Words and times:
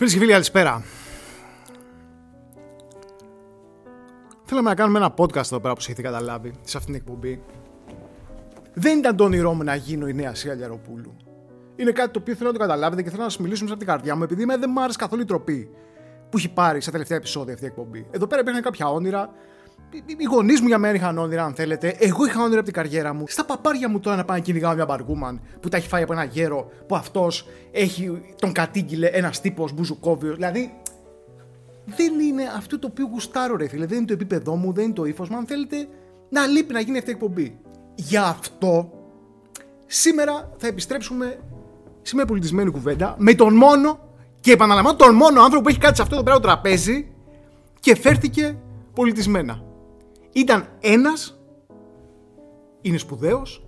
Φίλες 0.00 0.14
και 0.14 0.20
φίλοι, 0.20 0.32
καλησπέρα. 0.32 0.82
Θέλαμε 4.44 4.68
να 4.68 4.74
κάνουμε 4.74 4.98
ένα 4.98 5.14
podcast 5.16 5.36
εδώ 5.36 5.60
πέρα, 5.60 5.72
όπω 5.72 5.80
έχετε 5.80 6.02
καταλάβει, 6.02 6.52
σε 6.62 6.76
αυτήν 6.76 6.94
την 6.94 7.02
εκπομπή. 7.02 7.42
Δεν 8.74 8.98
ήταν 8.98 9.16
το 9.16 9.24
όνειρό 9.24 9.54
μου 9.54 9.62
να 9.62 9.74
γίνω 9.74 10.06
η 10.06 10.12
νέα 10.12 10.34
Σία 10.34 10.54
Λιαροπούλου. 10.54 11.16
Είναι 11.76 11.90
κάτι 11.90 12.10
το 12.10 12.18
οποίο 12.18 12.34
θέλω 12.34 12.46
να 12.46 12.58
το 12.58 12.60
καταλάβετε 12.60 13.02
και 13.02 13.10
θέλω 13.10 13.22
να 13.22 13.28
σας 13.28 13.38
μιλήσω 13.38 13.62
μέσα 13.62 13.74
από 13.74 13.84
την 13.84 13.92
καρδιά 13.92 14.16
μου, 14.16 14.22
επειδή 14.22 14.44
με 14.44 14.56
δεν 14.56 14.70
μου 14.72 14.82
άρεσε 14.82 14.98
καθόλου 14.98 15.22
η 15.22 15.24
τροπή 15.24 15.70
που 16.30 16.36
έχει 16.36 16.52
πάρει 16.52 16.80
στα 16.80 16.90
τελευταία 16.90 17.16
επεισόδια 17.16 17.52
αυτή 17.52 17.64
η 17.64 17.68
εκπομπή. 17.68 18.06
Εδώ 18.10 18.26
πέρα 18.26 18.40
υπήρχαν 18.40 18.62
κάποια 18.62 18.88
όνειρα. 18.88 19.30
Οι- 19.92 20.02
Οι 20.18 20.24
γονείς 20.24 20.60
μου 20.60 20.66
για 20.66 20.78
μένα 20.78 20.94
είχαν 20.94 21.18
όνειρα, 21.18 21.44
αν 21.44 21.54
θέλετε. 21.54 21.96
Εγώ 21.98 22.26
είχα 22.26 22.40
όνειρα 22.42 22.56
από 22.56 22.64
την 22.64 22.72
καριέρα 22.72 23.14
μου. 23.14 23.24
Στα 23.28 23.44
παπάρια 23.44 23.88
μου 23.88 24.00
τώρα 24.00 24.16
να 24.16 24.24
πάνε 24.24 24.38
να 24.38 24.44
κυνηγάω 24.44 24.74
μια 24.74 24.84
μπαργούμαν 24.84 25.40
που 25.60 25.68
τα 25.68 25.76
έχει 25.76 25.88
φάει 25.88 26.02
από 26.02 26.12
ένα 26.12 26.24
γέρο 26.24 26.70
που 26.86 26.96
αυτός 26.96 27.48
έχει 27.70 28.22
τον 28.38 28.52
κατήγγειλε 28.52 29.06
ένας 29.06 29.40
τύπος 29.40 29.72
μπουζουκόβιος. 29.72 30.34
Δηλαδή, 30.34 30.74
δεν 31.84 32.20
είναι 32.20 32.42
αυτό 32.56 32.78
το 32.78 32.86
οποίο 32.90 33.06
γουστάρω, 33.12 33.56
ρε 33.56 33.68
φίλε. 33.68 33.86
Δεν 33.86 33.96
είναι 33.96 34.06
το 34.06 34.12
επίπεδό 34.12 34.54
μου, 34.56 34.72
δεν 34.72 34.84
είναι 34.84 34.92
το 34.92 35.04
ύφος 35.04 35.28
μου. 35.28 35.36
Αν 35.36 35.46
θέλετε, 35.46 35.88
να 36.28 36.46
λείπει 36.46 36.72
να 36.72 36.80
γίνει 36.80 36.98
αυτή 36.98 37.10
η 37.10 37.12
εκπομπή. 37.12 37.58
Γι' 37.94 38.16
αυτό, 38.16 38.90
σήμερα 39.86 40.52
θα 40.56 40.66
επιστρέψουμε 40.66 41.38
σε 42.02 42.14
μια 42.14 42.24
πολιτισμένη 42.24 42.70
κουβέντα 42.70 43.14
με 43.18 43.34
τον 43.34 43.54
μόνο 43.54 43.98
και 44.40 44.52
επαναλαμβάνω 44.52 44.96
τον 44.96 45.14
μόνο 45.14 45.40
άνθρωπο 45.42 45.62
που 45.62 45.68
έχει 45.68 45.78
κάτσει 45.78 45.96
σε 45.96 46.02
αυτό 46.02 46.16
το 46.16 46.22
πέρα 46.22 46.36
το 46.36 46.42
τραπέζι 46.42 47.12
και 47.80 47.96
φέρθηκε 47.96 48.56
πολιτισμένα. 48.94 49.62
Ήταν 50.32 50.68
ένας, 50.80 51.38
είναι 52.82 52.98
σπουδαίος 52.98 53.64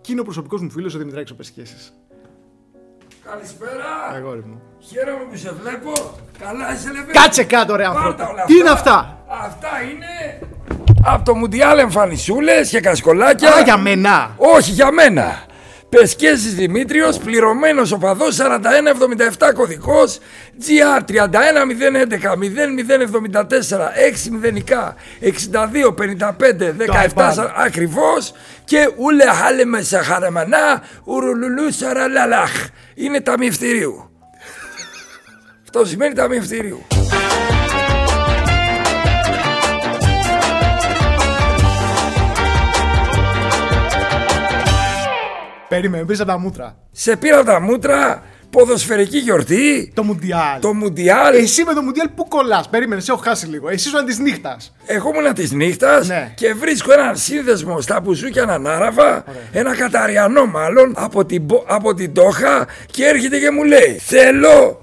και 0.00 0.12
είναι 0.12 0.20
ο 0.20 0.24
προσωπικός 0.24 0.60
μου 0.62 0.70
φίλος 0.70 0.94
ο 0.94 0.98
Δημητράκης 0.98 1.30
Οπεσχέσης. 1.30 1.92
Καλησπέρα. 3.24 3.84
Αγόρι 4.14 4.44
μου. 4.46 4.62
Χαίρομαι 4.78 5.24
που 5.30 5.36
σε 5.36 5.52
βλέπω. 5.52 5.92
Καλά 6.38 6.72
είσαι 6.74 6.92
λεβέ. 6.92 7.12
Κάτσε 7.12 7.44
κάτω 7.44 7.76
ρε 7.76 7.82
Πάρτα 7.82 8.00
άνθρωπο. 8.00 8.30
όλα 8.32 8.44
Τι 8.44 8.54
είναι 8.54 8.70
αυτά; 8.70 9.24
Αυτά 9.28 9.68
είναι 9.90 10.48
από 11.04 11.24
το 11.24 11.34
Μουντιάλ 11.34 11.78
εμφανισούλες 11.78 12.70
και 12.70 12.80
κασκολάκια. 12.80 13.54
Α, 13.54 13.60
για 13.60 13.76
μένα. 13.76 14.34
Όχι 14.36 14.70
για 14.70 14.92
μένα. 14.92 15.46
Πεσκέζης 15.88 16.54
Δημήτριος, 16.54 17.18
πληρωμένος 17.18 17.92
οπαδός 17.92 18.36
4177 18.36 19.52
κωδικός 19.54 20.18
GR 20.60 21.00
31011 21.04 22.36
0074 22.36 23.92
6 24.26 24.30
μηδενικά 24.30 24.94
62 25.20 25.92
55 25.92 26.72
17 26.72 27.08
iPad. 27.14 27.50
ακριβώς 27.56 28.32
και 28.64 28.90
ούλε 28.96 29.24
χάλε 29.24 29.64
με 29.64 29.82
σαχαραμανά 29.82 30.82
ουρουλουλού 31.04 31.72
σαραλαλάχ 31.72 32.66
είναι 32.94 33.20
ταμιευτηρίου. 33.20 34.10
Αυτό 35.62 35.84
σημαίνει 35.84 36.14
ταμιευτηρίου. 36.14 36.86
Περίμενε, 45.68 46.04
πίσω 46.04 46.22
από 46.22 46.30
τα 46.32 46.38
μούτρα. 46.38 46.76
Σε 46.92 47.16
πήρα 47.16 47.44
τα 47.44 47.60
μούτρα, 47.60 48.22
ποδοσφαιρική 48.50 49.18
γιορτή, 49.18 49.92
Το 49.94 50.02
Μουντιάλ. 50.02 50.60
το 50.60 50.74
Μουντιάλ. 50.74 51.34
Εσύ 51.34 51.64
με 51.64 51.72
το 51.74 51.82
Μουντιάλ 51.82 52.08
που 52.08 52.28
κολλάς. 52.28 52.68
Περίμενε, 52.68 53.00
σε 53.00 53.12
έχω 53.12 53.20
χάσει 53.24 53.46
λίγο. 53.46 53.68
Εσύ 53.68 53.88
ήσουν 53.88 54.04
τη 54.04 54.22
νύχτα. 54.22 54.56
Εγώ 54.86 55.10
ήμουν 55.14 55.34
της 55.34 55.52
νύχτας 55.52 56.08
Ναι. 56.08 56.32
και 56.36 56.54
βρίσκω 56.54 56.92
έναν 56.92 57.16
σύνδεσμο 57.16 57.80
στα 57.80 58.00
μπουζούκια 58.00 58.42
Ανανάραβα, 58.42 59.24
ένα 59.52 59.76
καταριανό 59.76 60.46
μάλλον, 60.46 60.92
από 60.96 61.24
την, 61.24 61.46
Πο- 61.46 61.64
από 61.68 61.94
την 61.94 62.12
Τόχα 62.14 62.66
και 62.90 63.04
έρχεται 63.06 63.38
και 63.38 63.50
μου 63.50 63.64
λέει: 63.64 63.98
Θέλω 64.00 64.80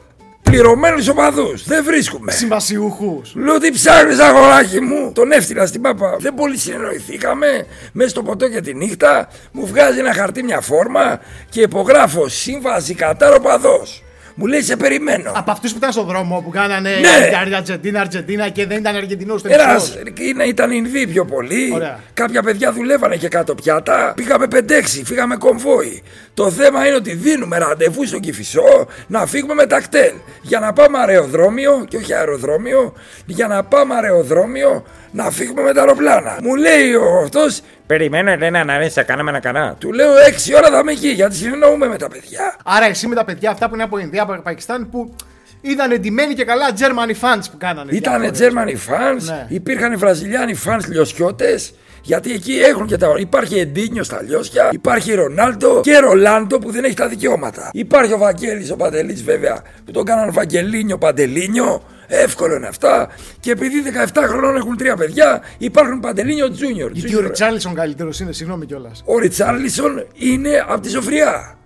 πληρωμένους 0.51 1.07
οπαδούς. 1.07 1.63
Δεν 1.63 1.83
βρίσκουμε. 1.83 2.31
Συμβασιούχους. 2.31 3.33
Λέω 3.35 3.57
τι 3.59 3.71
ψάχνεις 3.71 4.19
αγοράκι 4.19 4.81
μου; 4.81 5.11
Τον 5.13 5.31
έφτιανα 5.31 5.65
στην 5.65 5.81
πάπα 5.81 6.15
Δεν 6.19 6.33
πολύ 6.33 6.57
συνεννοηθήκαμε 6.57 7.47
Μέσα 7.91 8.09
στο 8.09 8.23
ποτό 8.23 8.49
και 8.49 8.61
τη 8.61 8.73
νύχτα 8.73 9.27
Μου 9.51 9.67
βγάζει 9.67 9.99
ένα 9.99 10.13
χαρτί 10.13 10.43
μια 10.43 10.61
φόρμα 10.61 11.19
Και 11.49 11.61
υπογράφω 11.61 12.27
σύμβαση 12.27 12.93
κατά 12.93 13.33
οπαδός 13.33 14.03
Μου 14.35 14.45
λέει 14.45 14.61
σε 14.61 14.75
περιμένω 14.75 15.31
Από 15.35 15.51
αυτούς 15.51 15.71
που 15.71 15.77
ήταν 15.77 15.91
στον 15.91 16.05
δρόμο 16.05 16.41
που 16.41 16.49
κάνανε 16.49 16.89
Ναι. 16.89 17.37
Αργεντίνα, 17.57 17.99
Αργεντίνα 17.99 18.49
και 18.49 18.65
δεν 18.65 18.77
ήταν 18.77 18.95
Αργεντινός 18.95 19.39
στο 19.39 19.49
ένας, 19.51 19.87
ύψος. 19.87 20.01
είναι, 20.19 20.43
ήταν 20.43 20.71
Ινδοί 20.71 21.07
πιο 21.07 21.25
πολύ. 21.25 21.71
Ωραία. 21.73 21.99
Κάποια 22.13 22.43
παιδιά 22.43 22.71
δουλεύανε 22.71 23.15
και 23.15 23.27
κάτω 23.27 23.55
πιάτα. 23.55 24.13
Πήγαμε 24.15 24.47
5-6, 24.51 25.01
φύγαμε 25.05 25.35
κομβόι. 25.35 26.03
Το 26.35 26.51
θέμα 26.51 26.87
είναι 26.87 26.95
ότι 26.95 27.13
δίνουμε 27.13 27.57
ραντεβού 27.57 28.05
στον 28.05 28.19
Κυφισό 28.19 28.87
να 29.07 29.25
φύγουμε 29.25 29.53
με 29.53 29.65
τακτέλ. 29.65 30.11
Για 30.41 30.59
να 30.59 30.73
πάμε 30.73 30.97
αεροδρόμιο, 30.97 31.85
και 31.87 31.97
όχι 31.97 32.13
αεροδρόμιο, 32.13 32.93
για 33.25 33.47
να 33.47 33.63
πάμε 33.63 33.95
αεροδρόμιο 33.95 34.85
να 35.11 35.29
φύγουμε 35.31 35.61
με 35.61 35.73
τα 35.73 35.79
αεροπλάνα. 35.81 36.37
Μου 36.41 36.55
λέει 36.55 36.93
ο 36.93 37.19
αυτός, 37.23 37.61
Περιμένετε 37.87 38.49
να 38.49 38.59
αναρέσει, 38.59 39.03
κάναμε 39.03 39.29
ένα 39.29 39.39
κανά. 39.39 39.75
του 39.79 39.91
λέω 39.93 40.11
6 40.13 40.53
ώρα 40.57 40.69
θα 40.69 40.79
είμαι 40.79 40.91
εκεί 40.91 41.07
γιατί 41.07 41.35
συνεννοούμε 41.35 41.87
με 41.87 41.97
τα 41.97 42.07
παιδιά. 42.09 42.55
Άρα 42.65 42.85
εσύ 42.85 43.07
με 43.07 43.15
τα 43.15 43.25
παιδιά 43.25 43.49
αυτά 43.51 43.67
που 43.67 43.73
είναι 43.73 43.83
από 43.83 43.97
Ινδία, 43.97 44.21
από 44.21 44.41
Πακιστάν 44.43 44.89
που 44.89 45.15
ήταν 45.61 45.91
εντυμένοι 45.91 46.33
και 46.33 46.43
καλά 46.45 46.65
Germany 46.79 47.11
fans 47.11 47.43
που 47.51 47.57
κάνανε. 47.57 47.91
Ήταν 47.95 48.21
διάφορες. 48.21 48.39
Germany 48.53 48.91
fans, 48.91 49.21
Ναι. 49.23 49.45
υπήρχαν 49.49 49.97
Βραζιλιάνοι 49.97 50.59
fans 50.65 50.79
λιωσιώτες. 50.87 51.73
Γιατί 52.05 52.31
εκεί 52.31 52.53
έχουν 52.53 52.87
και 52.87 52.97
τα. 52.97 53.15
Υπάρχει 53.17 53.59
Εντίνιο 53.59 54.03
στα 54.03 54.21
λιώσια, 54.21 54.69
υπάρχει 54.71 55.13
Ρονάλντο 55.13 55.81
και 55.81 55.97
Ρολάντο 55.97 56.59
που 56.59 56.71
δεν 56.71 56.83
έχει 56.83 56.95
τα 56.95 57.07
δικαιώματα. 57.07 57.69
Υπάρχει 57.73 58.13
ο 58.13 58.17
Βαγγέλης 58.17 58.71
ο 58.71 58.75
Παντελής 58.75 59.23
βέβαια 59.23 59.61
που 59.85 59.91
τον 59.91 60.05
κάναν 60.05 60.33
Βαγγελίνιο 60.33 60.97
Παντελίνιο. 60.97 61.83
Εύκολο 62.07 62.55
είναι 62.55 62.67
αυτά. 62.67 63.09
Και 63.39 63.51
επειδή 63.51 63.83
17 64.13 64.21
χρονών 64.27 64.55
έχουν 64.55 64.77
τρία 64.77 64.95
παιδιά, 64.95 65.41
υπάρχουν 65.57 65.99
Παντελίνιο 65.99 66.45
Junior. 66.45 66.91
Γιατί 66.91 67.15
ο 67.15 67.19
Junior. 67.19 67.23
Ριτσάλισον 67.23 67.73
καλύτερος 67.73 68.19
είναι, 68.19 68.31
συγγνώμη 68.31 68.65
κιόλας. 68.65 69.03
Ο 69.05 69.17
Ριτσάρλισον 69.17 70.05
είναι 70.15 70.63
από 70.67 70.81
τη 70.81 70.89
Σοφριά. 70.89 71.57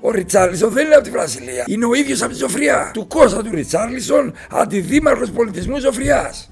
Ο 0.00 0.10
Ριτσάρλισον 0.10 0.70
δεν 0.70 0.86
είναι 0.86 0.94
από 0.94 1.04
τη 1.04 1.10
Βραζιλία. 1.10 1.64
Είναι 1.66 1.86
ο 1.86 1.94
ίδιος 1.94 2.22
από 2.22 2.32
τη 2.32 2.38
Σοφριά. 2.38 2.90
Του 2.92 3.06
Κώστα 3.06 3.42
του 3.42 3.50
Ριτσάρλισον, 3.50 4.34
αντιδήμαρχος 4.50 5.30
πολιτισμού 5.30 5.80
Σοφριάς. 5.80 6.48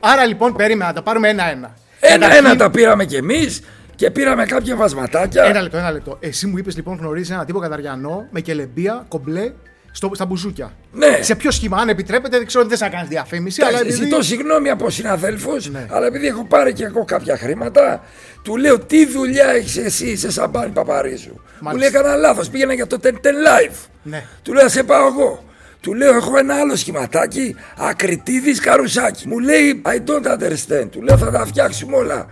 Άρα 0.00 0.24
λοιπόν, 0.26 0.56
περίμενα 0.56 0.86
να 0.86 0.92
τα 0.94 1.02
πάρουμε 1.02 1.28
ένα-ένα. 1.28 1.74
Ένα-ένα 2.00 2.34
Καταρχήν- 2.34 2.58
τα 2.58 2.70
πήραμε 2.70 3.04
κι 3.04 3.16
εμείς 3.16 3.60
και 3.94 4.10
πήραμε 4.10 4.44
κάποια 4.46 4.76
βασματάκια. 4.76 5.44
Ένα 5.44 5.62
λεπτό, 5.62 5.76
ένα 5.76 5.90
λεπτό. 5.90 6.16
Εσύ 6.20 6.46
μου 6.46 6.58
είπες 6.58 6.76
λοιπόν 6.76 6.96
γνωρίζεις 7.00 7.30
ένα 7.30 7.44
τύπο 7.44 7.58
καταριανό 7.58 8.26
με 8.30 8.40
κελεμπία, 8.40 9.04
κομπλέ, 9.08 9.52
στο, 9.92 10.10
στα 10.14 10.26
μπουζούκια. 10.26 10.72
Ναι. 10.92 11.18
Σε 11.20 11.34
ποιο 11.34 11.50
σχήμα, 11.50 11.76
αν 11.78 11.88
επιτρέπετε, 11.88 12.36
δεν 12.36 12.46
ξέρω 12.46 12.62
αν 12.62 12.68
δεν 12.68 12.78
θα 12.78 12.88
κάνεις 12.88 13.08
διαφήμιση, 13.08 13.62
αλλά 13.62 13.70
Εντάξει, 13.70 13.86
επειδή... 13.88 14.04
Ζητώ 14.04 14.22
συγγνώμη 14.22 14.70
από 14.70 14.90
συναδέλφους, 14.90 15.70
Ναι. 15.70 15.86
αλλά 15.90 16.06
επειδή 16.06 16.26
έχω 16.26 16.44
πάρει 16.44 16.72
και 16.72 16.84
εγώ 16.84 17.04
κάποια 17.04 17.36
χρήματα, 17.36 18.04
του 18.42 18.56
λέω 18.56 18.78
τι 18.78 19.06
δουλειά 19.06 19.46
έχεις 19.48 19.76
εσύ 19.76 20.16
σε 20.16 20.30
σαμπάνι 20.30 20.70
παπαρίζου; 20.72 21.28
Μου 21.32 21.40
Μάλιστα. 21.60 21.90
λέει 21.90 22.00
έκανα 22.02 22.16
λάθος, 22.16 22.48
πήγαινα 22.50 22.72
για 22.72 22.86
το 22.86 22.98
10 23.02 23.08
live. 23.08 23.74
Ναι. 24.02 24.24
Του 24.42 24.52
λέω 24.52 24.68
σε 24.68 24.82
πάω 24.82 25.06
εγώ. 25.06 25.44
Του 25.86 25.94
λέω 25.94 26.14
έχω 26.14 26.38
ένα 26.38 26.54
άλλο 26.54 26.76
σχηματάκι, 26.76 27.56
ακριτίδης 27.76 28.60
καρουσάκι. 28.60 29.28
Μου 29.28 29.38
λέει 29.38 29.82
I 29.84 30.10
don't 30.10 30.26
understand. 30.26 30.88
Του 30.90 31.02
λέω 31.02 31.18
θα 31.18 31.30
τα 31.30 31.46
φτιάξουμε 31.46 31.96
όλα. 31.96 32.26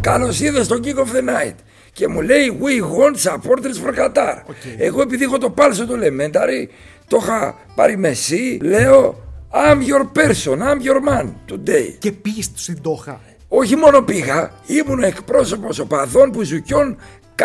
Καλώς 0.00 0.40
ήρθε 0.40 0.62
στο 0.62 0.80
King 0.84 0.96
of 0.96 1.16
the 1.16 1.28
Night. 1.28 1.54
Και 1.92 2.08
μου 2.08 2.20
λέει 2.20 2.60
We 2.62 2.80
want 2.80 3.30
supporters 3.30 3.86
for 3.86 3.98
Qatar. 3.98 4.34
Εγώ 4.78 5.02
επειδή 5.02 5.24
έχω 5.24 5.38
το 5.38 5.50
πάλσο 5.50 5.86
το 5.86 5.94
Elementary, 5.94 6.68
το 7.08 7.18
είχα 7.22 7.54
πάρει 7.74 7.96
με 7.96 8.08
εσύ, 8.08 8.58
λέω 8.62 9.22
I'm 9.52 9.78
your 9.92 10.18
person, 10.18 10.56
I'm 10.58 10.86
your 10.86 11.08
man 11.08 11.26
today. 11.52 11.94
Και 11.98 12.12
πήγες 12.12 12.50
στην 12.54 12.82
Ντόχα. 12.82 13.20
Όχι 13.48 13.76
μόνο 13.76 14.02
πήγα, 14.02 14.50
ήμουν 14.66 15.02
εκπρόσωπος 15.02 15.78
οπαδών 15.78 16.30
μπουζουκιών 16.30 16.96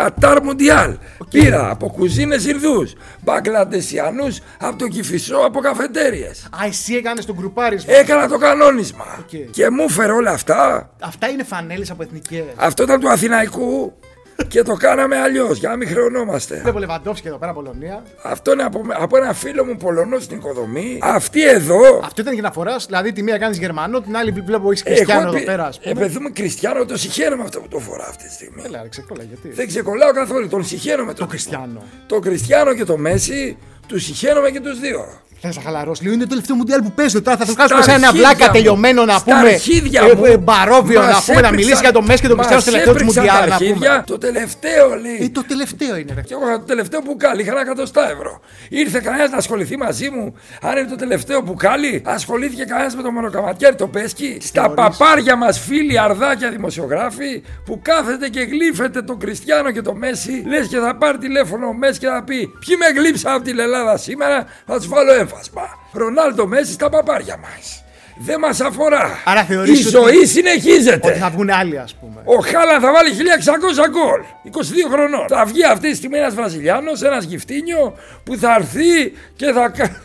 Κατάρ 0.02 0.42
Μουντιάλ. 0.42 0.96
Πήρα 1.30 1.70
από 1.70 1.88
κουζίνες 1.88 2.46
Ινδούς, 2.46 2.92
Μπαγκλαντεσιανούς, 3.20 4.38
από 4.58 4.76
το 4.78 4.88
Κηφισό, 4.88 5.36
από 5.36 5.60
καφετέριες. 5.60 6.48
Α, 6.50 6.66
εσύ 6.66 6.94
έκανες 6.94 7.24
το 7.24 7.34
γκρουπάρισμα. 7.34 7.92
Έκανα 7.94 8.28
το 8.28 8.38
κανόνισμα. 8.38 9.04
Οκ. 9.18 9.50
Και 9.50 9.70
μου 9.70 9.88
φέρε 9.88 10.12
όλα 10.12 10.30
αυτά. 10.30 10.90
Αυτά 11.00 11.28
είναι 11.28 11.44
φανέλες 11.44 11.90
από 11.90 12.02
εθνικές. 12.02 12.44
Αυτό 12.56 12.82
ήταν 12.82 13.00
του 13.00 13.08
Αθηναϊκού 13.08 13.92
και 14.48 14.62
το 14.62 14.74
κάναμε 14.74 15.16
αλλιώς 15.16 15.58
για 15.58 15.68
να 15.68 15.76
μην 15.76 15.88
χρεωνόμαστε. 15.88 16.60
Βλέπω 16.62 16.78
Λεβαντόφσκι 16.78 17.28
εδώ 17.28 17.36
πέρα, 17.36 17.52
Πολωνία. 17.52 18.02
Αυτό 18.22 18.52
είναι 18.52 18.62
από, 18.62 18.82
από 18.98 19.16
ένα 19.16 19.32
φίλο 19.32 19.64
μου 19.64 19.76
Πολωνό 19.76 20.18
στην 20.18 20.36
οικοδομή. 20.36 20.98
Αυτή 21.02 21.48
εδώ. 21.48 22.00
Αυτό 22.04 22.20
ήταν 22.20 22.32
για 22.32 22.42
να 22.42 22.52
φοράς, 22.52 22.86
δηλαδή 22.86 23.12
τη 23.12 23.22
μία 23.22 23.38
κάνεις 23.38 23.58
Γερμανό, 23.58 24.00
την 24.00 24.16
άλλη 24.16 24.30
βλέπω 24.30 24.70
έχεις 24.70 24.82
Κριστιάνο 24.82 25.20
εδώ 25.28 25.36
επι- 25.36 25.46
πέρα, 25.46 25.64
ας 25.66 25.80
πούμε. 25.80 25.90
Επαιδούμε 26.00 26.30
Κριστιάνο, 26.30 26.84
το 26.84 26.96
συχαίνομαι 26.96 27.42
αυτό 27.42 27.60
που 27.60 27.68
το 27.68 27.78
φορά 27.78 28.06
αυτή 28.08 28.24
τη 28.26 28.32
στιγμή. 28.32 28.62
Έλα, 28.64 28.82
ρε, 28.82 28.88
ξεκόλα, 28.88 29.22
γιατί. 29.22 29.48
Δεν 29.48 29.66
ξεκολλάω 29.66 30.12
καθόλου, 30.12 30.48
τον 30.48 30.64
συχαίνομαι 30.64 31.12
Το 31.12 31.18
τον 31.18 31.28
Χριστιανό. 31.28 31.82
Το 32.06 32.18
Κριστιανό 32.18 32.74
και 32.74 32.84
το 32.84 32.96
Μέση, 32.96 33.56
τους 33.86 34.04
συχαίνομαι 34.04 34.50
και 34.50 34.60
τους 34.60 34.80
δύο. 34.80 35.20
Θα 35.40 35.52
σε 35.52 35.60
χαλαρώσεις 35.60 36.02
λίγο. 36.02 36.14
Είναι 36.14 36.22
το 36.22 36.28
τελευταίο 36.28 36.56
μουντιάλ 36.56 36.82
που 36.82 36.92
παίζεται. 36.92 37.20
Τώρα 37.20 37.36
θα 37.36 37.44
το 37.44 37.50
Στα 37.52 37.64
βγάλουμε 37.66 37.82
σε 37.86 37.90
ένα 37.96 38.06
αρχίδια 38.06 38.28
βλάκα 38.30 38.46
μου. 38.46 38.52
τελειωμένο 38.52 39.04
να 39.04 39.12
Στα 39.18 39.22
πούμε. 39.24 39.48
αρχίδια 39.52 40.02
ε, 40.02 40.14
μου. 40.14 40.24
ε, 40.24 40.36
Μπαρόβιο 40.36 41.00
Μας 41.00 41.08
να 41.14 41.20
πούμε, 41.20 41.32
να 41.40 41.48
έπαιξαν- 41.48 41.54
μιλήσει 41.54 41.80
για 41.80 41.92
το 41.92 42.02
Μέση 42.02 42.20
και 42.22 42.28
τον 42.28 42.36
Κριστιανό 42.36 42.60
στο 42.62 42.70
μας 42.70 42.82
τελευταίο 42.84 42.92
του 42.94 42.98
έπαιξαν 43.02 43.22
μουντιάλ. 43.24 43.40
τα 43.44 43.50
να 43.50 43.56
πούμε. 43.56 43.68
αρχίδια, 43.70 44.02
Το 44.06 44.18
τελευταίο 44.18 44.86
λέει. 45.04 45.18
Ε, 45.20 45.28
το 45.28 45.44
τελευταίο 45.52 45.96
είναι. 45.96 46.12
Ρε. 46.14 46.20
Και 46.28 46.34
εγώ 46.34 46.44
το 46.58 46.64
τελευταίο 46.72 47.00
μπουκάλι 47.04 47.40
είχα 47.42 47.50
ένα 47.50 47.60
εκατοστά 47.60 48.10
ευρώ. 48.10 48.40
Ήρθε 48.68 49.00
κανένας 49.00 49.30
να 49.30 49.36
ασχοληθεί 49.36 49.76
μαζί 49.76 50.08
μου. 50.10 50.34
Αν 50.62 50.76
είναι 50.78 50.88
το 50.88 50.96
τελευταίο 50.96 51.40
μπουκάλι, 51.40 52.02
ασχολήθηκε 52.06 52.64
κανένας 52.64 52.94
με 52.96 53.02
το 53.02 53.10
μονοκαματιάρι 53.10 53.74
το 53.76 53.86
πέσκι. 53.88 54.38
Στα 54.40 54.70
παπάρια 54.70 55.36
μας 55.36 55.58
φίλοι 55.60 55.98
αρδάκια 56.00 56.50
δημοσιογράφοι 56.50 57.42
που 57.64 57.80
κάθεται 57.82 58.28
και 58.28 58.40
γλύφεται 58.40 59.02
τον 59.02 59.18
Κριστιανό 59.18 59.70
και 59.70 59.82
το 59.82 59.94
Μέση. 59.94 60.42
Λες 60.46 60.66
και 60.66 60.78
θα 60.78 60.96
πάρει 60.96 61.18
τηλέφωνο 61.18 61.66
ο 61.66 61.72
Μέσης 61.74 61.98
και 61.98 62.06
θα 62.06 62.22
πει: 62.24 62.36
Ποιοι 62.66 62.76
με 62.78 63.00
γλύψαν 63.00 63.32
από 63.34 63.44
την 63.44 63.58
Ελλάδα 63.58 63.96
σήμερα, 63.96 64.46
θα 64.66 64.76
τους 64.76 64.88
βάλω 64.88 65.12
έμφασμα. 65.32 65.78
Ρονάλντο 65.92 66.46
Μέση 66.46 66.72
στα 66.72 66.88
παπάρια 66.88 67.36
μας. 67.36 67.82
Δεν 68.20 68.38
μας 68.38 68.60
αφορά. 68.60 69.22
Άρα 69.24 69.44
θεωρείς 69.44 69.80
Η 69.80 69.82
ότι- 69.82 69.88
ζωή 69.96 70.26
συνεχίζεται. 70.26 71.08
Ότι 71.08 71.18
θα 71.18 71.30
βγουν 71.30 71.50
άλλοι, 71.50 71.78
ας 71.78 71.94
πούμε. 71.94 72.20
Ο 72.24 72.38
Χάλα 72.40 72.80
θα 72.80 72.92
βάλει 72.92 73.10
1600 73.14 73.88
γκολ. 73.90 74.20
22 74.42 74.88
χρονών. 74.90 75.26
Θα 75.28 75.44
βγει 75.44 75.64
αυτή 75.64 75.90
τη 75.90 75.96
στιγμή 75.96 76.18
ένας 76.18 76.34
Βραζιλιάνος, 76.34 77.02
ένας 77.02 77.24
γυφτίνιο 77.24 77.96
που 78.24 78.36
θα 78.36 78.54
έρθει 78.58 79.12
και 79.36 79.52
θα. 79.52 79.68
κα- 79.68 79.96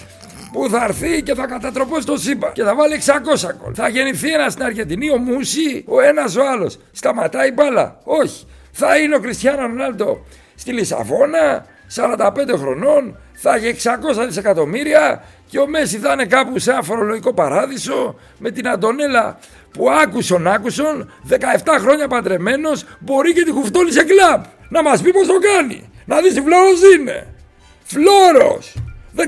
που 0.52 0.68
θα 0.70 0.84
έρθει 0.84 1.22
και 1.22 1.34
θα 1.34 1.46
κατατροπώσει 1.46 2.06
το 2.06 2.16
σύμπαν 2.16 2.52
και 2.52 2.62
θα 2.62 2.74
βάλει 2.74 2.94
600 2.94 3.52
γκολ. 3.62 3.72
Θα 3.76 3.88
γεννηθεί 3.88 4.32
ένας 4.32 4.52
στην 4.52 4.64
Αργεντινή, 4.64 5.10
ο 5.10 5.16
Μούση, 5.16 5.84
ο 5.88 6.00
ένας 6.00 6.36
ο 6.36 6.48
άλλος. 6.52 6.78
Σταματάει 6.92 7.48
η 7.48 7.52
μπάλα. 7.54 8.00
Όχι. 8.04 8.46
Θα 8.72 8.96
είναι 8.98 9.16
ο 9.16 9.20
Κριστιανό 9.20 9.60
Ρονάλντο 9.66 10.24
στη 10.54 10.72
Λισαβόνα, 10.72 11.66
45 11.88 12.56
χρονών, 12.56 13.16
θα 13.40 13.54
έχει 13.54 13.76
600 14.22 14.26
δισεκατομμύρια 14.26 15.24
και 15.46 15.58
ο 15.58 15.66
Μέση 15.66 15.98
θα 15.98 16.12
είναι 16.12 16.24
κάπου 16.24 16.58
σε 16.58 16.70
ένα 16.70 16.82
φορολογικό 16.82 17.32
παράδεισο 17.32 18.18
με 18.38 18.50
την 18.50 18.68
Αντωνέλα 18.68 19.38
που 19.72 19.90
άκουσον 19.90 20.46
άκουσον 20.46 21.12
17 21.28 21.34
χρόνια 21.80 22.08
παντρεμένος 22.08 22.84
μπορεί 22.98 23.32
και 23.32 23.42
τη 23.42 23.50
χουφτώνει 23.50 23.92
σε 23.92 24.04
κλαμπ. 24.04 24.42
Να 24.68 24.82
μας 24.82 25.02
πει 25.02 25.12
πως 25.12 25.26
το 25.26 25.38
κάνει. 25.38 25.90
Να 26.04 26.20
δεις 26.20 26.34
τι 26.34 26.40
φλόρος 26.40 26.80
είναι. 26.96 27.34
Φλόρος. 27.84 28.74
17 29.16 29.22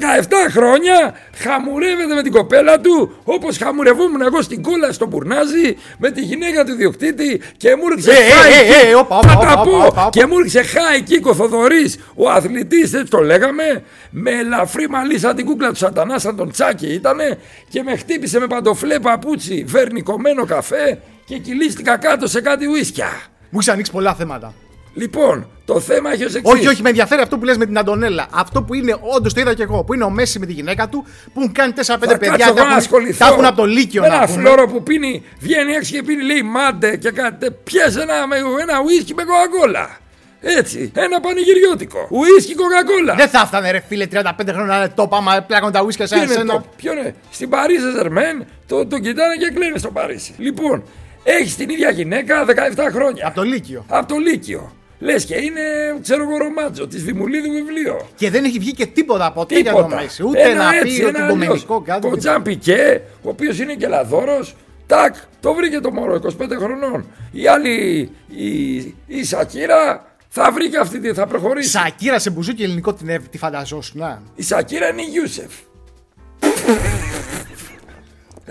χρόνια 0.51 1.15
χαμουρεύεται 1.37 2.15
με 2.15 2.23
την 2.23 2.33
κοπέλα 2.33 2.81
του 2.81 3.17
όπως 3.25 3.57
χαμουρευόμουν 3.59 4.23
εγώ 4.23 4.43
στην 4.43 4.63
κόλλα 4.63 4.93
στο 4.93 5.07
Μπουρνάζι 5.07 5.77
με 5.99 6.11
τη 6.11 6.21
γυναίκα 6.21 6.65
του 6.65 6.75
διοκτήτη 6.75 7.41
και 7.57 7.77
μου 7.77 7.89
ρίξε 7.89 8.11
Ε, 8.11 8.15
ε, 8.15 8.19
high 8.19 8.83
ε, 8.83 8.85
kick. 8.85 8.91
ε, 8.91 8.95
όπα, 8.95 9.21
Θα 9.23 9.33
όπα, 9.33 9.47
τα 9.47 9.53
όπα, 9.53 9.63
πω. 9.71 9.77
όπα, 9.77 9.87
όπα. 9.87 10.09
Και 10.13 10.27
μου 10.27 10.39
ρίξε 10.39 10.63
high 10.75 11.09
kick 11.11 11.31
ο 11.31 11.35
Θοδωρής, 11.35 11.99
ο 12.15 12.31
αθλητής 12.31 12.93
έτσι 12.95 13.11
το 13.11 13.19
λέγαμε 13.19 13.83
με 14.11 14.31
ελαφρύ 14.31 14.89
μαλλί 14.89 15.19
σαν 15.19 15.37
την 15.37 15.45
κούκλα 15.47 15.69
του 15.69 15.77
σατανά 15.77 16.19
σαν 16.19 16.37
τον 16.37 16.51
Τσάκη 16.51 16.87
ήτανε 16.87 17.39
και 17.69 17.83
με 17.83 17.97
χτύπησε 17.97 18.39
με 18.41 18.47
παντοφλέ 18.47 18.99
παπούτσι 18.99 19.65
βερνικωμένο 19.69 20.45
καφέ 20.45 20.99
και 21.25 21.39
κυλίστηκα 21.39 21.97
κάτω 21.97 22.27
σε 22.27 22.41
κάτι 22.41 22.67
ουίσκια. 22.67 23.09
Μου 23.51 23.59
έχεις 23.59 23.69
ανοίξει 23.69 23.93
πολλά 23.93 24.15
θέματα. 24.15 24.55
Λοιπόν, 24.95 25.47
το 25.73 25.81
θέμα 25.81 26.13
έχει 26.13 26.25
ως 26.25 26.35
εξής. 26.35 26.53
Όχι, 26.55 26.67
όχι, 26.67 26.83
με 26.83 26.89
ενδιαφέρει 26.89 27.23
αυτό 27.23 27.39
που 27.39 27.45
λες 27.45 27.57
με 27.57 27.67
την 27.67 27.79
Αντωνέλα. 27.79 28.27
Αυτό 28.33 28.63
που 28.63 28.75
είναι, 28.75 28.97
όντως 29.17 29.35
το 29.35 29.41
είδα 29.41 29.55
και 29.55 29.63
εγώ, 29.63 29.85
που 29.85 29.95
είναι 29.95 30.05
ο 30.05 30.11
Μέση 30.11 30.39
με 30.39 30.47
τη 30.47 30.53
γυναίκα 30.53 30.89
του, 30.89 31.05
που 31.35 31.41
έχουν 31.41 31.53
κάνει 31.53 31.73
4-5 31.73 31.83
Θα 32.13 32.19
παιδιά 32.19 32.29
κάτσω 32.31 32.37
και 32.37 32.43
εγώ 32.45 32.55
να 32.55 32.61
έχουν- 32.63 32.73
ασχοληθώ. 32.77 33.25
τα 33.25 33.31
έχουν 33.33 33.45
από 33.45 33.57
το 33.57 33.65
Λύκειο 33.65 34.03
με 34.03 34.09
να 34.09 34.15
Ένα 34.15 34.27
πούμε. 34.27 34.41
φλόρο 34.43 34.67
που 34.69 34.83
πίνει, 34.83 35.23
βγαίνει 35.41 35.73
έξω 35.73 35.93
και 35.95 36.03
πίνει, 36.03 36.23
λέει 36.23 36.43
μάντε 36.43 36.97
και 36.97 37.11
κάτι. 37.11 37.51
Πιέσε 37.65 38.01
ένα, 38.01 38.27
με- 38.27 38.37
ένα 38.63 38.81
ουίσκι 38.85 39.15
με 39.15 39.23
κοκακόλα. 39.25 39.99
Έτσι, 40.43 40.93
ένα 40.95 41.21
πανηγυριώτικο. 41.21 42.09
Ουίσκι 42.11 42.55
κοκακόλα. 42.55 43.15
Δεν 43.15 43.29
θα 43.29 43.41
έφτανε 43.45 43.71
ρε 43.71 43.83
φίλε 43.89 44.07
35 44.07 44.53
χρόνια 44.53 44.67
να 44.67 44.77
είναι 44.77 44.93
το 44.95 45.09
άμα 45.13 45.45
πλάκουν 45.47 45.73
τα 45.73 45.83
ουίσκια 45.83 46.07
σε 46.07 46.15
Ποιο 46.15 46.23
ένα 46.23 46.33
είναι 46.33 46.41
σένα. 46.41 46.53
το, 46.61 46.65
ποιο 46.77 46.93
είναι; 46.93 47.15
Στην 47.31 47.49
Παρίσι 47.49 47.91
Ζερμέν 47.97 48.45
το, 48.67 48.87
το 48.87 48.99
κοιτάνε 48.99 49.35
και 49.35 49.51
κλαίνε 49.55 49.79
στο 49.79 49.91
Παρίσι. 49.91 50.35
Λοιπόν, 50.39 50.83
έχεις 51.23 51.57
την 51.57 51.69
ίδια 51.69 51.91
γυναίκα 51.91 52.45
17 52.45 52.91
χρόνια. 52.93 53.27
Από 53.27 53.35
το 53.35 53.43
Λύκειο. 53.43 53.85
Από 53.89 54.09
το 54.09 54.17
Λύκειο. 54.19 54.73
Λες 55.03 55.25
και 55.25 55.35
είναι, 55.35 55.61
ξέρω 56.03 56.23
εγώ, 56.23 56.37
ρομάτζο 56.39 56.87
της 56.87 57.05
Δημουλίδου 57.05 57.51
βιβλίο. 57.53 58.09
Και 58.17 58.31
δεν 58.31 58.45
έχει 58.45 58.59
βγει 58.59 58.73
και 58.73 58.87
τίποτα 58.87 59.33
ποτέ 59.33 59.55
για 59.61 59.65
Τίποτα. 59.73 59.89
τον 59.89 59.99
Μέση. 60.03 60.23
Ούτε 60.27 60.43
Ένα 60.43 60.65
να 60.71 60.77
έτσι, 60.77 60.97
πει 60.99 61.05
ότι 61.05 61.17
ένα 61.19 61.29
κομμενικό 61.29 61.75
αλλιώς. 61.75 61.83
κάτι. 61.85 62.07
Ο 62.07 62.17
Τζαν 62.17 62.43
Πικέ, 62.43 63.01
ο 63.23 63.29
οποίος 63.29 63.59
είναι 63.59 63.75
και 63.75 63.87
λαδόρος, 63.87 64.55
τάκ, 64.87 65.15
το 65.41 65.55
βρήκε 65.55 65.81
το 65.81 65.91
μωρό 65.93 66.15
25 66.15 66.57
χρονών. 66.59 67.07
Η 67.33 67.47
άλλη, 67.47 68.11
η, 68.29 68.77
η 69.07 69.25
Σακύρα, 69.25 70.15
θα 70.29 70.51
βρει 70.53 70.69
και 70.69 70.79
αυτή, 70.79 71.01
τι, 71.01 71.13
θα 71.13 71.27
προχωρήσει. 71.27 71.69
Σακύρα 71.71 72.19
σε 72.19 72.31
μπουζούκι 72.31 72.63
ελληνικό 72.63 72.93
την 72.95 73.09
έβ- 73.09 73.29
τη 73.31 73.39
φανταζόσουν. 73.39 74.01
να. 74.01 74.23
Η 74.35 74.43
Σακύρα 74.43 74.89
είναι 74.89 75.03
η 75.03 75.05
Γιούσεφ. 75.11 75.53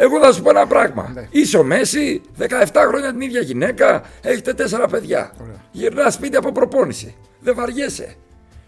Εγώ 0.02 0.20
θα 0.20 0.32
σου 0.32 0.42
πω 0.42 0.50
ένα 0.50 0.68
πράγμα. 0.68 1.12
Ναι. 1.14 1.28
Είσαι 1.30 1.58
ο 1.58 1.64
Μέση, 1.64 2.22
17 2.40 2.48
χρόνια 2.88 3.12
την 3.12 3.22
ίδια 3.22 3.42
γυναίκα, 3.42 4.04
έχετε 4.22 4.54
τέσσερα 4.54 4.88
παιδιά. 4.88 5.32
Γυρνά 5.72 6.10
σπίτι 6.10 6.38
από 6.38 6.52
προπόνηση. 6.52 7.16
Δεν 7.40 7.56
βαριέσαι. 7.56 8.16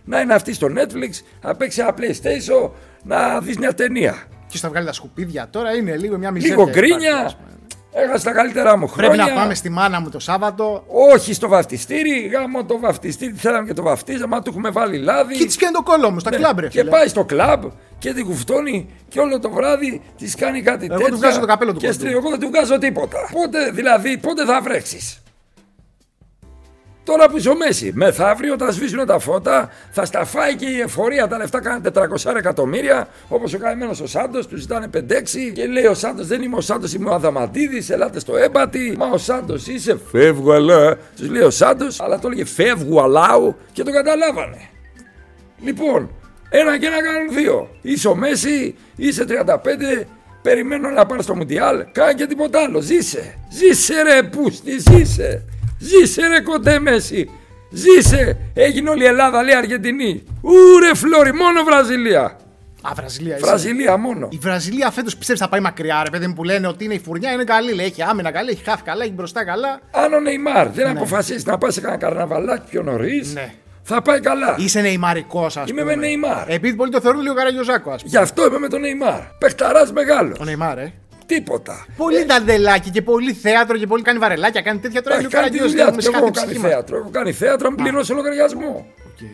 Να 0.05 0.19
είναι 0.19 0.33
αυτή 0.33 0.53
στο 0.53 0.67
Netflix, 0.67 1.23
να 1.41 1.55
παίξει 1.55 1.81
ένα 1.81 1.93
PlayStation, 1.97 2.69
να 3.03 3.39
δεις 3.39 3.57
μια 3.57 3.73
ταινία. 3.73 4.23
Και 4.47 4.57
θα 4.57 4.69
βγάλει 4.69 4.85
τα 4.85 4.93
σκουπίδια 4.93 5.47
τώρα 5.49 5.75
είναι 5.75 5.97
λίγο 5.97 6.17
μια 6.17 6.31
μιζέρια. 6.31 6.55
Λίγο 6.55 6.69
υπάρχει, 6.69 6.87
γκρίνια. 6.87 7.33
Ας 7.93 7.99
πούμε. 7.99 8.03
Έχασα 8.03 8.23
τα 8.23 8.31
καλύτερά 8.31 8.77
μου 8.77 8.87
χρόνια. 8.87 9.15
Πρέπει 9.15 9.29
να 9.29 9.35
πάμε 9.41 9.53
στη 9.53 9.69
μάνα 9.69 9.99
μου 10.01 10.09
το 10.09 10.19
Σάββατο. 10.19 10.83
Όχι 11.11 11.33
στο 11.33 11.47
βαφτιστήρι, 11.47 12.19
γάμο 12.27 12.63
το 12.65 12.79
βαφτιστήρι. 12.79 13.33
Θέλαμε 13.33 13.67
και 13.67 13.73
το 13.73 13.81
βαφτίζαμε, 13.81 14.35
του 14.41 14.49
έχουμε 14.49 14.69
βάλει 14.69 14.97
λάδι. 14.97 15.37
Και 15.37 15.45
τη 15.45 15.55
πιάνει 15.57 15.73
το 15.75 15.81
κόλλο 15.83 16.11
μου 16.11 16.19
στα 16.19 16.29
Ναι, 16.29 16.35
κλαμπ, 16.37 16.59
ρε 16.59 16.67
και 16.67 16.79
φίλε. 16.79 16.89
πάει 16.89 17.07
στο 17.07 17.23
κλαμπ 17.23 17.63
και 17.99 18.13
την 18.13 18.25
κουφτώνει 18.25 18.89
και 19.09 19.19
όλο 19.19 19.39
το 19.39 19.49
βράδυ 19.49 20.01
της 20.17 20.35
κάνει 20.35 20.61
κάτι 20.61 20.85
Εγώ 20.85 20.95
τέτοια. 20.97 21.11
του 21.11 21.17
βγάζω 21.17 21.39
το 21.39 21.45
καπέλο 21.45 21.73
του 21.73 21.79
Και 21.79 21.85
κοντού. 21.87 21.99
στρι- 21.99 22.13
εγώ 22.15 22.29
δεν 22.29 22.39
του 22.39 22.47
βγάζω 22.47 22.77
τίποτα. 22.77 23.17
Πότε, 23.31 23.71
δηλαδή, 23.71 24.17
πότε 24.17 24.45
θα 24.45 24.61
βρέξεις; 24.61 25.20
Τώρα 27.03 27.29
που 27.29 27.37
είσαι 27.37 27.49
ο 27.49 27.55
Μέση, 27.55 27.91
μεθαύριο 27.95 28.53
όταν 28.53 28.71
σβήσουν 28.71 29.05
τα 29.05 29.19
φώτα, 29.19 29.69
θα 29.91 30.05
στα 30.05 30.25
φάει 30.25 30.55
και 30.55 30.65
η 30.65 30.79
εφορία. 30.79 31.27
Τα 31.27 31.37
λεφτά 31.37 31.61
κάνουν 31.61 31.81
400 31.93 32.35
εκατομμύρια. 32.37 33.07
Όπως 33.27 33.53
ο 33.53 33.57
καημένος 33.57 34.01
ο 34.01 34.07
Σάντος, 34.07 34.47
τους 34.47 34.59
ζητάνε 34.59 34.87
5-6. 34.87 35.51
Και 35.53 35.65
λέει 35.65 35.85
ο 35.85 35.93
Σάντος, 35.93 36.27
δεν 36.27 36.41
είμαι 36.41 36.55
ο 36.55 36.61
Σάντος, 36.61 36.93
είμαι 36.93 37.09
ο 37.09 37.13
Αδαμαντίδης. 37.13 37.89
Ελάτε 37.89 38.19
στο 38.19 38.37
έμπατι. 38.37 38.95
Μα 38.97 39.07
ο 39.07 39.17
Σάντος 39.17 39.67
είσαι, 39.67 39.99
φεύγω 40.11 40.51
αλλά. 40.51 40.97
Τους 41.15 41.29
λέει 41.29 41.41
ο 41.41 41.49
Σάντος, 41.49 42.01
αλλά 42.01 42.19
το 42.19 42.27
έλεγε 42.27 42.45
φεύγω 42.45 43.01
αλάου 43.01 43.55
και 43.71 43.83
το 43.83 43.91
καταλάβανε. 43.91 44.69
Λοιπόν, 45.63 46.09
ένα 46.49 46.77
και 46.77 46.85
ένα 46.85 47.03
κάνουν 47.03 47.33
δύο. 47.33 47.69
Είσαι 47.81 48.07
ο 48.07 48.15
Μέση, 48.15 48.75
είσαι 48.95 49.25
35, 49.25 50.07
περιμένω 50.41 50.89
να 50.89 51.05
πάρεις 51.05 51.23
στο 51.23 51.35
Μουντιάλ. 51.35 51.85
Κάνε 51.91 52.13
και 52.13 52.25
τίποτα 52.25 52.63
άλλο. 52.63 52.79
Ζήσε. 52.79 53.35
Ζήσε 53.51 54.01
ρε 54.01 54.23
πούστη, 54.23 54.71
ζήσε. 54.79 55.45
Ζήσε 55.81 56.27
ρε 56.27 56.41
κοντέ 56.41 56.79
Μέση. 56.79 57.29
Ζήσε. 57.69 58.37
Έγινε 58.53 58.89
όλη 58.89 59.03
η 59.03 59.07
Ελλάδα, 59.07 59.43
λέει 59.43 59.55
Αργεντινή. 59.55 60.23
Ούρε 60.41 60.93
φλόρι, 60.95 61.33
μόνο 61.33 61.63
Βραζιλία. 61.63 62.35
Α, 62.81 62.91
Βραζιλία. 62.95 63.35
είσαι. 63.35 63.45
Βραζιλία 63.45 63.97
μόνο. 63.97 64.27
Η 64.31 64.37
Βραζιλία 64.41 64.91
φέτος 64.91 65.17
πιστεύεις 65.17 65.41
θα 65.41 65.49
πάει 65.49 65.59
μακριά, 65.59 66.01
ρε 66.03 66.09
παιδί 66.09 66.27
μου 66.27 66.33
που 66.33 66.43
λένε 66.43 66.67
ότι 66.67 66.83
είναι 66.83 66.93
η 66.93 66.99
φουρνιά, 66.99 67.31
είναι 67.31 67.43
καλή. 67.43 67.73
Λέει, 67.73 67.85
έχει 67.85 68.01
άμυνα 68.01 68.31
καλή, 68.31 68.49
έχει 68.49 68.63
χάφη 68.63 68.83
καλά, 68.83 69.03
έχει 69.03 69.13
μπροστά 69.13 69.45
καλά. 69.45 69.79
Αν 69.91 70.13
ο 70.13 70.19
Νεϊμάρ 70.19 70.69
δεν 70.69 70.87
αποφασίσει 70.87 71.43
να 71.47 71.57
πάει 71.57 71.71
σε 71.71 71.81
κανένα 71.81 71.99
καρναβαλάκι 71.99 72.69
πιο 72.69 72.83
νωρίς, 72.83 73.33
Ναι. 73.33 73.53
θα 73.83 74.01
πάει 74.01 74.19
καλά. 74.19 74.55
Είσαι 74.59 74.81
νεϊμαρικός, 74.81 75.57
ας 75.57 75.69
πούμε. 75.69 75.81
Είμαι 75.81 75.95
με 75.95 76.01
Νεϊμάρ. 76.01 76.49
Επειδή 76.49 76.75
πολλοί 76.75 76.91
το 76.91 77.01
θεωρούν 77.01 77.21
λίγο 77.21 77.33
καραγιοζάκο, 77.33 77.91
ας 77.91 78.01
πούμε. 78.03 78.09
Γι' 78.17 78.17
αυτό 78.23 78.45
είμαι 78.47 78.59
με 78.59 78.67
τον 78.67 78.81
Νεϊμάρ. 78.81 79.19
Παιχταράς 79.39 79.91
μεγάλος. 79.91 80.37
Ο 80.39 80.43
Νεϊμάρ, 80.43 80.77
ε. 80.77 80.93
Τίποτα. 81.35 81.85
Πολύ 81.97 82.23
δαντελάκι 82.25 82.89
και 82.89 83.01
πολύ 83.01 83.33
θέατρο 83.33 83.77
και 83.77 83.87
πολύ 83.87 84.03
κάνει 84.03 84.19
βαρελάκια, 84.19 84.61
κάνει 84.61 84.79
τέτοια 84.79 85.01
τώρα. 85.01 85.15
Έχει 85.15 85.23
Είναι 85.25 85.33
λίγο 85.33 85.41
κάνει 85.41 85.51
τη 85.51 85.57
καραγιόζη. 85.57 85.75
δουλειά 85.75 85.85
Έχουμε 85.87 86.01
του. 86.01 86.07
Εγώ 86.07 86.17
σκάφη 86.17 86.25
έχω 86.25 86.33
κάνει 86.33 86.47
ψυχή 86.47 86.61
μας. 86.61 86.71
θέατρο. 86.71 86.97
Έχω 86.97 87.09
κάνει 87.11 87.31
θέατρο, 87.31 87.67
αν 87.67 87.75
πληρώσει 87.75 88.13
λογαριασμό. 88.13 88.85
Οκ. 89.07 89.27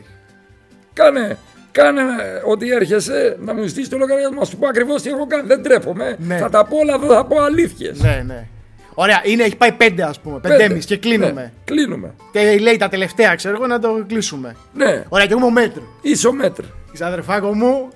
Κάνε, 0.93 1.37
κάνε 1.71 2.01
ε, 2.01 2.05
ότι 2.45 2.71
έρχεσαι 2.71 3.37
να 3.39 3.53
μου 3.53 3.63
ζητήσεις 3.65 3.89
το 3.89 3.97
λογαριασμό. 3.97 4.39
Να 4.39 4.45
σου 4.45 4.57
πω 4.57 4.67
ακριβώς 4.67 5.01
τι 5.01 5.09
έχω 5.09 5.27
κάνει. 5.27 5.47
Δεν 5.47 5.63
ντρέπομαι. 5.63 6.15
Ναι. 6.19 6.37
Θα 6.37 6.49
τα 6.49 6.65
πω 6.65 6.77
όλα, 6.77 6.97
δεν 6.99 7.09
θα 7.09 7.25
πω 7.25 7.41
αλήθειες. 7.41 7.99
Ναι, 8.01 8.23
ναι. 8.27 8.47
Ωραία, 8.93 9.21
είναι, 9.23 9.43
έχει 9.43 9.55
πάει 9.55 9.71
πέντε 9.71 10.03
ας 10.03 10.19
πούμε. 10.19 10.39
Πεντέμι 10.39 10.79
και 10.79 10.97
κλείνουμε. 10.97 11.53
κλείνουμε. 11.65 12.13
Και 12.31 12.57
λέει 12.59 12.77
τα 12.77 12.89
τελευταία, 12.89 13.35
ξέρω 13.35 13.55
εγώ, 13.55 13.67
να 13.67 13.79
το 13.79 14.03
κλείσουμε. 14.07 14.55
Ναι, 14.73 15.03
Ωραία, 15.09 15.25
και 15.25 15.31
εγώ 15.31 15.39
είμαι 15.39 15.47
ο 15.49 15.51
μέτρο. 15.51 15.81
ισομέτρ. 16.01 16.63
Είσαι 16.93 17.05
αδερφάκο 17.05 17.53
μου. 17.55 17.89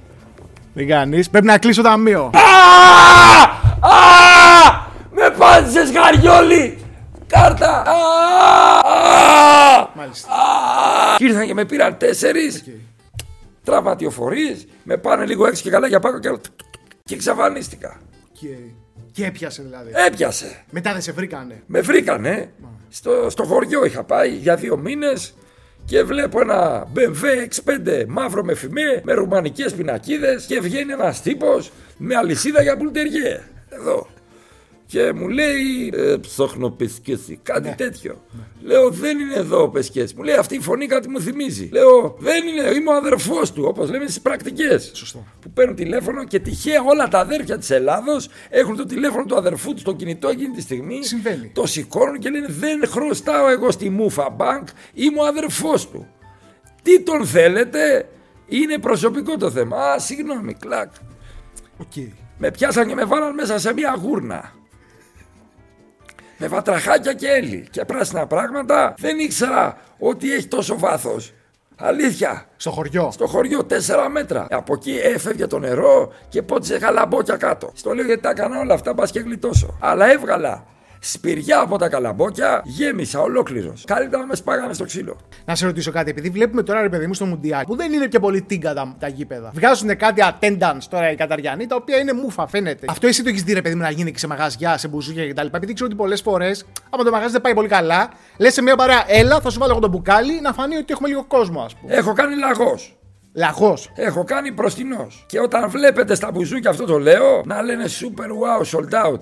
Δεν 0.74 0.88
κάνεις. 0.88 1.30
Πρέπει 1.30 1.46
να 1.46 1.58
κλείσω 1.58 1.82
ταμείο. 1.82 2.30
Α! 3.82 3.90
Α! 3.90 4.88
Με 5.12 5.36
πάτησες 5.38 5.92
γαριόλι! 5.92 6.86
Κάρτα! 7.28 7.82
Α! 7.82 7.94
Α! 8.80 9.90
Μάλιστα. 9.96 10.32
Α! 10.32 11.18
Και 11.18 11.26
ήρθαν 11.26 11.46
και 11.46 11.54
με 11.54 11.66
πήραν 11.66 11.98
τέσσερις 11.98 12.64
τραυματιοφορείς, 13.64 14.68
με 14.84 14.98
πάνε 14.98 15.26
λίγο 15.26 15.48
έξω 15.48 15.64
και 15.64 15.70
καλά 15.70 15.88
για 15.88 16.00
πάω 16.00 16.20
και, 16.20 16.30
και 17.04 17.14
εξαφανίστηκα. 17.14 18.00
Και, 18.32 18.48
και 19.12 19.26
έπιασε 19.26 19.62
δηλαδή. 19.62 19.92
Έπιασε. 20.08 20.64
Μετά 20.70 20.92
δεν 20.92 21.02
σε 21.02 21.12
βρήκανε. 21.12 21.64
Με 21.66 21.82
βρήκανε. 21.82 22.52
Στο, 22.90 23.30
στο 23.30 23.44
χωριό 23.44 23.86
είχα 23.86 24.04
πάει 24.04 24.30
για 24.30 24.56
δύο 24.56 24.78
μήνες 24.78 25.34
και 25.86 26.04
βλέπω 26.04 26.42
ένα 26.42 26.88
BMW 26.96 27.48
X5 27.50 28.06
μαύρο 28.08 28.44
με 28.44 28.54
φημέ, 28.54 29.02
με 29.04 29.14
ρουμανικές 29.14 29.74
πινακίδες 29.74 30.46
και 30.46 30.60
βγαίνει 30.60 30.92
ένας 30.92 31.22
τύπος 31.22 31.72
με 31.98 32.16
αλυσίδα 32.16 32.62
για 32.62 32.78
πουλτεριέ. 32.78 33.40
Εδώ. 33.74 34.08
Και 34.86 35.14
μου 35.14 35.28
λέει 35.28 35.92
ε, 35.94 36.16
ψόχνω 36.22 36.70
πεσκέση, 36.70 37.40
κάτι 37.44 37.68
Ναι. 37.70 37.76
τέτοιο. 37.76 38.22
Λέω 38.62 38.90
δεν 38.90 39.20
είναι 39.20 39.34
εδώ 39.36 39.62
ο 39.64 39.70
πεσκέση. 39.70 40.14
Μου 40.18 40.24
λέει 40.24 40.36
αυτή 40.36 40.56
η 40.56 40.60
φωνή 40.60 40.86
κάτι 40.88 41.10
μου 41.10 41.22
θυμίζει. 41.22 41.70
Λέω 41.74 42.16
δεν 42.20 42.48
είναι, 42.48 42.70
είμαι 42.70 42.90
ο 42.90 42.96
αδερφός 42.96 43.52
του, 43.52 43.64
όπως 43.68 43.90
λέμε 43.90 44.04
στις 44.04 44.22
πρακτικές. 44.22 44.92
Σωστό. 44.94 45.26
Που 45.42 45.50
παίρνουν 45.52 45.76
τηλέφωνο 45.76 46.24
και 46.24 46.40
τυχαία 46.40 46.82
όλα 46.82 47.08
τα 47.08 47.20
αδέρφια 47.20 47.58
της 47.58 47.70
Ελλάδος 47.70 48.30
έχουν 48.50 48.76
το 48.76 48.86
τηλέφωνο 48.86 49.26
του 49.26 49.36
αδερφού 49.36 49.72
τους 49.72 49.82
στο 49.82 49.94
κινητό 49.94 50.30
εκείνη 50.30 50.56
τη 50.56 50.62
στιγμή. 50.62 51.06
Συμβαίνει. 51.06 51.52
Το 51.54 51.66
σηκώνουν 51.66 52.20
και 52.20 52.30
λένε 52.30 52.48
δεν 52.50 52.88
χρωστάω 52.88 53.48
εγώ 53.50 53.72
στη 53.72 53.90
Μούφα 53.90 54.36
Bank, 54.40 54.64
είμαι 54.94 55.20
ο 55.22 55.26
αδερφός 55.26 55.90
του. 55.90 56.08
Τι 56.84 57.02
τον 57.02 57.26
θέλετε, 57.26 58.10
είναι 58.48 58.78
προσωπικό 58.78 59.38
το 59.38 59.52
θέμα. 59.52 59.78
Α, 59.78 60.00
συγγνώμη, 60.00 60.54
κλακ. 60.54 60.92
Οκ. 61.78 61.92
Με 62.44 62.52
πιάσαν 62.52 62.88
και 62.88 62.96
με 62.96 63.06
βάλαν 63.06 63.34
μέσα 63.34 63.60
σε 63.60 63.74
μια 63.74 63.98
γούρνα. 64.02 64.52
Με 66.38 66.48
βατραχάκια 66.48 67.14
και 67.14 67.28
έλη 67.28 67.68
και 67.72 67.86
πράσινα 67.86 68.28
πράγματα. 68.28 68.94
Δεν 68.98 69.20
ήξερα 69.20 69.78
ότι 70.00 70.34
έχει 70.34 70.48
τόσο 70.48 70.80
βάθος. 70.80 71.34
Αλήθεια. 71.76 72.46
Στο 72.56 72.72
χωριό. 72.72 73.12
Στο 73.12 73.28
χωριό 73.28 73.66
4 73.70 74.08
μέτρα. 74.12 74.48
Από 74.50 74.74
εκεί 74.74 75.00
έφευγε 75.04 75.48
το 75.48 75.60
νερό 75.60 76.14
και 76.30 76.42
πότιζε 76.42 76.80
καλαμπόκια 76.80 77.38
κάτω. 77.38 77.72
Στο 77.74 77.94
λέω 77.94 78.06
γιατί 78.06 78.22
τα 78.22 78.30
έκανα 78.30 78.60
όλα 78.60 78.74
αυτά, 78.74 78.94
μπας 78.96 79.06
και 79.06 79.20
γλιτώσω. 79.20 79.78
Αλλά 79.80 80.12
έβγαλα 80.12 80.66
σπηριά 81.04 81.60
από 81.60 81.78
τα 81.78 81.90
καλαμπόκια, 81.90 82.62
γέμισα 82.66 83.22
ολόκληρος. 83.22 83.84
Καλύτερα 83.88 84.22
να 84.22 84.28
με 84.28 84.36
σπάγανε 84.36 84.74
στο 84.74 84.86
ξύλο. 84.86 85.18
Να 85.46 85.56
σε 85.56 85.66
ρωτήσω 85.66 85.92
κάτι, 85.92 86.10
επειδή 86.10 86.30
βλέπουμε 86.30 86.64
τώρα 86.64 86.82
ρε 86.82 86.90
παιδί 86.90 87.08
μου 87.08 87.14
στο 87.14 87.26
Μουντιάλ, 87.26 87.64
που 87.66 87.76
δεν 87.76 87.94
είναι 87.94 88.08
και 88.08 88.20
πολύ 88.20 88.42
τίγκα 88.42 88.74
τα, 88.74 88.96
τα 89.00 89.08
γήπεδα. 89.08 89.52
Βγάζουν 89.54 89.98
κάτι 89.98 90.22
attendance 90.26 90.84
τώρα 90.90 91.12
οι 91.12 91.16
Καταριανοί, 91.16 91.68
τα 91.68 91.76
οποία 91.76 91.98
είναι 91.98 92.14
μούφα, 92.14 92.48
φαίνεται. 92.48 92.86
Αυτό 92.90 93.08
εσύ 93.08 93.24
το 93.24 93.30
έχεις 93.30 93.44
δει 93.44 93.54
ρε 93.54 93.62
παιδί 93.62 93.76
μου 93.76 93.82
να 93.82 93.90
γίνει 93.90 94.12
και 94.12 94.18
σε 94.18 94.28
μαγαζιά, 94.28 94.78
σε 94.78 94.88
μπουζούκια 94.88 95.30
κτλ. 95.30 95.46
Επειδή 95.52 95.74
ξέρω 95.74 95.90
ότι 95.90 95.98
πολλές 95.98 96.22
φορές, 96.22 96.66
άμα 96.90 97.04
το 97.04 97.12
μαγαζί 97.12 97.32
δεν 97.32 97.42
πάει 97.42 97.54
πολύ 97.54 97.68
καλά, 97.68 98.10
λες 98.38 98.54
σε 98.54 98.62
μια 98.62 98.76
παρέα, 98.76 99.04
έλα, 99.08 99.40
θα 99.40 99.50
σου 99.50 99.60
βάλω 99.60 99.72
εγώ 99.72 99.82
το 99.82 99.88
μπουκάλι 99.88 100.42
να 100.42 100.54
φανεί 100.54 100.76
ότι 100.76 100.94
έχουμε 100.94 101.08
λίγο 101.08 101.26
κόσμο, 101.26 101.62
ας 101.62 101.76
πούμε. 101.76 101.94
Έχω 101.94 102.14
κάνει 102.14 102.36
λαγός. 102.36 102.96
Λαγός. 103.34 103.92
Έχω 103.96 104.24
κάνει 104.24 104.52
μπροστινό. 104.52 105.08
Και 105.26 105.40
όταν 105.40 105.70
βλέπετε 105.70 106.16
στα 106.16 106.32
μπουζούκια 106.32 106.70
αυτό 106.70 106.86
το 106.86 107.00
λέω, 107.00 107.42
να 107.46 107.62
λένε 107.62 107.86
super 107.86 108.26
wow, 108.26 108.78
sold 108.78 109.06
out. 109.06 109.20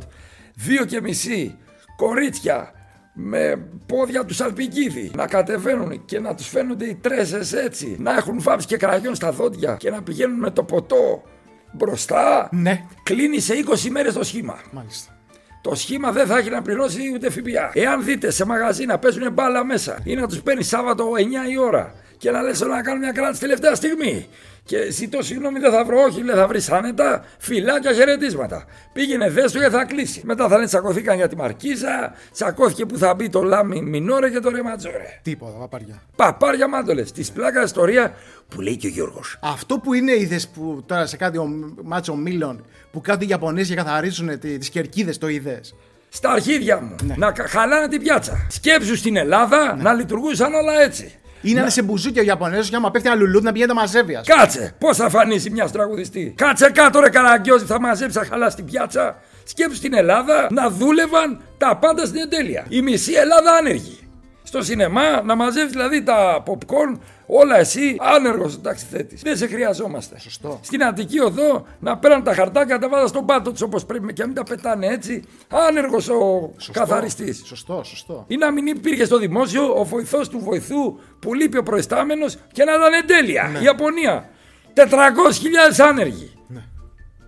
Δύο 0.56 0.86
και 0.86 1.02
μισή 1.02 1.58
κορίτσια 2.00 2.72
με 3.14 3.68
πόδια 3.86 4.26
τους 4.26 4.36
σαλπικίδι 4.36 5.12
να 5.16 5.28
κατεβαίνουν 5.28 6.06
και 6.06 6.20
να 6.20 6.36
τους 6.36 6.48
φαίνονται 6.48 6.86
οι 6.86 6.96
τρέσες 6.96 7.54
έτσι. 7.54 7.96
Να 8.00 8.16
έχουν 8.16 8.42
βάψει 8.42 8.68
και 8.68 8.78
κραγιόν 8.78 9.16
στα 9.16 9.32
δόντια 9.32 9.76
και 9.80 9.90
να 9.90 10.02
πηγαίνουν 10.02 10.40
με 10.40 10.52
το 10.52 10.64
ποτό 10.64 11.24
μπροστά. 11.72 12.50
Ναι. 12.52 12.86
Κλείνει 13.04 13.40
σε 13.40 13.54
20 13.68 13.90
μέρες 13.90 14.14
το 14.14 14.24
σχήμα. 14.24 14.60
Μάλιστα. 14.72 15.14
Το 15.62 15.76
σχήμα 15.76 16.12
δεν 16.12 16.28
θα 16.28 16.38
έχει 16.38 16.50
να 16.50 16.62
πληρώσει 16.62 17.00
ούτε 17.14 17.30
ΦΠΑ. 17.30 17.72
Εάν 17.74 18.04
δείτε 18.04 18.32
σε 18.32 18.46
μαγαζί 18.46 18.86
να 18.86 19.00
παίζουν 19.00 19.32
μπάλα 19.32 19.66
μέσα 19.66 20.00
ή 20.04 20.16
να 20.16 20.28
τους 20.28 20.42
παίρνει 20.42 20.64
Σάββατο 20.64 21.12
9 21.48 21.52
η 21.52 21.58
ώρα 21.58 21.94
και 22.20 22.32
να 22.32 22.42
λες 22.42 22.60
να 22.62 22.82
κάνουν 22.82 23.00
μια 23.02 23.12
κράτηση 23.12 23.40
τελευταία 23.42 23.76
στιγμή. 23.76 24.28
Και 24.64 24.92
ζητώ 24.92 25.22
συγγνώμη, 25.22 25.60
δεν 25.60 25.72
θα 25.72 25.84
βρω, 25.86 26.02
όχι, 26.02 26.24
λέει, 26.24 26.36
θα 26.36 26.48
βρεις 26.48 26.70
άνετα, 26.72 27.26
φυλάκια, 27.38 27.94
χαιρετίσματα. 27.94 28.66
Πήγαινε 28.94 29.30
δέστο 29.30 29.60
και 29.60 29.70
θα 29.70 29.86
κλείσει. 29.86 30.22
Μετά 30.26 30.48
θα 30.48 30.56
λένε 30.56 30.68
τσακωθήκαν 30.68 31.16
για 31.16 31.28
τη 31.28 31.36
Μαρκίζα, 31.36 32.14
τσακώθηκε 32.32 32.86
που 32.86 32.98
θα 32.98 33.14
μπει 33.14 33.30
το 33.30 33.42
Λάμι 33.42 33.82
Μινόρε 33.82 34.30
και 34.30 34.40
το 34.40 34.50
Ρεματζόρε. 34.50 35.20
Τίποτα, 35.22 35.58
παπάρια. 35.58 36.02
Παπάρια 36.16 36.68
μάντολες. 36.68 37.12
Της 37.12 37.32
πλάκας 37.32 37.66
ιστορία 37.66 38.14
που 38.50 38.62
λέει 38.62 38.76
και 38.78 38.88
ο 38.88 38.90
Γιώργος. 38.90 39.38
Αυτό 39.42 39.78
που 39.80 39.94
είναι 39.94 40.12
είδες 40.20 40.48
που 40.48 40.84
τώρα 40.86 41.06
σε 41.06 41.18
κάτι 41.18 41.38
ο- 41.38 41.74
μάτσο 41.84 42.16
μήλων 42.16 42.66
που 42.92 43.02
κάθονται 43.02 43.26
οι 43.26 43.28
Ιαπωνέζοι 43.30 43.70
και 43.70 43.76
καθαρίζουν 43.76 44.40
τις 44.40 44.70
κερκίδες, 44.70 45.18
το 45.18 45.28
είδες; 45.28 45.76
Στα 46.10 46.30
αρχίδια 46.32 46.82
μου. 46.82 46.96
Ναι. 47.04 47.14
Να 47.18 47.32
κα- 47.32 47.48
χαλάνε 47.48 47.88
την 47.88 48.02
πιάτσα. 48.02 48.46
Σκέψου 48.50 48.96
στην 48.96 49.16
Ελλάδα 49.16 49.76
να 49.82 49.94
λειτουργούσαν 49.94 50.54
όλα 50.54 50.82
έτσι. 50.82 51.19
Είναι 51.42 51.62
να 51.62 51.70
σε 51.70 51.82
μπουζούκια 51.82 52.22
ο 52.22 52.26
Ιαπωνέζος 52.26 52.70
και 52.70 52.76
άμα 52.76 52.92
πέφτει 52.92 53.08
ένα 53.08 53.18
λουλούδι 53.18 53.46
να 53.46 53.52
πηγαίνει 53.52 53.74
να 53.74 53.80
μαζεύει. 53.80 54.16
ας 54.16 54.28
πούμε. 54.28 54.40
Κάτσε, 54.42 54.76
πώς 54.80 54.98
θα 54.98 55.10
φανείς 55.10 55.50
μιας 55.50 55.72
τραγουδιστή. 55.72 56.34
Κάτσε 56.38 56.70
κάτω, 56.70 57.00
ρε 57.00 57.10
Καραγκιόζη, 57.10 57.66
θα 57.66 57.80
μαζέψει, 57.80 58.18
θα 58.18 58.26
χαλά 58.26 58.54
την 58.54 58.66
πιάτσα. 58.66 59.18
Σκέψου 59.44 59.76
στην 59.76 59.94
Ελλάδα 59.94 60.48
να 60.52 60.70
δούλευαν 60.70 61.42
τα 61.58 61.78
πάντα 61.78 62.06
στην 62.06 62.20
εντέλεια. 62.20 62.66
Η 62.70 62.82
μισή 62.82 63.14
Ελλάδα 63.14 63.52
άνεργη. 63.52 64.09
Στο 64.50 64.62
σινεμά 64.62 65.22
να 65.22 65.36
μαζεύει 65.36 65.70
δηλαδή 65.70 66.04
τα 66.04 66.44
popcorn, 66.46 67.00
όλα 67.26 67.58
εσύ 67.58 67.98
άνεργος 68.00 68.56
εντάξει 68.56 68.86
θέτη. 68.92 69.16
Δεν 69.16 69.38
σε 69.38 69.48
χρειαζόμαστε. 69.48 70.20
Σωστό. 70.20 70.60
Στην 70.62 70.84
Αττική 70.84 71.20
Οδό 71.20 71.66
να 71.80 71.98
παίρνουν 71.98 72.24
τα 72.24 72.34
χαρτάκια 72.34 72.76
να 72.76 72.82
τα 72.82 72.90
βάζα 72.90 73.08
στον 73.08 73.26
πάτο 73.26 73.52
τους 73.52 73.62
όπως 73.62 73.86
πρέπει 73.86 74.14
και 74.14 74.22
να 74.22 74.28
μην 74.28 74.36
τα 74.36 74.44
πετάνε 74.44 74.88
έτσι. 74.88 75.24
Άνεργος 75.68 76.10
ο 76.10 76.52
καθαριστής. 76.72 77.42
Σωστό, 77.46 77.82
σωστό. 77.84 78.26
Ή 78.28 78.36
να 78.36 78.52
μην 78.52 78.68
υπήρχε 78.68 79.06
στο 79.06 79.18
δημόσιο 79.18 79.74
ο 79.80 79.84
βοηθός 79.84 80.30
του 80.30 80.40
βοηθού 80.40 81.00
που 81.20 81.34
λείπει 81.34 81.58
ο 81.58 81.64
προϊστάμενος 81.64 82.38
και 82.52 82.64
να 82.64 82.74
ήταν 82.74 82.94
εντέλεια. 82.94 83.52
Η 83.60 83.64
Ιαπωνία. 83.64 84.30
400.000 84.74 85.84
άνεργοι. 85.90 86.32
Ναι. 86.48 86.62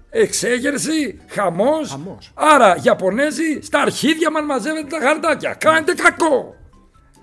Εξέγερση, 0.10 1.22
χαμός. 1.28 1.90
Χαμός. 1.90 2.32
Άρα, 2.34 2.78
Ιαπωνέζοι, 2.82 3.60
στα 3.62 3.80
αρχίδια 3.80 4.32
μας 4.32 4.44
μαζεύετε 4.46 4.88
τα 4.88 5.06
χαρτάκια. 5.06 5.54
Κάνετε 5.54 5.94
κακό. 5.94 6.56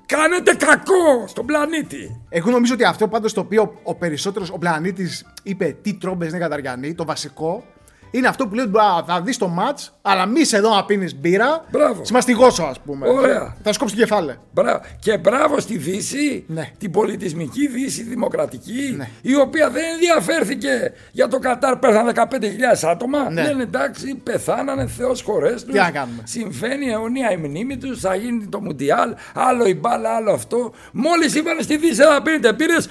Κάνετε 0.09 0.55
κακό 0.55 1.27
στον 1.27 1.47
πλανήτη. 1.47 2.21
Εγώ 2.29 2.51
νομίζω 2.51 2.75
ότι 2.75 2.85
αυτό 2.85 3.09
πάντως 3.09 3.33
το 3.33 3.41
οποίο 3.41 3.81
ο 3.83 3.95
περισσότερος 3.95 4.51
ο 4.51 4.59
πλανήτης 4.59 5.27
είπε 5.43 5.77
τι 5.83 5.95
τρόμπες 5.95 6.29
είναι 6.29 6.39
καταριανοί, 6.39 6.95
το 6.95 7.05
βασικό, 7.05 7.65
είναι 8.11 8.27
αυτό 8.29 8.47
που 8.47 8.55
λέει 8.55 8.67
«Μπα, 8.69 9.03
θα 9.07 9.21
δεις 9.21 9.37
το 9.39 9.49
ματ, 9.49 9.79
αλλά 10.03 10.27
μη 10.27 10.45
σε 10.45 10.57
εδώ 10.57 10.75
να 10.75 10.85
πίνεις 10.85 11.15
μπύρα. 11.21 11.65
Μπράβο. 11.71 12.05
Σημαστιγώσω, 12.05 12.63
ας 12.63 12.81
πούμε. 12.81 13.09
Ωραία. 13.09 13.57
Θα 13.63 13.73
σου 13.73 13.79
κόψει 13.79 13.95
το 13.95 14.01
κεφάλι. 14.01 14.39
Μπρά- 14.53 14.81
Και 15.01 15.19
μπράβο 15.19 15.61
στη 15.61 15.77
Δύση, 15.79 16.45
Ναι. 16.49 16.71
την 16.79 16.91
πολιτισμική 16.91 17.67
Δύση 17.69 18.03
δημοκρατική, 18.03 18.95
Ναι. 18.97 19.09
η 19.23 19.37
οποία 19.37 19.71
δεν 19.71 19.83
ενδιαφέρθηκε 19.93 20.93
για 21.13 21.29
το 21.29 21.39
Κατάρ. 21.39 21.77
Πέθανε 21.77 22.13
15.000 22.13 22.85
άτομα. 22.85 23.31
Ναι. 23.31 23.43
Λένε 23.43 23.63
εντάξει, 23.63 24.15
πεθάνανε 24.15 24.87
Θεός 24.87 25.23
χωρές 25.23 25.65
τους. 25.65 25.73
Τι 25.73 25.79
να 25.79 25.91
κάνουμε. 25.91 26.23
Συμβαίνει 26.25 26.87
αιωνία 26.91 27.31
η 27.33 27.37
μνήμη 27.37 27.77
τους, 27.77 28.01
θα 28.01 28.15
γίνει 28.15 28.47
το 28.47 28.61
Μουντιάλ, 28.61 29.15
άλλο 29.35 29.67
η 29.67 29.75
μπάλα, 29.75 30.11
άλλο 30.11 30.33
αυτό. 30.33 30.73
Μόλις 30.93 31.35
είπαν 31.35 31.57
στη 31.63 31.77
Δύση 31.77 32.01
να 32.01 32.23
πίνετε 32.23 32.53
πύρες, 32.53 32.89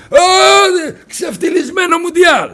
ξεφτυλισμένο 1.08 1.98
Μουντιάλ. 1.98 2.50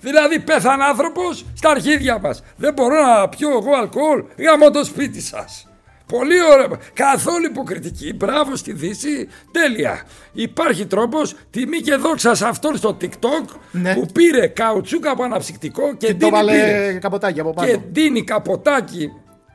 Δηλαδή 0.00 0.40
πέθανε 0.40 0.84
άνθρωπος 0.84 1.44
στα 1.54 1.70
αρχίδια 1.70 2.18
μας. 2.18 2.42
Δεν 2.56 2.72
μπορώ 2.72 3.06
να 3.06 3.28
πιω 3.28 3.50
εγώ 3.50 3.74
αλκοόλ 3.80 4.24
γάμω 4.38 4.70
το 4.70 4.84
σπίτι 4.84 5.20
σας. 5.20 5.64
Πολύ 6.06 6.42
ωραία. 6.52 6.68
Καθόλου 6.92 7.44
υποκριτική. 7.44 8.12
Μπράβο 8.14 8.56
στη 8.56 8.72
Δύση. 8.72 9.28
Τέλεια. 9.52 10.02
Υπάρχει 10.32 10.86
τρόπος 10.86 11.34
τιμή 11.50 11.78
και 11.80 11.94
δόξα 11.94 12.34
σε 12.34 12.46
αυτόν 12.46 12.76
στο 12.76 12.96
TikTok 13.00 13.54
Ναι. 13.70 13.94
που 13.94 14.06
πήρε 14.12 14.46
καουτσούκ 14.46 15.06
από 15.06 15.22
αναψυκτικό 15.22 15.94
και, 15.96 16.06
Και 16.06 16.12
το 16.12 16.18
δίνει 16.18 16.30
βάλε 16.30 16.52
πύρες. 16.52 16.98
καποτάκι 17.00 17.40
από 17.40 17.50
Και 17.50 17.66
πάνω. 17.66 17.82
δίνει 17.92 18.24
καποτάκι 18.24 19.12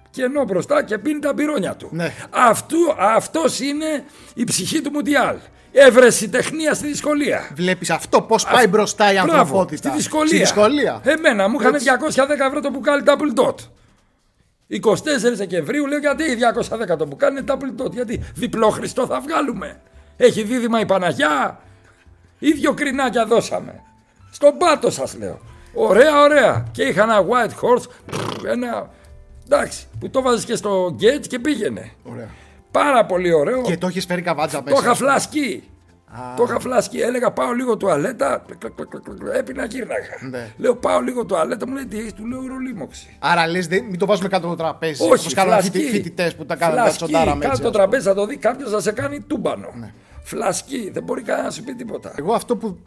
κενό 0.10 0.44
μπροστά 0.44 0.84
και 0.84 0.98
πίνει 0.98 1.20
τα 1.20 1.34
πυρόνια 1.34 1.76
του. 1.76 1.90
Ναι. 1.92 2.14
Αυτού, 2.30 2.78
αυτός 2.98 3.60
είναι 3.60 4.04
η 4.34 4.44
ψυχή 4.44 4.82
του 4.82 4.90
Μουντιάλ. 4.94 5.36
Έβρεση 5.78 6.30
τεχνία 6.30 6.74
στη 6.74 6.88
δυσκολία. 6.88 7.50
Βλέπεις 7.56 7.90
αυτό 7.90 8.22
πώς 8.22 8.46
πάει 8.46 8.68
μπροστά 8.68 9.12
η 9.12 9.14
Μπράβο, 9.14 9.32
ανθρωπότητα. 9.32 9.90
Στη 9.90 9.98
δυσκολία. 9.98 10.28
Στη 10.28 10.38
δυσκολία. 10.38 11.02
Εμένα 11.04 11.48
μου 11.50 11.60
είχαν 11.60 11.74
Έτσι. 11.74 11.88
210 12.00 12.46
ευρώ 12.48 12.60
το 12.60 12.70
μπουκάλι 12.70 13.04
double 13.06 13.40
dot. 13.44 13.56
24 14.70 14.96
Δεκεμβρίου 15.36 15.88
λέω 15.88 16.00
γιατί 16.00 16.24
210 16.94 16.98
το 16.98 17.06
μπουκάλι 17.06 17.38
είναι 17.38 17.46
double 17.54 17.82
dot. 17.82 17.92
Γιατί 17.92 18.24
διπλό 18.36 18.70
Χριστό 18.70 19.06
θα 19.06 19.20
βγάλουμε. 19.20 19.82
Έχει 20.18 20.44
δίδυμα 20.44 20.80
η 20.80 20.86
Παναγιά. 20.86 21.60
Ίδιο 22.40 22.74
κρινάκια 22.74 23.26
δώσαμε. 23.26 23.82
Στον 24.32 24.58
πάτο 24.58 24.92
σας 24.92 25.16
λέω. 25.18 25.40
Ωραία, 25.74 26.22
ωραία. 26.22 26.66
Και 26.72 26.84
είχα 26.84 27.04
ένα 27.04 27.26
white 27.26 27.52
horse. 27.62 27.84
πφ, 28.12 28.44
Ένα. 28.46 28.90
Εντάξει, 29.46 29.88
που 30.00 30.10
το 30.10 30.22
βάζεις 30.22 30.46
και 30.46 30.56
στο 30.56 30.96
gate 31.00 31.28
και 31.28 31.40
πήγαινε. 31.40 31.92
Ωραία. 32.04 32.30
Πάρα 32.84 33.06
πολύ 33.06 33.34
ωραίο. 33.34 33.62
Και 33.62 33.78
το 33.78 33.88
έχεις 33.88 34.06
φέρει 34.06 34.22
καβάτσα 34.22 34.58
Το 34.58 34.64
μέσα. 34.70 34.82
είχα 34.82 34.94
φλασκεί. 34.96 35.64
Το 36.38 36.44
είχα 36.44 36.60
φλασκεί. 36.60 37.00
Έλεγα 37.00 37.32
πάω 37.32 37.52
λίγο 37.52 37.78
τουαλέτα. 37.78 38.44
κλακ, 38.48 38.58
κλακ, 38.60 38.74
κλακ, 38.90 39.02
κλακ, 39.04 39.18
κλακ, 39.20 39.36
Έπεινα 39.36 39.66
γύρναγα. 39.66 40.18
Ναι. 40.30 40.52
Λέω 40.58 40.76
πάω 40.76 41.00
λίγο 41.00 41.26
τουαλέτα. 41.26 41.68
Μου 41.68 41.74
λέει 41.74 41.86
τι 41.86 41.98
έχει, 42.00 42.14
του 42.14 42.26
λέω 42.28 42.48
ρολίμοξη. 42.48 43.18
Άρα 43.20 43.48
λες, 43.48 43.68
μην 43.68 43.98
το 43.98 44.06
βάζουμε 44.06 44.28
κάτω 44.28 44.48
από 44.48 44.56
το 44.56 44.64
τραπέζι. 44.64 45.02
Όχι, 45.04 45.12
Όπως 45.12 45.34
κάνουν 45.34 45.52
φλασκή. 45.54 45.80
φοιτητές 45.80 46.36
που 46.36 46.46
τα 46.46 46.56
κάνουν 46.56 46.76
τα 46.76 46.82
Φλασκή. 46.82 47.04
τσοντάρα 47.04 47.36
με 47.36 47.46
Κάτω 47.46 47.48
έτσι, 47.48 47.62
το 47.62 47.68
ας 47.68 47.74
πούμε. 47.74 47.84
τραπέζι 47.84 48.08
θα 48.08 48.14
το 48.14 48.26
δει 48.26 48.38
κάποιος 48.38 48.72
να 48.72 48.80
σε 48.80 48.92
κάνει 48.92 49.20
τούμπανο. 49.22 49.68
Φλασκή. 50.24 50.90
Δεν 50.94 51.04
μπορεί 51.04 51.22
κανένας 51.22 51.46
να 51.46 51.62
σου 51.62 51.64
πει 51.68 51.74
τίποτα. 51.74 52.14
Εγώ 52.16 52.34
αυτό 52.34 52.56
που 52.58 52.78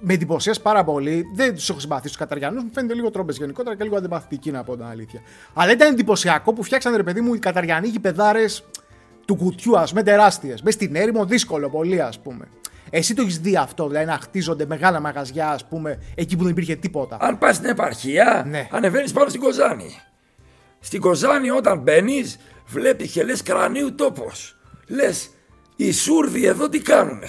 με 0.00 0.12
εντυπωσίασε 0.12 0.60
πάρα 0.60 0.84
πολύ, 0.84 1.24
δεν 1.34 1.54
τους 1.54 1.70
έχω 1.70 1.80
συμπαθήσει 1.80 2.08
τους 2.08 2.16
Καταριανούς, 2.16 2.62
μου 2.62 2.70
φαίνεται 2.74 2.94
λίγο 2.94 3.10
τρόμπες 3.10 3.36
γενικότερα 3.36 3.76
και 3.76 3.84
λίγο 3.84 3.96
αντιπαθητικοί 3.96 4.50
να 4.50 4.64
πω 4.64 4.74
την 4.76 4.84
αλήθεια. 4.84 5.20
Αλλά 5.54 5.72
ήταν 5.72 5.92
εντυπωσιακό 5.92 6.52
που 6.52 6.62
φτιάξαν 6.62 6.96
ρε 6.96 7.02
παιδί 7.02 7.20
μου 7.20 7.34
οι 7.34 7.38
Καταριανοί 7.38 7.88
γηπεδάρες 7.88 8.64
του 9.26 9.36
κουτιού, 9.36 9.78
ας 9.78 9.90
πούμε, 9.90 10.02
τεράστιες. 10.02 10.62
Μες 10.62 10.74
στην 10.74 10.94
έρημο, 10.96 11.24
δύσκολο 11.24 11.70
πολύ, 11.70 12.00
ας 12.02 12.18
πούμε. 12.20 12.48
Εσύ 12.90 13.14
το 13.14 13.22
έχεις 13.22 13.38
δει 13.38 13.56
αυτό, 13.56 13.86
δηλαδή 13.88 14.06
να 14.06 14.18
χτίζονται 14.22 14.66
μεγάλα 14.66 15.00
μαγαζιά, 15.00 15.48
ας 15.48 15.64
πούμε, 15.64 16.02
εκεί 16.14 16.36
που 16.36 16.42
δεν 16.42 16.52
υπήρχε 16.52 16.74
τίποτα. 16.76 17.16
Αν 17.20 17.38
πας 17.38 17.56
στην 17.56 17.68
επαρχία, 17.68 18.44
Ναι. 18.48 18.68
ανεβαίνεις 18.70 19.12
πάνω 19.12 19.28
στην 19.28 19.40
Κοζάνη. 19.40 19.90
Στην 20.80 21.00
Κοζάνη, 21.00 21.50
όταν 21.50 21.78
μπαίνεις, 21.78 22.38
βλέπεις 22.66 23.10
και 23.12 23.24
λες 23.24 23.42
κρανίου 23.42 23.94
τόπος. 23.94 24.56
Λες, 24.88 25.30
οι 25.76 25.92
Σούρδοι 25.92 26.46
εδώ 26.46 26.68
τι 26.68 26.78
κάνουνε; 26.80 27.28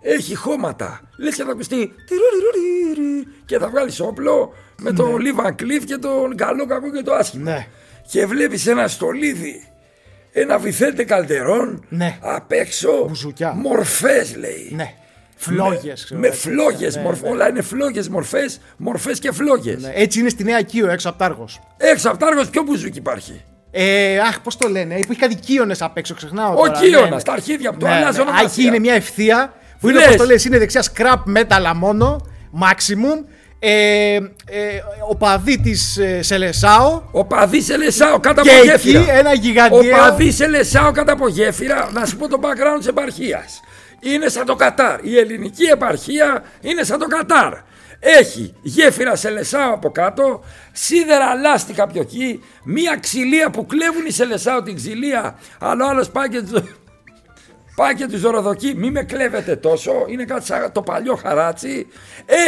Έχει 0.00 0.34
χώματα. 0.34 1.00
Λες 1.16 1.34
και 1.34 1.42
θα 1.42 1.50
ακουστεί. 1.50 1.92
τυρουριρουρι, 2.06 3.26
Και 3.44 3.58
θα 3.58 3.68
βγάλεις 3.68 4.00
όπλο 4.00 4.52
με 4.80 4.92
τον 4.92 5.18
Λίβαν 5.18 5.54
Κλειφ 5.54 5.84
και 5.84 5.96
τον 5.96 6.36
καλό, 6.36 6.66
κακό 6.66 6.90
και 6.90 7.02
το 7.02 7.12
άσχημο. 7.14 7.44
Ναι. 7.44 7.66
Και 8.10 8.26
βλέπεις 8.26 8.66
ένα 8.66 8.88
στολίδι. 8.88 9.62
Ένα 10.32 10.58
βυθέντε 10.58 11.04
καλτερών 11.04 11.84
Ναι. 11.88 12.18
απ' 12.20 12.52
έξω. 12.52 13.04
Μπουζουκιά. 13.08 13.52
Μορφές 13.52 14.36
λέει. 14.36 14.70
Ναι. 14.74 14.92
Φλόγες. 15.36 16.12
Με 16.16 16.30
φλόγες, 16.30 16.98
όλα 17.24 17.48
είναι 17.48 17.62
φλόγες, 17.62 18.08
μορφές, 18.08 18.60
μορφές 18.76 19.18
και 19.18 19.32
φλόγες. 19.32 19.82
Ναι. 19.82 19.92
Έτσι 19.94 20.18
είναι 20.20 20.28
στη 20.28 20.44
Νέα 20.44 20.62
Κίο 20.62 20.90
έξω 20.90 21.08
από 21.08 21.18
Τάργος. 21.18 21.60
Έξω 21.76 22.08
από 22.08 22.18
Τάργος 22.18 22.50
ποιο 22.50 22.62
μπουζούκι 22.62 22.98
υπάρχει. 22.98 23.40
Ε, 23.70 24.18
αχ, 24.18 24.40
πώς 24.40 24.56
το 24.56 24.68
λένε, 24.68 24.94
που 24.94 25.06
έχει 25.12 25.20
κάτι 25.20 25.34
κύονε 25.34 25.74
απ' 25.80 25.96
έξω, 25.96 26.14
ξεχνάω. 26.14 26.52
Ο 26.52 26.56
τώρα. 26.56 26.80
Κύωνα, 26.80 27.08
Ναι, 27.08 27.14
ναι. 27.16 27.22
τα 27.22 27.32
αρχίδια 27.32 27.72
που 27.72 27.78
το 27.78 27.86
Ναι, 27.86 27.92
αλλάζει 27.92 28.16
ναι. 28.18 28.22
Α, 28.22 28.26
ονομασία. 28.26 28.48
Εκεί 28.50 28.62
είναι 28.62 28.78
μια 28.78 28.94
ευθεία 28.94 29.52
που 29.80 29.88
είναι 29.88 29.98
Λες. 29.98 30.06
όπως 30.06 30.18
το 30.20 30.24
λες, 30.26 30.44
είναι 30.44 30.58
δεξιάς 30.58 30.92
scrap 30.96 31.22
metal 31.36 31.72
μόνο, 31.74 32.20
maximum. 32.60 33.24
Ε, 33.60 34.14
ε, 34.14 34.20
ο 35.08 35.16
παδί 35.16 35.58
της 35.60 35.96
ε, 35.96 36.22
Σελεσάο 36.22 37.02
Ο 37.10 37.24
παδί 37.24 37.60
σε 37.62 37.76
λεσάω 37.76 38.20
κάτω 38.20 38.42
και 38.42 38.50
από 38.50 38.58
εκεί 38.58 38.90
γέφυρα. 38.90 39.12
ένα 39.12 39.30
Ο 39.30 39.34
γιγαντιαίο. 39.34 39.96
παδί 39.96 40.30
σε 40.32 40.46
λεσάω 40.46 40.92
κάτω 40.92 41.12
από 41.12 41.28
γέφυρα, 41.28 41.90
να 41.92 42.06
σου 42.06 42.16
πω 42.16 42.28
το 42.28 42.40
background 42.42 42.78
της 42.78 42.86
επαρχίας. 42.86 43.60
Είναι 44.00 44.28
σαν 44.28 44.44
το 44.46 44.54
Κατάρ. 44.54 45.04
Η 45.04 45.18
ελληνική 45.18 45.64
επαρχία 45.64 46.42
είναι 46.60 46.82
σαν 46.82 46.98
το 46.98 47.06
Κατάρ. 47.06 47.52
Έχει 48.00 48.54
γέφυρα 48.62 49.16
σε 49.16 49.30
λεσάω 49.30 49.72
από 49.74 49.90
κάτω, 49.90 50.44
σίδερα 50.72 51.34
λάστιχα 51.34 51.86
πιο 51.86 52.00
εκεί, 52.00 52.42
μία 52.64 52.96
ξυλία 53.00 53.50
που 53.50 53.66
κλέβουν 53.66 54.06
οι 54.06 54.10
Σελεσάο 54.12 54.62
την 54.62 54.74
ξυλία, 54.76 55.38
αλλά 55.58 55.84
ο 55.86 55.88
άλλος 55.88 56.10
πάει 56.10 56.28
και 56.28 56.42
του- 56.42 56.68
Πάει 57.78 57.94
και 57.94 58.06
τους 58.06 58.20
δωροδοκεί, 58.20 58.74
μη 58.76 58.90
με 58.90 59.02
κλέβετε 59.02 59.56
τόσο. 59.56 59.92
Είναι 60.06 60.24
κάτι 60.24 60.44
σαν 60.44 60.72
το 60.72 60.82
παλιό 60.82 61.14
χαράτσι. 61.14 61.86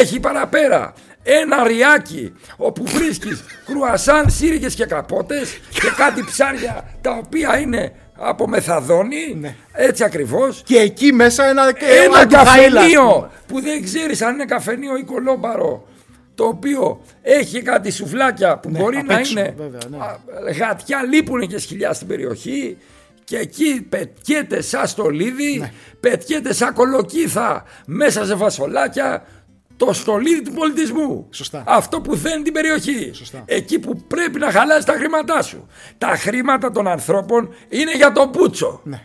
Έχει 0.01 0.21
παραπέρα 0.21 0.93
ένα 1.23 1.67
ριάκι 1.67 2.33
όπου 2.57 2.85
βρίσκεις 2.87 3.45
κρουασάν, 3.67 4.31
σύριγγε 4.31 4.67
και 4.69 4.85
καπότες 4.87 5.61
και 5.71 5.91
κάτι 5.97 6.25
ψάρια 6.25 6.85
τα 7.01 7.21
οποία 7.25 7.59
είναι 7.59 7.93
από 8.17 8.49
μεθαδόνη. 8.49 9.37
Ναι. 9.41 9.55
Έτσι 9.73 10.05
ακριβώς. 10.05 10.63
Και 10.67 10.79
εκεί 10.79 11.13
μέσα 11.13 11.45
ένα, 11.49 11.63
Ένα 12.05 12.19
αντιχαΐλα, 12.19 12.39
ας 12.41 12.57
πούμε. 12.57 12.77
καφενείο 12.77 13.31
που 13.47 13.61
δεν 13.61 13.85
ξέρεις 13.85 14.23
αν 14.23 14.35
είναι 14.35 14.45
καφενείο 14.45 14.97
ή 14.97 15.03
κολόμπαρο. 15.03 15.85
Το 16.35 16.45
οποίο 16.45 17.01
έχει 17.23 17.63
κάτι 17.63 17.91
σουβλάκια 17.91 18.59
που 18.59 18.69
μπορεί 18.71 18.97
απ' 18.97 19.07
να 19.09 19.19
έξω, 19.19 19.39
είναι. 19.39 19.55
βέβαια, 19.57 19.81
ναι. 19.91 19.97
α, 19.97 20.19
Γατιά 20.59 21.03
λείπουν 21.13 21.47
και 21.49 21.59
σκυλιά 21.59 21.93
στην 21.93 22.07
περιοχή. 22.07 22.77
Και 23.31 23.37
εκεί 23.39 23.87
πετιέται 23.89 24.61
σαν 24.61 24.87
στολίδι, 24.87 25.59
Ναι. 25.59 25.73
πετιέται 26.01 26.53
σαν 26.53 26.75
κολοκύθα 26.75 27.65
μέσα 27.87 28.25
σε 28.25 28.37
φασολάκια 28.37 29.25
το 29.77 29.93
στολίδι 29.93 30.43
του 30.43 30.53
πολιτισμού. 30.53 31.27
Σωστά. 31.31 31.63
Αυτό 31.67 32.01
που 32.01 32.17
δένει 32.17 32.43
την 32.43 32.53
περιοχή. 32.53 33.11
Σωστά. 33.15 33.43
Εκεί 33.47 33.79
που 33.79 33.97
πρέπει 34.07 34.39
να 34.39 34.51
χαλάσει 34.51 34.87
τα 34.87 34.93
χρήματά 34.93 35.43
σου. 35.43 35.67
Τα 35.99 36.07
χρήματα 36.07 36.71
των 36.71 36.87
ανθρώπων 36.89 37.55
είναι 37.69 37.97
για 37.97 38.13
τον 38.13 38.31
πούτσο. 38.31 38.81
Ναι. 38.85 39.03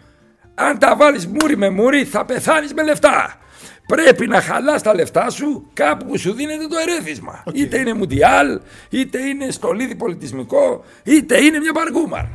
Αν 0.55 0.79
τα 0.79 0.96
βάλεις 0.96 1.27
μούρι 1.27 1.58
με 1.58 1.70
μούρι 1.70 2.05
θα 2.05 2.25
πεθάνεις 2.25 2.74
με 2.74 2.84
λεφτά. 2.84 3.39
Πρέπει 3.88 4.27
να 4.27 4.41
χαλάς 4.41 4.82
τα 4.82 4.96
λεφτά 4.96 5.29
σου 5.29 5.70
κάπου 5.74 6.05
που 6.05 6.17
σου 6.17 6.34
δίνεται 6.34 6.67
το 6.67 6.75
ερέθισμα. 6.88 7.44
Είτε 7.53 7.79
είναι 7.79 7.94
μουντιάλ, 7.94 8.60
είτε 8.89 9.20
είναι 9.20 9.51
στολίδι 9.51 9.96
πολιτισμικό, 9.96 10.84
είτε 11.03 11.44
είναι 11.44 11.60
μια 11.60 11.72
μπαργκούμαρ. 11.74 12.25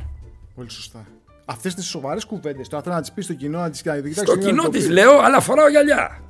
Πολύ 0.54 0.70
σωστά. 0.70 1.06
Αυτές 1.50 1.74
τις 1.74 1.86
σοβαρές 1.86 2.24
κουβέντες. 2.24 2.68
Τώρα 2.68 2.82
θέλω 2.82 2.94
να 2.94 3.00
τις 3.00 3.12
πεις 3.12 3.24
στο 3.24 3.34
κοινό, 3.34 3.58
να 3.58 3.70
τις 3.70 3.82
κοιτάξεις. 3.82 4.16
Στο 4.16 4.36
κοινό 4.36 4.68
τη 4.68 4.88
λέω, 4.88 5.18
αλλά 5.18 5.40
φοράω 5.40 5.68
γυαλιά. 5.68 6.20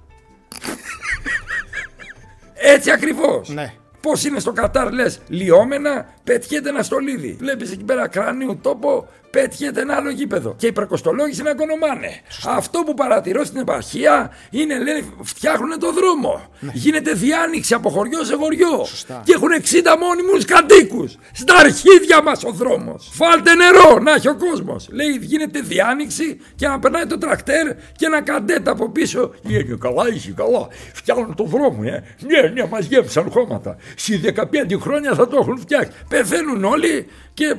Έτσι 2.54 2.90
ακριβώς. 2.90 3.48
Ναι. 3.48 3.74
Πώς 4.00 4.24
είναι 4.24 4.38
στο 4.38 4.52
Κατάρ, 4.52 4.92
λες, 4.92 5.20
λιώμενα, 5.28 6.06
πετιέται 6.24 6.68
ένα 6.68 6.82
στολίδι. 6.82 7.36
Βλέπεις 7.40 7.70
εκεί 7.70 7.84
πέρα 7.84 8.08
κρανίου 8.08 8.58
τόπο, 8.62 9.08
πετιέται 9.30 9.80
ένα 9.80 9.94
άλλο 9.94 10.10
γήπεδο. 10.10 10.54
Και 10.58 10.66
οι 10.66 10.72
προκοστολόγοι 10.72 11.42
να 11.42 11.50
οικονομάνε. 11.50 12.20
Αυτό 12.46 12.82
που 12.86 12.94
παρατηρώ 12.94 13.44
στην 13.44 13.60
επαρχία 13.60 14.30
είναι, 14.50 14.78
λένε, 14.78 15.04
φτιάχνουν 15.22 15.78
το 15.78 15.92
δρόμο. 15.92 16.48
Γίνεται 16.72 17.12
διάνοιξη 17.12 17.74
από 17.74 17.90
χωριό 17.90 18.24
σε 18.24 18.34
χωριό. 18.34 18.76
Ναι. 18.78 18.84
Σωστά. 18.84 19.22
Και 19.24 19.32
έχουν 19.32 19.48
60 19.52 19.96
μόνιμους 20.00 20.44
κατοίκους. 20.44 21.16
Στα 21.32 21.54
αρχίδια 21.56 22.22
μας 22.22 22.44
ο 22.44 22.50
δρόμος. 22.50 23.10
Φάλτε 23.12 23.54
νερό, 23.54 23.98
να 23.98 24.12
έχει 24.12 24.28
ο 24.28 24.36
κόσμος. 24.36 24.88
Λέει, 24.92 25.18
γίνεται 25.20 25.60
διάνοιξη 25.60 26.40
και 26.54 26.68
να 26.68 26.78
περνάει 26.78 27.06
το 27.06 27.18
τρακτέρ 27.18 27.66
και 27.96 28.06
ένα 28.06 28.22
καντέτ 28.22 28.68
από 28.68 28.90
πίσω. 28.90 29.34
Είναι 29.48 29.76
καλά, 29.80 30.08
είσαι 30.14 30.32
καλά. 30.36 30.68
Φτιάχνουν 30.92 31.34
το 31.34 31.44
δρόμο, 31.44 31.82
ε. 31.84 32.02
Ναι, 32.20 32.48
ναι, 32.48 32.68
μας 32.68 32.86
γέμισαν 32.86 33.30
χώματα. 33.30 33.76
Στι 33.96 34.20
15 34.36 34.78
χρόνια 34.80 35.14
θα 35.14 35.28
το 35.28 35.36
έχουν 35.40 35.58
φτιάξει. 35.58 35.90
Πεθαίνουν 36.08 36.64
όλοι 36.64 37.06
και, 37.34 37.56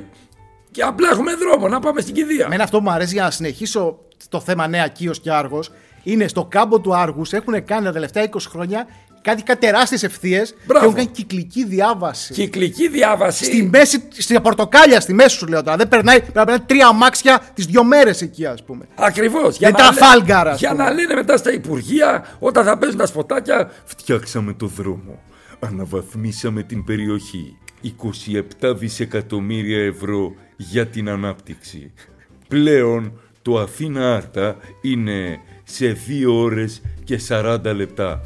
και 0.72 0.82
απλά 0.82 1.08
έχουμε 1.12 1.34
δρόμο 1.34 1.68
να 1.68 1.80
πάμε 1.80 2.00
στην 2.00 2.14
κηδεία. 2.14 2.44
Εμένα 2.44 2.62
αυτό 2.62 2.78
που 2.78 2.84
μου 2.84 2.90
αρέσει 2.90 3.12
για 3.14 3.22
να 3.22 3.30
συνεχίσω 3.30 3.98
το 4.28 4.40
θέμα 4.40 4.66
Νέα 4.68 4.88
Κίος 4.88 5.20
και 5.20 5.32
Άργος 5.32 5.70
είναι 6.02 6.28
στο 6.28 6.44
κάμπο 6.44 6.80
του 6.80 6.96
Άργους 6.96 7.32
έχουν 7.32 7.64
κάνει 7.64 7.84
τα 7.84 7.92
τελευταία 7.92 8.28
20 8.30 8.36
χρόνια 8.48 8.86
κάτι, 9.22 9.42
κάτι 9.42 9.66
τεράστιες 9.66 10.02
ευθείες 10.02 10.50
και 10.50 10.56
Μπράβο. 10.66 10.84
έχουν 10.84 10.96
κάνει 10.96 11.08
κυκλική 11.08 11.64
διάβαση. 11.64 12.32
Κυκλική 12.32 12.88
διάβαση. 12.88 13.44
Στη 13.44 13.62
μέση, 13.62 14.08
στη 14.12 14.40
πορτοκάλια, 14.40 15.00
στη 15.00 15.14
μέση 15.14 15.36
σου 15.36 15.46
λέω 15.46 15.62
τώρα. 15.62 15.76
Δεν 15.76 15.88
περνάει, 15.88 16.16
πρέπει 16.20 16.38
να 16.38 16.44
περνάει 16.44 16.66
τρία 16.66 16.86
αμάξια 16.86 17.40
τις 17.54 17.66
δύο 17.66 17.84
μέρες 17.84 18.22
εκεί, 18.22 18.46
ας 18.46 18.64
πούμε. 18.64 18.84
Ακριβώς. 18.94 19.58
Δεν 19.58 19.74
Τραφάλγκαρ, 19.74 20.48
ας 20.48 20.58
Για 20.58 20.70
πούμε. 20.70 20.82
να 20.84 20.90
λένε 20.92 21.14
μετά 21.14 21.36
στα 21.36 21.52
υπουργεία, 21.52 22.36
όταν 22.38 22.64
θα 22.64 22.78
παίζουν 22.78 22.98
τα 22.98 23.06
σποτάκια, 23.06 23.70
φτιάξαμε 23.84 24.52
το 24.52 24.66
δρόμο. 24.66 25.22
Αναβαθμίσαμε 25.60 26.62
την 26.62 26.84
περιοχή. 26.84 27.56
27 28.60 28.74
δισεκατομμύρια 28.76 29.84
ευρώ 29.84 30.34
για 30.70 30.86
την 30.86 31.08
ανάπτυξη. 31.08 31.92
Πλέον 32.48 33.20
το 33.42 33.58
Αθήνα 33.58 34.14
Άρτα 34.14 34.56
είναι 34.82 35.38
σε 35.64 35.96
2 36.08 36.24
ώρες 36.32 36.82
και 37.04 37.20
40 37.28 37.58
λεπτά. 37.74 38.20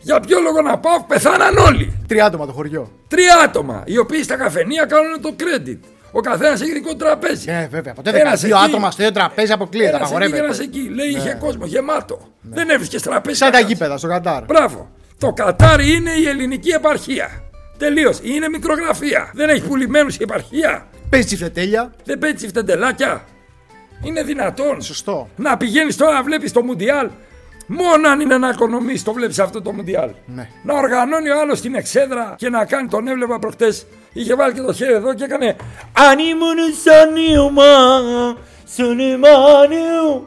Για 0.00 0.20
ποιο 0.20 0.40
λόγο 0.40 0.60
να 0.62 0.78
πάω, 0.78 1.04
πεθάναν 1.04 1.56
όλοι. 1.56 1.98
Τρία 2.06 2.24
άτομα 2.24 2.46
το 2.46 2.52
χωριό. 2.52 2.92
Τρία 3.08 3.36
άτομα, 3.44 3.82
οι 3.86 3.98
οποίοι 3.98 4.22
στα 4.22 4.36
καφενεία 4.36 4.84
κάνουν 4.84 5.20
το 5.20 5.34
credit. 5.38 5.78
Ο 6.12 6.20
καθένας 6.20 6.60
έχει 6.60 6.72
δικό 6.72 6.96
τραπέζι. 6.96 7.50
Ε, 7.50 7.68
βέβαια. 7.70 7.92
Ποτέ 7.92 8.10
δεν 8.10 8.20
Ένας 8.20 8.40
κάνει 8.40 8.52
δύο 8.52 8.62
εκεί. 8.62 8.70
άτομα 8.70 8.90
στο 8.90 9.02
ίδιο 9.02 9.14
τραπέζι 9.14 9.52
αποκλείεται. 9.52 9.88
Ένας 9.96 10.00
εκεί 10.00 10.08
και 10.10 10.14
Απαγορεύεται. 10.24 10.44
ένας 10.44 10.58
εκεί. 10.60 10.88
Λέει 10.94 11.08
είχε 11.08 11.36
κόσμο 11.40 11.66
γεμάτο. 11.66 12.18
Δεν 12.40 12.70
έβρισκες 12.70 13.02
τραπέζι. 13.02 13.36
Σαν 13.36 13.46
τα 13.50 13.52
κανένας. 13.52 13.72
γήπεδα 13.72 13.96
στο 13.98 14.08
Κατάρ. 14.08 14.44
Μπράβο. 14.44 14.90
Το 15.18 15.32
Κατάρ 15.32 15.80
είναι 15.80 16.10
η 16.10 16.28
ελληνική 16.28 16.70
επαρχία. 16.70 17.42
Τελείως. 17.78 18.18
Είναι 18.22 18.48
μικρογραφία. 18.48 19.30
Δεν 19.34 19.48
έχει 19.48 19.62
πουλημένους 19.62 20.14
η 20.16 20.18
επαρχία. 20.22 20.86
Παίζεις 21.12 21.28
τσιφτετέλια. 21.30 21.92
Δεν 22.04 22.18
πέτσει 22.18 22.48
φτεντελάκια. 22.48 23.24
Είναι 24.04 24.22
δυνατόν. 24.22 24.82
Σωστό. 24.82 25.28
Να 25.36 25.56
πηγαίνεις 25.56 25.96
τώρα 25.96 26.12
να 26.12 26.22
βλέπεις 26.22 26.52
το 26.52 26.62
Μουντιάλ. 26.62 27.10
Μόνο 27.66 28.08
αν 28.08 28.20
είναι 28.20 28.38
να 28.38 28.48
οικονομήσει 28.48 29.04
το 29.04 29.12
βλέπεις 29.12 29.38
αυτό 29.38 29.62
το 29.62 29.72
Μουντιάλ. 29.72 30.10
Ναι. 30.26 30.48
Να 30.62 30.74
οργανώνει 30.74 31.28
ο 31.28 31.40
άλλος 31.40 31.60
την 31.60 31.74
εξέδρα 31.74 32.34
και 32.38 32.48
να 32.48 32.64
κάνει 32.64 32.88
τον 32.88 33.08
έβλεπα 33.08 33.38
προχτές. 33.38 33.86
Είχε 34.12 34.34
βάλει 34.34 34.52
και 34.52 34.60
το 34.60 34.72
χέρι 34.72 34.92
εδώ 34.92 35.14
και 35.14 35.24
έκανε. 35.24 35.56
Αν 36.10 36.18
ήμουν 36.18 36.58
σαν 36.84 37.16
ιωμά, 37.34 38.00
σαν 38.64 38.98
ημάνιου. 38.98 40.26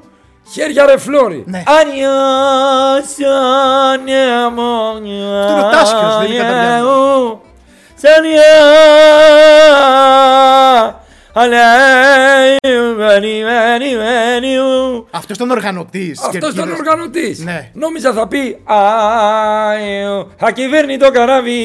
Χέρια 0.52 0.86
ρε 0.86 0.98
φλόρι. 0.98 1.43
Ναι. 1.48 1.63
Άνια 1.80 2.12
σαν 3.17 4.08
ημάνιου. 4.08 5.36
Αυτό 5.38 5.52
είναι 5.52 5.62
ο 5.62 5.69
Τάσκιος, 5.69 6.17
δεν 6.17 6.32
είναι 6.32 6.43
καταριανό. 6.43 7.41
Σαν 7.96 8.24
ημάνιου. 13.82 15.08
Αυτός 15.12 15.36
ήταν 15.38 15.52
οργανωτής. 15.52 16.22
Αυτός 16.22 16.54
ήταν 16.54 16.72
οργανωτής. 16.72 17.40
Ναι. 17.40 17.70
Νόμιζα 17.74 18.14
θα 18.14 18.28
πει 18.28 18.62
Άιο, 18.64 20.32
ακυβέρνητο 20.40 21.12
καράβι, 21.12 21.60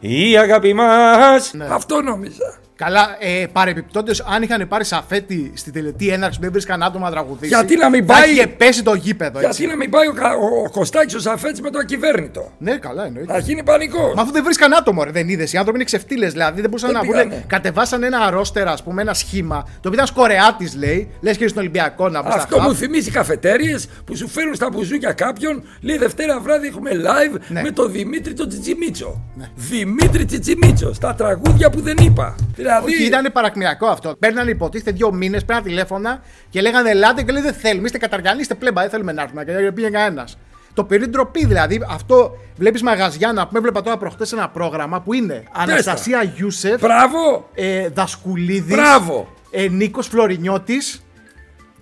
η 0.00 0.36
αγάπη 0.38 0.74
μας. 0.74 1.52
Ναι. 1.54 1.66
Αυτό 1.70 2.02
νόμιζα. 2.02 2.58
Καλά, 2.84 3.16
ε, 3.20 3.46
παρεπιπτόντω, 3.52 4.12
αν 4.34 4.42
είχαν 4.42 4.68
πάρει 4.68 4.84
σαφέτη 4.84 5.52
στη 5.54 5.70
τελετή 5.70 6.08
έναρξη 6.08 6.38
που 6.38 6.44
δεν 6.44 6.52
βρίσκαν 6.52 6.82
άτομα 6.82 7.04
να 7.04 7.10
τραγουδήσει. 7.10 7.46
Γιατί 7.54 7.76
να 7.76 7.88
μην 7.88 8.06
θα 8.06 8.12
πάει- 8.12 8.30
είχε 8.30 8.46
πέσει 8.46 8.82
το 8.82 8.94
γήπεδο. 8.94 9.38
Έτσι. 9.38 9.48
Γιατί 9.62 9.66
να 9.66 9.76
μην 9.76 9.90
πάει 9.90 10.06
ο, 10.08 10.12
Κα- 10.12 10.34
ο, 10.34 10.62
ο 10.66 10.70
Κωστάκης 10.70 11.14
ο 11.14 11.20
Σαφέτης 11.20 11.60
με 11.60 11.70
το 11.70 11.78
ακυβέρνητο; 11.78 12.52
Ναι, 12.58 12.76
καλά 12.76 13.04
εννοείται. 13.06 13.32
Να 13.32 13.38
γίνει 13.38 13.62
πανικό. 13.62 14.12
Μα 14.16 14.22
αφού 14.22 14.32
δεν 14.32 14.44
βρίσκαν 14.44 14.74
άτομο, 14.74 15.04
ρε, 15.04 15.10
δεν 15.10 15.28
είδες. 15.28 15.52
Οι 15.52 15.56
άνθρωποι 15.56 15.76
είναι 15.78 15.86
ξεφτύλες, 15.86 16.32
δηλαδή 16.32 16.60
δεν 16.60 16.70
μπορούσαν 16.70 16.90
Δεν 16.92 16.98
να 16.98 17.04
βγουν. 17.04 17.14
πήγανε. 17.28 17.44
Κατεβάσαν 17.46 18.02
ένα 18.02 18.30
ρόστερα, 18.30 18.70
ας 18.72 18.82
πούμε, 18.82 19.02
ένα 19.02 19.14
σχήμα. 19.14 19.62
Το 19.64 19.70
οποίο 19.78 19.92
ήταν 19.92 20.06
σκορεάτης, 20.06 20.74
λέει. 20.76 21.10
Λες 21.20 21.36
και 21.36 21.48
στον 21.48 21.60
Ολυμπιακό 21.62 22.08
να 22.08 22.22
μπει 22.22 22.30
στα 22.30 22.40
Αυτό 22.40 22.56
χαφ. 22.56 22.66
μου 22.66 22.74
θυμίζει 22.74 23.10
καφετέρειε 23.10 23.76
που 24.04 24.16
σου 24.16 24.28
φέρουν 24.28 24.54
στα 24.54 24.68
μπουζούκια 24.72 25.12
κάποιον. 25.12 25.62
Λέει 25.80 25.96
Δευτέρα 25.98 26.40
βράδυ 26.40 26.66
έχουμε 26.66 26.90
live 26.94 27.38
Ναι. 27.48 27.62
με 27.62 27.70
τον 27.70 27.92
Δημήτρη 27.92 28.32
τον 28.34 28.48
Τσιτσιμίτσο. 28.48 29.20
Δημήτρη 29.54 30.24
Τσιτσιμίτσο. 30.24 30.92
Στα 30.92 31.14
τραγούδια 31.14 31.70
που 31.70 31.80
δεν 31.80 31.96
είπα. 32.00 32.34
Δηλαδή. 32.68 32.92
Όχι, 32.94 33.04
ήταν 33.04 33.30
παρακμιακό 33.32 33.86
αυτό. 33.86 34.14
Παίρνανε 34.18 34.50
υποτίθεται 34.50 34.90
δύο 34.90 35.12
μήνες, 35.12 35.44
πέραν 35.44 35.62
τηλέφωνα 35.62 36.20
και 36.50 36.60
λέγανε 36.60 36.90
Ελάτε 36.90 37.22
και 37.22 37.32
λέει 37.32 37.42
Δεν 37.42 37.52
θέλουμε. 37.54 37.86
Είστε 37.86 37.98
καταργιανοί, 37.98 38.40
είστε 38.40 38.54
πλέμπα, 38.54 38.80
δεν 38.80 38.90
θέλουμε 38.90 39.12
να 39.12 39.22
έρθουμε. 39.22 39.44
Και 39.44 39.52
δεν 39.52 39.72
πήγε 39.74 39.88
κανένας. 39.88 40.38
Το 40.74 40.84
πήρε 40.84 41.06
ντροπή 41.06 41.46
δηλαδή. 41.46 41.86
Αυτό 41.90 42.36
βλέπεις 42.56 42.82
μαγαζιά 42.82 43.32
να 43.32 43.46
πούμε. 43.46 43.58
Έβλεπα 43.58 43.82
τώρα 43.82 43.96
προχτές 43.96 44.32
ένα 44.32 44.48
πρόγραμμα 44.48 45.00
που 45.00 45.12
είναι 45.12 45.42
Αναστασία 45.52 46.22
Γιούσεφ, 46.22 46.80
Μπράβο! 46.80 47.48
ε, 47.54 47.88
Δασκουλίδης, 47.88 48.74
Μπράβο! 48.76 49.28
ε, 49.50 49.68
Νίκος 49.68 50.06
Φλωρινιώτης 50.06 51.02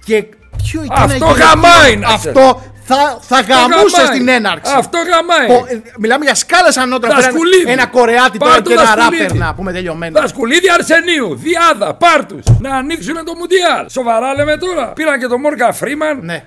και. 0.05 0.25
Ποιο 0.65 0.83
ήταν 0.83 1.03
Αυτό 1.03 1.15
εκείνο- 1.15 1.31
γαμάει, 1.47 1.97
να 1.97 2.09
Αυτό 2.09 2.63
θα, 2.87 3.19
θα 3.21 3.41
γαμούσε 3.41 3.97
γαμάει. 3.97 4.15
στην 4.15 4.29
έναρξη. 4.29 4.73
Αυτό 4.77 4.99
γαμάει. 4.99 5.47
Πο- 5.59 5.67
ε, 5.69 5.83
μιλάμε 5.99 6.25
για 6.25 6.35
σκάλες 6.35 6.77
ανώτερα. 6.77 7.15
Δασκουλίδη. 7.15 7.57
Φέρανε 7.63 7.73
Ένα 7.83 7.87
κορεάτι 7.87 8.39
τώρα 8.39 8.51
Πάρ' 8.53 8.63
και 8.63 8.75
το 8.75 8.81
ένα 8.81 8.95
Δασκουλίδη. 8.95 9.23
ράπερ 9.23 9.37
να 9.39 9.55
πούμε 9.55 9.73
τελειωμένο. 9.73 10.21
Δασκουλίδη 10.21 10.71
Αρσενίου, 10.71 11.35
Διάδα, 11.35 11.95
Πάρτους 11.95 12.45
να 12.61 12.71
ανοίξουν 12.77 13.15
το 13.25 13.35
Μουντιάλ. 13.35 13.89
Σοβαρά 13.91 14.35
λέμε 14.35 14.57
τώρα. 14.57 14.87
Πήραν 14.93 15.19
και 15.21 15.27
τον 15.27 15.41
Μόρκα 15.41 15.73
Φρήμαν. 15.73 16.19
Ναι. 16.23 16.45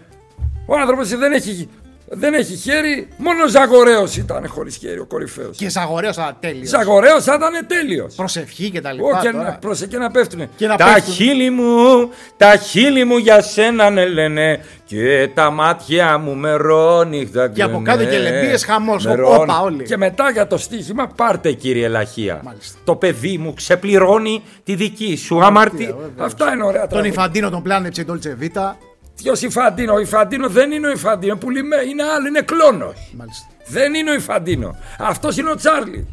Ο 0.66 0.76
άνθρωπος 0.80 1.08
δεν 1.18 1.32
έχει, 1.32 1.70
δεν 2.12 2.34
έχει 2.34 2.56
χέρι. 2.56 3.08
Μόνο 3.18 3.44
ο 3.44 3.48
Ζαγορέος 3.48 4.18
ήταν 4.18 4.48
χωρίς 4.48 4.76
χέρι, 4.78 5.00
ο 5.00 5.06
κορυφαίος. 5.06 5.58
Και 5.58 5.70
Ζαγορέος 5.70 6.16
θα 6.16 6.38
τέλειος. 6.40 6.70
Ζαγορέος 6.70 7.24
θα 7.24 7.34
ήταν 7.34 7.66
τέλειος. 7.68 8.16
Προσευχή 8.16 8.70
και 8.70 8.82
τα 8.82 8.92
λοιπά. 8.94 9.08
Όχι, 9.08 9.32
τώρα. 9.32 9.44
να, 9.44 9.52
προσε 9.62 9.88
και 9.88 9.98
να 9.98 10.12
πέφτουνε. 10.12 10.50
Και 10.56 10.68
να 10.68 10.76
Τα 10.76 10.86
πέφτουν. 10.94 11.14
χείλη 11.14 11.50
μου, 11.50 12.10
τα 12.38 12.56
χείλη 12.56 13.04
μου 13.06 13.18
για 13.18 13.42
σένα 13.42 13.90
ναι 13.90 14.06
λένε 14.06 14.60
και 14.86 15.30
τα 15.34 15.50
μάτια 15.52 16.18
μου 16.18 16.36
με 16.36 16.52
ρόνιχτα 16.54 17.50
Και 17.50 17.64
από 17.64 17.82
κάτω 17.84 18.06
και 18.06 18.18
λεμπίες 18.18 18.66
χαμός, 18.66 19.06
Με 19.06 19.12
όπα, 19.12 19.22
ρόνι. 19.22 19.52
όλοι. 19.64 19.84
Και 19.84 19.98
μετά 19.98 20.30
για 20.32 20.48
το 20.48 20.58
στοίχημα 20.58 21.08
Πάρτε 21.08 21.52
κύριε 21.52 21.88
Λαχία. 21.88 22.42
Μάλιστα. 22.44 22.80
Το 22.84 22.96
παιδί 22.96 23.38
μου 23.38 23.54
ξεπληρώνει 23.54 24.44
τη 24.64 24.76
δική 24.76 25.16
σου 25.16 25.44
αμαρτία. 25.44 25.96
Αυτά 26.18 26.54
είναι 26.54 26.64
ωραία 26.64 26.80
Τον 26.82 26.90
τραγούδια. 26.90 27.12
Ιφαντίνο 27.12 27.50
τον 27.50 27.62
πλάνεψε 27.62 28.02
η 28.02 28.06
Dolce 28.10 28.44
Vita. 28.44 28.74
Ποιος 29.22 29.42
Ιφαντίνο, 29.42 29.94
ο 29.94 30.00
Ιφαντίνο 30.00 30.50
δεν 30.50 30.72
είναι 30.72 30.88
ο 30.88 30.92
Ιφαντίνο, 30.92 31.36
πουλημέ, 31.38 31.76
είναι 31.88 32.04
άλλο, 32.04 32.28
είναι 32.28 32.42
κλόνος. 32.42 33.14
Μάλιστα. 33.18 33.48
Δεν 33.68 33.94
είναι 33.94 34.12
ο 34.12 34.14
Ιφαντίνο. 34.14 34.78
Αυτός 35.00 35.38
είναι 35.38 35.50
ο 35.50 35.56
Τσάρλι. 35.56 36.08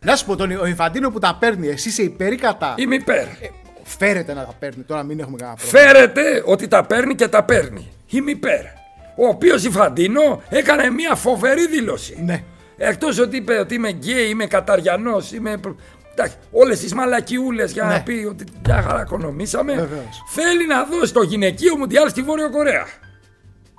Να 0.00 0.16
σου 0.16 0.24
πω, 0.26 0.36
τον, 0.36 0.50
ο 0.50 0.66
Ιφαντίνο 0.66 1.10
που 1.10 1.18
τα 1.18 1.36
παίρνει, 1.40 1.68
εσύ 1.68 1.88
είσαι 1.88 2.02
υπέρ 2.02 2.32
ή 2.32 2.36
κατά. 2.36 2.74
Είμαι 2.78 2.94
υπέρ. 2.94 3.26
Φέρεται 3.82 4.34
να 4.34 4.44
τα 4.44 4.54
παίρνει, 4.58 4.82
τώρα 4.82 5.02
μην 5.02 5.20
έχουμε 5.20 5.36
κανένα 5.36 5.56
πρόβλημα. 5.56 5.84
Φέρεται 5.84 6.42
ότι 6.46 6.68
τα 6.68 6.84
παίρνει 6.84 7.14
και 7.14 7.28
τα 7.28 7.44
παίρνει. 7.44 7.92
Είμαι 8.06 8.30
υπέρ. 8.30 8.64
Ο 9.16 9.26
οποίος 9.26 9.64
Ιφαντίνο 9.64 10.42
έκανε 10.48 10.90
μια 10.90 11.14
φοβερή 11.14 11.66
δήλωση. 11.66 12.22
Ναι. 12.24 12.44
Εκτός 12.76 13.18
ότι 13.18 13.36
είπε 13.36 13.58
ότι 13.58 13.74
είμαι 13.74 13.90
γκέι, 13.90 14.28
είμαι 14.28 14.46
καταριανός, 14.46 15.32
είμαι. 15.32 15.60
Όλες 16.50 16.80
τις 16.80 16.94
μαλακιούλες 16.94 17.72
για 17.72 17.82
να 17.84 17.88
Ναι. 17.92 18.00
πει 18.00 18.26
ότι 18.30 18.44
μια 18.66 18.82
χαρά 18.82 19.00
οικονομήσαμε. 19.02 19.72
Βεβαίως. 19.72 20.22
Θέλει 20.28 20.66
να 20.66 20.84
δώσει 20.84 21.12
το 21.12 21.22
γυναικείο 21.22 21.76
Μουντιάλ 21.76 22.08
στη 22.08 22.22
Βόρεια 22.22 22.48
Κορέα. 22.48 22.86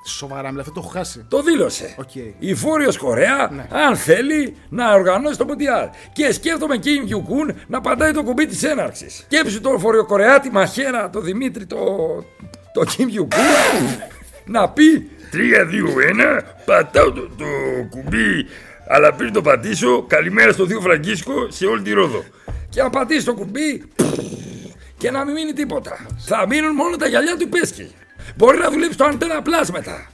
Σοβαρά, 0.06 0.50
μιλάς, 0.50 0.62
αυτό 0.62 0.74
το 0.74 0.80
έχω 0.84 0.89
χάσει. 0.89 1.26
Το 1.30 1.41
δήλωσε. 1.41 1.96
Οκ. 1.98 2.10
Η 2.39 2.54
Βόρειος 2.54 2.98
Κορέα, 2.98 3.50
Ναι. 3.52 3.67
αν 3.88 3.96
θέλει, 3.96 4.56
να 4.69 4.93
οργανώσει 4.93 5.38
το 5.38 5.46
Μουντιάλ. 5.46 5.88
Και 6.13 6.32
σκέφτομαι 6.34 6.78
και 6.78 6.89
η 6.89 7.04
Κιουκούν 7.06 7.56
να 7.67 7.82
πατάει 7.82 8.12
το 8.12 8.24
κουμπί 8.24 8.46
της 8.46 8.63
έναρξης. 8.63 9.15
Σκέψου 9.17 9.62
τον 9.62 9.78
Βορειοκορεάτη 9.78 10.50
μαχαίρα, 10.52 11.10
το 11.10 11.19
Δημήτρη, 11.22 11.65
το, 11.65 11.78
το 12.74 12.84
Κιμ 12.86 13.08
Κιουκούν, 13.10 13.41
να 14.46 14.69
πει 14.69 15.10
3-2-1, 15.32 16.41
πατάω 16.65 17.12
το, 17.12 17.22
το 17.22 17.46
κουμπί, 17.89 18.46
αλλά 18.88 19.13
πριν 19.13 19.34
το 19.34 19.41
πατήσω, 19.41 20.04
καλημέρα 20.04 20.52
στο 20.52 20.65
Δίο 20.65 20.82
Φραγκίσκο 20.82 21.52
σε 21.52 21.65
όλη 21.65 21.82
τη 21.82 21.91
Ρόδο. 21.91 22.24
Και 22.69 22.82
να 22.82 22.89
πατήσει 22.89 23.26
το 23.26 23.34
κουμπί 23.34 23.84
και 24.98 25.12
να 25.12 25.26
μην 25.26 25.34
μείνει 25.34 25.54
τίποτα. 25.54 26.06
Θα 26.17 26.46
μείνουν 26.48 26.76
μόνο 26.76 26.96
τα 26.96 27.08
γυαλιά 27.08 27.38
του 27.38 27.50
Πέσκι. 27.50 27.91
Μπορεί 28.36 28.58
να 28.58 28.69
δουλέψει 28.69 28.98
το 28.98 29.06
αντένα 29.06 29.41
πλάσ 29.41 29.72
μετά. 29.72 30.08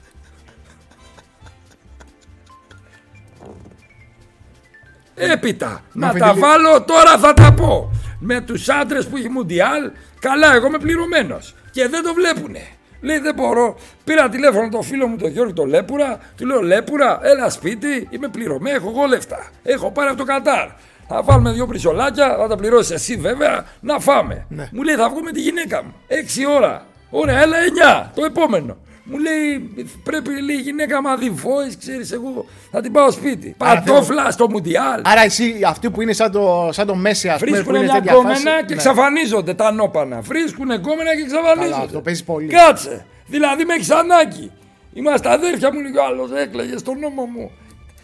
Έπειτα, 5.16 5.84
να 5.94 6.08
φύγει 6.08 6.20
τα 6.20 6.34
λίγο. 6.34 6.48
βάλω 6.48 6.84
τώρα 6.84 7.18
θα 7.18 7.34
τα 7.34 7.54
πω. 7.54 7.92
Με 8.20 8.42
τους 8.42 8.70
άντρες 8.70 9.08
που 9.08 9.18
έχει 9.18 9.30
Μουντιάλ, 9.30 9.92
καλά 10.20 10.54
εγώ 10.54 10.68
είμαι 10.68 10.78
πληρωμένος. 10.78 11.56
Και 11.72 11.88
δεν 11.88 12.04
το 12.04 12.14
βλέπουνε. 12.14 12.68
Λέει 13.02 13.20
δεν 13.20 13.34
μπορώ. 13.36 13.76
Πήρα 14.04 14.30
τηλέφωνο 14.30 14.70
το 14.70 14.82
φίλο 14.82 15.08
μου 15.08 15.18
τον 15.18 15.30
Γιώργο 15.30 15.54
τον 15.54 15.68
Λέπουρα. 15.68 16.20
Του 16.38 16.46
λέω 16.46 16.62
Λέπουρα, 16.62 17.20
έλα 17.22 17.50
σπίτι, 17.50 18.08
είμαι 18.10 18.28
πληρωμένο, 18.28 18.76
έχω 18.76 18.90
εγώ 18.90 19.06
λεφτά. 19.06 19.50
Έχω 19.64 19.92
πάρει 19.92 20.10
από 20.10 20.18
το 20.18 20.24
Κατάρ. 20.24 20.68
Θα 21.08 21.24
βάλουμε 21.24 21.52
δύο 21.52 21.68
πρισολάκια, 21.68 22.36
θα 22.38 22.48
τα 22.48 22.56
πληρώσεις 22.56 22.92
εσύ 22.92 23.16
βέβαια, 23.16 23.66
να 23.80 24.00
φάμε. 24.00 24.46
Ναι. 24.50 24.70
Μου 24.72 24.84
λέει 24.84 24.96
θα 24.96 25.10
βγω 25.10 25.20
με 25.22 25.32
τη 25.32 25.42
γυναίκα 25.42 25.84
μου. 25.84 25.94
Έξι 26.08 26.46
ώρα. 26.46 26.86
Ωραία, 27.10 27.42
έλα 27.42 27.58
εννιά, 27.58 28.12
το 28.16 28.26
επόμενο. 28.26 28.78
Μου 29.10 29.18
λέει, 29.18 29.74
πρέπει 30.04 30.42
λέει, 30.42 30.56
η 30.56 30.62
γυναίκα 30.62 31.02
μα 31.02 31.16
δει 31.16 31.34
voice, 31.44 31.74
ξέρει, 31.80 32.08
εγώ 32.12 32.46
θα 32.72 32.82
την 32.82 32.92
πάω 32.92 33.12
σπίτι. 33.12 33.56
Άρα, 33.58 33.82
Πατόφλα 33.82 34.22
θέλω. 34.22 34.32
στο 34.32 34.50
Μουντιάλ. 34.50 35.02
Άρα 35.04 35.22
εσύ, 35.22 35.62
αυτοί 35.66 35.90
που 35.90 36.02
είναι 36.02 36.14
σαν 36.14 36.32
το, 36.32 36.70
σαν 36.72 36.88
το 36.88 36.96
Μέση, 36.96 37.30
α 37.30 37.38
πούμε. 37.40 37.52
Βρίσκουν 37.52 37.80
μια 37.80 38.62
και 38.66 38.76
ξαφανίζονται 38.76 39.54
τα 39.54 39.72
νόπανα. 39.72 40.22
Βρίσκουν 40.22 40.68
κόμενα 40.68 41.16
και 41.16 41.22
εξαφανίζονται. 41.22 41.76
Καλά, 41.76 41.88
το 41.92 42.02
παίζει 42.02 42.24
πολύ. 42.24 42.48
Κάτσε. 42.48 43.06
Δηλαδή 43.26 43.66
με 43.66 43.74
έχει 43.74 43.94
ανάγκη. 43.94 44.52
Είμαστε 44.94 45.30
αδέρφια 45.30 45.74
μου, 45.74 45.80
λέει 45.82 45.92
ο 45.96 46.04
άλλο, 46.04 46.30
έκλαιγε 46.36 46.78
στον 46.78 47.00
νόμο 47.00 47.26
μου. 47.26 47.52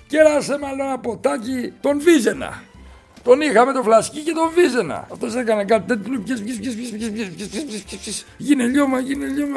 Κέρασε 0.08 0.58
με 0.58 0.84
ένα 0.84 1.00
ποτάκι 1.00 1.74
τον 1.82 2.00
Βίζενα. 2.00 2.64
Τον 3.24 3.42
είχαμε 3.42 3.74
τον 3.74 3.84
φλασκί 3.84 4.20
και 4.20 4.32
τον 4.32 4.50
βίζενα. 4.56 5.08
Αυτό 5.12 5.40
έκανε 5.40 5.64
κάτι 5.64 5.88
τέτοιο. 5.88 6.24
Γίνε 8.38 8.64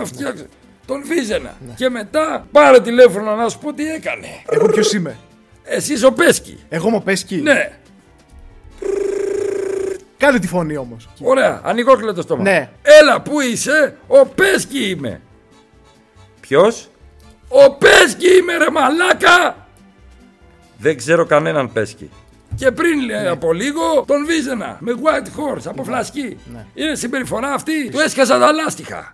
φτιάξε. 0.04 0.48
Τον 0.88 1.02
Βίζενα. 1.06 1.54
Και 1.74 1.88
μετά 1.88 2.46
πάρε 2.52 2.80
τηλέφωνο 2.80 3.34
να 3.34 3.48
σου 3.48 3.58
πω 3.58 3.72
τι 3.72 3.86
έκανε. 3.92 4.26
Εγώ 4.48 4.66
ποιος 4.66 4.92
είμαι; 4.92 5.16
Εσύ 5.64 6.04
ο 6.04 6.12
Πέσκι. 6.12 6.58
Εγώ 6.68 6.90
μου 6.90 7.02
πες 7.02 7.22
εκεί. 7.22 7.36
Ναι, 7.36 7.72
Κάνε 10.16 10.38
τη 10.38 10.46
φωνή 10.46 10.76
όμως. 10.76 11.08
ωραία, 11.22 11.60
ανοιγόκλειο 11.64 12.14
το 12.14 12.22
στόμα. 12.22 12.42
Ναι. 12.42 12.70
Έλα, 12.82 13.20
πού 13.20 13.40
είσαι, 13.40 13.96
ο 14.06 14.26
Πέσκι 14.26 14.88
είμαι. 14.88 15.20
Ποιος; 16.40 16.88
Ο 17.48 17.70
Πέσκι 17.72 18.36
είμαι 18.36 18.56
ρε 18.56 18.70
μαλάκα 18.70 19.66
Δεν 20.78 20.96
ξέρω 20.96 21.26
κανέναν 21.26 21.72
Πέσκι. 21.72 22.10
Και 22.54 22.70
πριν 22.70 23.00
λέει, 23.00 23.26
από 23.26 23.52
λίγο 23.52 24.04
τον 24.06 24.26
βίζενα 24.26 24.76
με 24.80 24.92
white 25.02 25.26
horse 25.26 25.62
από 25.64 25.84
φλασκή. 25.84 26.38
Είναι 26.74 26.94
συμπεριφορά 26.94 27.52
αυτή. 27.52 27.90
Του 27.90 27.98
έσκασα 28.00 28.38
τα 28.38 28.52
λάστιχα. 28.52 29.12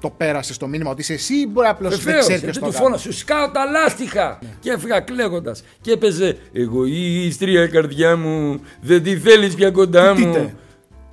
Το 0.00 0.10
πέρασε 0.10 0.58
το 0.58 0.66
μήνυμα 0.66 0.90
ότι 0.90 1.00
είσαι 1.00 1.12
εσύ 1.12 1.34
ή 1.34 1.46
μπορεί 1.50 1.66
απλώς 1.68 1.90
δεν 1.94 2.00
Βεβαίως, 2.04 2.20
ξέρεις 2.24 2.40
γιατί 2.42 2.58
ποιος 2.58 2.64
του 2.66 2.72
το 2.72 2.82
φώνα 2.82 2.96
κάνει. 2.96 3.02
σου 3.02 3.12
σκάω 3.12 3.50
τα 3.50 3.64
λάστιχα. 3.64 4.38
Και 4.60 4.70
έφυγα 4.70 5.00
κλαίγοντας. 5.00 5.62
Και 5.80 5.92
έπαιζε 5.92 6.38
Εγωίστρια 6.52 7.62
η 7.62 7.68
καρδιά 7.68 8.16
μου, 8.16 8.60
δεν 8.80 9.02
τη 9.02 9.16
θέλεις 9.18 9.54
πια 9.54 9.70
κοντά 9.70 10.14
Του 10.14 10.20
μου. 10.26 10.32
Τίτε. 10.32 10.54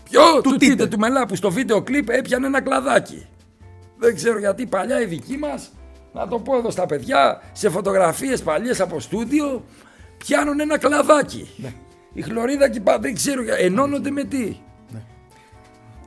Ποιο; 0.10 0.21
Του 0.36 0.41
του 0.41 0.56
Τίτε. 0.58 0.71
τίτε 0.71 0.88
του 0.88 1.00
μελά 1.00 1.26
που 1.26 1.36
στο 1.36 1.52
βίντεο 1.52 1.82
κλιπ 1.82 2.10
έπιανε 2.10 2.45
ένα 2.47 2.62
κλαδάκι. 2.62 3.28
Δεν 3.97 4.15
ξέρω 4.15 4.39
γιατί 4.39 4.65
παλιά 4.65 5.02
οι 5.02 5.06
δικοί 5.06 5.38
μας, 5.38 5.71
να 6.13 6.28
το 6.28 6.39
πω 6.39 6.58
εδώ 6.58 6.71
στα 6.71 6.86
παιδιά, 6.86 7.41
σε 7.52 7.69
φωτογραφίες 7.69 8.41
παλιές 8.41 8.80
από 8.82 9.00
στούντιο, 9.00 9.63
πιάνουν 10.17 10.60
ένα 10.60 10.78
κλαδάκι. 10.78 11.50
Ναι. 11.58 11.73
Η 12.13 12.21
χλωρίδα 12.21 12.69
και 12.69 12.80
πά, 12.80 13.00
δεν 13.00 13.13
ξέρω, 13.15 13.43
για- 13.43 13.56
ενώνονται 13.56 14.12
με 14.12 14.23
τι. 14.23 14.58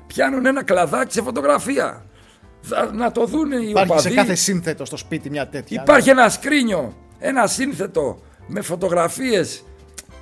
Πιάνουν 0.07 0.47
ένα 0.47 0.62
κλαδάκι 0.64 1.12
σε 1.12 1.23
φωτογραφία. 1.23 2.05
Θα- 2.62 2.90
να 2.94 3.12
το 3.12 3.27
δούνε 3.27 3.57
οι 3.57 3.68
Υπάρχει 3.68 3.87
σε 3.87 3.92
οπαδοί. 3.99 4.14
κάθε 4.14 4.35
σύνθετο 4.35 4.85
στο 4.85 4.96
σπίτι 4.96 5.31
μια 5.31 5.49
τέτοια. 5.49 5.83
Υπάρχει 5.83 6.09
ένα 6.11 6.29
σκρίνιο, 6.29 6.94
ένα 7.18 7.46
σύνθετο 7.46 8.20
με 8.46 8.61
φωτογραφίες 8.61 9.64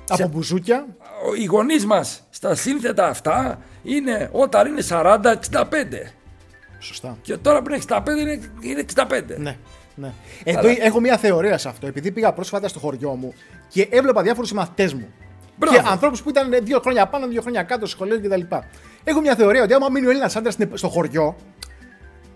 Από 0.07 0.27
μπουζούκια. 0.27 0.85
ο- 1.29 1.33
οι 1.35 1.45
γονείς 1.45 1.85
μας 1.85 2.23
στα 2.29 2.55
σύνθετα 2.55 3.07
αυτά 3.07 3.59
είναι 3.83 4.29
όταν 4.31 4.67
είναι 4.67 4.81
40-65. 4.81 6.13
Σωστά. 6.79 7.17
Και 7.21 7.37
τώρα 7.37 7.61
που 7.61 7.67
είναι 7.69 7.75
65 7.77 8.21
είναι, 8.21 8.39
είναι 8.61 8.79
65. 8.79 9.35
Ναι. 9.37 9.55
Ναι. 9.95 10.11
Εδώ 10.43 10.67
έχω 10.79 10.99
μια 10.99 11.17
θεωρία 11.17 11.57
σε 11.57 11.69
αυτό. 11.69 11.87
Επειδή 11.87 12.11
πήγα 12.11 12.33
πρόσφατα 12.33 12.67
στο 12.67 12.79
χωριό 12.79 13.09
μου 13.15 13.33
και 13.67 13.87
έβλεπα 13.91 14.21
διάφορους 14.21 14.49
συμμαθητές 14.49 14.93
μου. 14.93 15.07
Μπράβο. 15.57 15.77
Και 15.77 15.83
ανθρώπους 15.87 16.21
που 16.21 16.29
ήταν 16.29 16.55
δύο 16.63 16.79
χρόνια 16.79 17.07
πάνω, 17.07 17.27
δύο 17.27 17.41
χρόνια 17.41 17.63
κάτω, 17.63 17.85
σχολείο 17.85 18.19
κτλ. 18.21 18.41
Έχω 19.03 19.21
μια 19.21 19.35
θεωρία 19.35 19.63
ότι 19.63 19.73
άμα 19.73 19.89
μείνει 19.89 20.05
ο 20.05 20.09
Έλληνας 20.09 20.35
άντρας 20.35 20.57
στο 20.73 20.89
χωριό, 20.89 21.35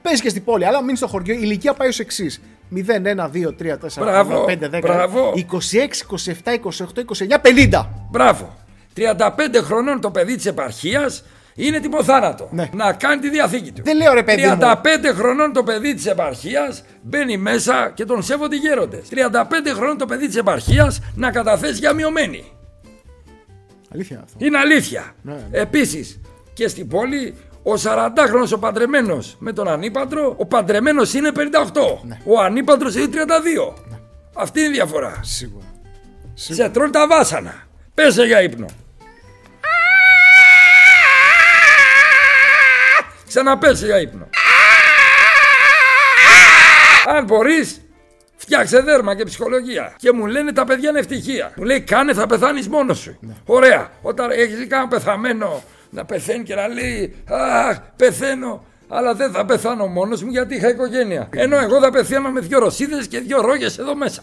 παίζει 0.04 0.22
και 0.22 0.30
στην 0.30 0.44
πόλη, 0.44 0.66
αλλά 0.66 0.84
μείνει 0.84 0.98
στο 0.98 1.08
χωριό, 1.08 1.34
η 1.34 1.40
ηλικία 1.42 1.74
πάει 1.74 1.88
ως 1.88 2.00
εξής. 2.00 2.42
0, 2.70 3.02
1, 3.02 3.30
2, 3.30 3.54
3, 3.54 3.78
4, 3.78 4.00
Μπράβο, 4.00 4.46
5, 4.46 4.70
10, 4.70 4.80
μπράβο. 4.82 5.34
26, 5.36 6.02
27, 6.08 6.54
28, 6.54 7.02
29, 7.02 7.40
50. 7.42 7.86
Μπράβο. 8.10 8.58
35 8.96 9.62
χρονών 9.64 10.02
το 10.02 10.12
παιδί 10.12 10.36
της 10.36 10.46
επαρχίας 10.46 11.24
είναι 11.56 11.80
τιμοθάνατο. 11.80 12.48
Ναι. 12.52 12.70
Να 12.74 12.94
κάνει 12.94 13.22
τη 13.22 13.30
διαθήκη 13.30 13.72
του. 13.72 13.82
Δεν 13.84 13.98
λέω, 13.98 14.14
ρε 14.14 14.24
παιδί 14.24 14.48
μου. 14.48 14.58
35 14.60 14.78
χρονών 15.14 15.54
το 15.54 15.64
παιδί 15.64 15.94
της 15.94 16.06
επαρχίας 16.06 16.84
μπαίνει 17.02 17.38
μέσα 17.38 17.92
και 17.94 18.06
τον 18.06 18.24
σέβονται 18.24 18.56
οι 18.56 18.60
γέροντες. 18.60 19.08
35 19.10 19.74
χρονών 19.74 19.98
το 19.98 20.06
παιδί 20.06 20.28
της 20.28 20.36
επαρχίας 20.36 21.00
να 21.16 21.32
καταθέσει 21.32 21.80
για 21.80 21.94
μειωμένη. 21.94 22.44
Αλήθεια 23.94 24.22
αυτό. 24.24 24.46
Είναι 24.46 24.58
αλήθεια. 24.58 25.16
Ναι, 25.22 25.34
ναι. 25.34 25.60
Επίσης 25.60 26.20
και 26.54 26.68
στην 26.68 26.88
πόλη 26.88 27.36
ο 27.64 27.74
40χρονο 27.74 28.54
ο 28.54 28.60
παντρεμένος 28.60 29.36
με 29.40 29.54
τον 29.54 29.68
ανήπαντρο, 29.68 30.36
ο 30.38 30.46
παντρεμένος 30.46 31.14
είναι 31.14 31.32
58. 31.36 31.40
Ναι. 32.04 32.18
Ο 32.26 32.40
ανήπαντρος 32.40 32.96
είναι 32.96 33.08
32. 33.12 33.74
Αυτή 34.36 34.60
είναι 34.60 34.70
η 34.70 34.72
διαφορά. 34.72 35.20
Σίγουρα. 35.22 35.66
Σε 36.34 36.70
τρώνε 36.70 36.90
τα 36.90 37.08
βάσανα. 37.08 37.54
Πέσε 37.94 38.24
για 38.24 38.42
ύπνο. 38.42 38.66
Ξαναπέσε 43.28 43.86
για 43.86 44.00
ύπνο. 44.00 44.30
Αν 47.08 47.26
μπορείς, 47.26 47.82
φτιάξε 48.36 48.80
δέρμα 48.80 49.16
και 49.16 49.24
ψυχολογία. 49.24 49.94
Και 49.98 50.12
μου 50.12 50.26
λένε 50.26 50.52
τα 50.52 50.64
παιδιά 50.66 50.90
είναι 50.90 51.00
ευτυχία. 51.00 51.52
Μου 51.56 51.64
λέει 51.64 51.82
κάνε 51.82 52.14
θα 52.14 52.28
πεθάνεις 52.28 52.68
μόνος 52.68 53.00
σου. 53.00 53.20
Ωραία. 53.46 53.92
Όταν 54.02 54.32
έχεις 54.32 54.68
κανένα 54.68 54.88
πεθαμένο 54.88 55.64
να 55.94 56.06
πεθαίνει 56.06 56.44
και 56.44 56.56
να 56.56 56.68
λέει 56.68 57.16
Αχ, 57.30 57.78
πεθαίνω. 57.96 58.64
Αλλά 58.88 59.14
δεν 59.14 59.32
θα 59.32 59.46
πεθάνω 59.46 59.88
μόνος 59.88 60.24
μου 60.24 60.32
γιατί 60.32 60.56
είχα 60.56 60.70
οικογένεια. 60.70 61.30
Ενώ 61.34 61.58
εγώ 61.58 61.80
θα 61.80 61.92
πεθαίνω 61.92 62.30
με 62.30 62.40
δυο 62.40 62.60
ρωσίδες 62.60 63.08
και 63.08 63.20
δυο 63.20 63.42
ρόγες 63.42 63.78
εδώ 63.78 63.96
μέσα. 63.96 64.22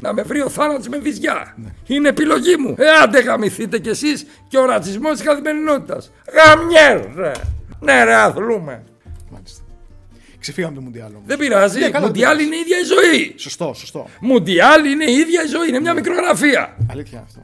Να 0.00 0.12
με 0.12 0.22
βρει 0.22 0.42
ο 0.42 0.48
θάνατος 0.48 0.88
με 0.88 0.98
βυζιά. 0.98 1.56
Είναι 1.86 2.08
επιλογή 2.08 2.56
μου. 2.56 2.74
Ε, 2.78 2.84
άντε 3.02 3.20
γαμηθείτε 3.20 3.78
κι 3.78 3.88
εσείς 3.88 4.26
και 4.48 4.58
ο 4.58 4.64
ρατσισμός 4.64 5.12
της 5.12 5.22
καθημερινότητας. 5.22 6.12
Γαμιέρ, 6.32 7.14
ρε. 7.16 7.32
Ναι, 7.80 8.04
ρε, 8.04 8.14
αθλούμε. 8.14 8.82
Μάλιστα. 10.40 10.52
Ξεφύγαμε 10.52 10.74
το 10.74 10.80
Μουντιάλ 10.80 11.10
όμως. 11.10 11.22
Δεν 11.26 11.38
πειράζει. 11.38 11.78
Ναι, 11.78 11.90
καλά, 11.90 12.06
Μουντιάλ 12.06 12.36
δεν 12.36 12.46
είναι 12.46 12.56
η 12.56 12.58
ίδια 12.58 12.76
η 12.78 12.84
ζωή. 12.84 13.34
Σωστό, 13.38 13.72
σωστό. 13.76 14.06
Μουντιάλ 14.20 14.84
είναι 14.92 15.04
η 15.04 15.12
ίδια 15.12 15.42
η 15.44 15.46
ζωή. 15.46 15.68
Είναι 15.68 15.80
μια 15.80 15.94
μικρογραφία. 15.94 16.76
Αλήθεια 16.90 17.26
αυτό. 17.26 17.42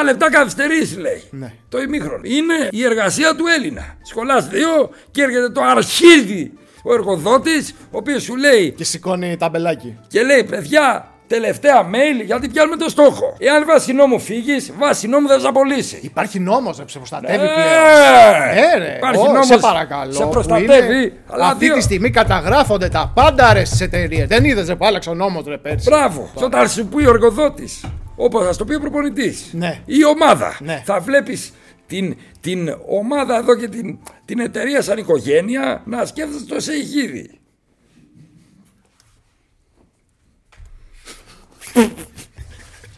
17 0.00 0.04
λεπτά 0.04 0.30
καθυστερήσεις 0.30 0.96
λέει. 0.96 1.22
Ναι. 1.30 1.52
Το 1.68 1.80
ημίχρονο. 1.80 2.20
Είναι 2.24 2.68
η 2.70 2.84
εργασία 2.84 3.34
του 3.34 3.44
Έλληνα. 3.56 3.96
Σχολάς 4.02 4.48
δύο 4.48 4.90
και 5.10 5.22
έρχεται 5.22 5.50
το 5.50 5.60
αρχίδι 5.62 6.52
ο 6.82 6.92
εργοδότης, 6.94 7.74
ο 7.90 7.96
οποίος 7.96 8.22
σου 8.22 8.36
λέει 8.36 8.70
Και 8.72 8.84
σηκώνει 8.84 9.36
ταμπελάκι. 9.36 9.98
και 10.08 10.22
λέει 10.22 10.44
παιδιά 10.44 11.12
τελευταία 11.28 11.82
mail 11.90 12.24
γιατί 12.24 12.48
πιάνουμε 12.48 12.76
το 12.76 12.88
στόχο. 12.88 13.36
Εάν 13.38 13.64
βάσει 13.66 13.92
νόμου 13.92 14.18
φύγεις, 14.20 14.72
βάσει 14.78 15.08
νόμου 15.08 15.28
δεν 15.28 15.40
θα 15.40 15.48
απολύσει. 15.48 15.98
Υπάρχει 16.02 16.40
νόμος 16.40 16.78
να 16.78 16.84
σε 16.88 16.98
προστατεύει 16.98 17.44
Ε, 17.44 17.48
πλέον. 17.54 18.74
Ε, 18.74 18.78
ρε. 18.78 18.94
Υπάρχει 18.96 19.20
Ω, 19.22 19.32
νόμος, 19.32 19.46
σε 19.46 19.56
παρακαλώ. 19.58 20.12
σε 20.12 20.22
που 20.22 20.28
προστατεύει, 20.28 20.94
είναι- 20.96 21.12
αλλά 21.26 21.46
αυτή 21.46 21.64
δύο- 21.64 21.74
τη 21.74 21.80
στιγμή 21.80 22.10
καταγράφονται 22.10 22.88
τα 22.88 23.12
πάντα 23.14 23.52
ρε 23.52 23.64
στις 23.64 23.80
εταιρείες. 23.80 24.26
Δεν 24.28 24.44
είδες 24.44 24.66
ρε 24.68 24.74
που 24.76 24.86
άλλαξε 24.86 25.10
ο 25.10 25.14
νόμος 25.14 25.44
ρε 25.46 25.58
πέρσι. 25.58 25.90
Μπράβο. 25.90 26.30
Και 26.36 26.44
όταν 26.44 26.68
σου 26.68 26.86
πει 26.86 27.04
ο 27.06 27.10
εργοδότης, 27.10 27.84
όπως 28.16 28.44
θα 28.44 28.52
στο 28.52 28.64
πει 28.64 28.74
ο 28.74 28.80
προπονητής, 28.80 29.48
Ναι. 29.52 29.78
η 29.84 30.04
ομάδα, 30.04 30.56
Ναι. 30.60 30.82
θα 30.84 31.00
βλέπεις 31.00 31.52
την, 31.86 32.16
την 32.40 32.76
ομάδα 32.88 33.36
εδώ 33.36 33.56
και 33.56 33.68
την, 33.68 33.98
την 34.24 34.40
εταιρεία 34.40 34.82
σαν 34.82 34.98
οικογένεια 34.98 35.82
να 35.84 36.04
σκέφτεσαι 36.04 36.44
το 36.46 36.60
Σεϊχίδη. 36.60 37.30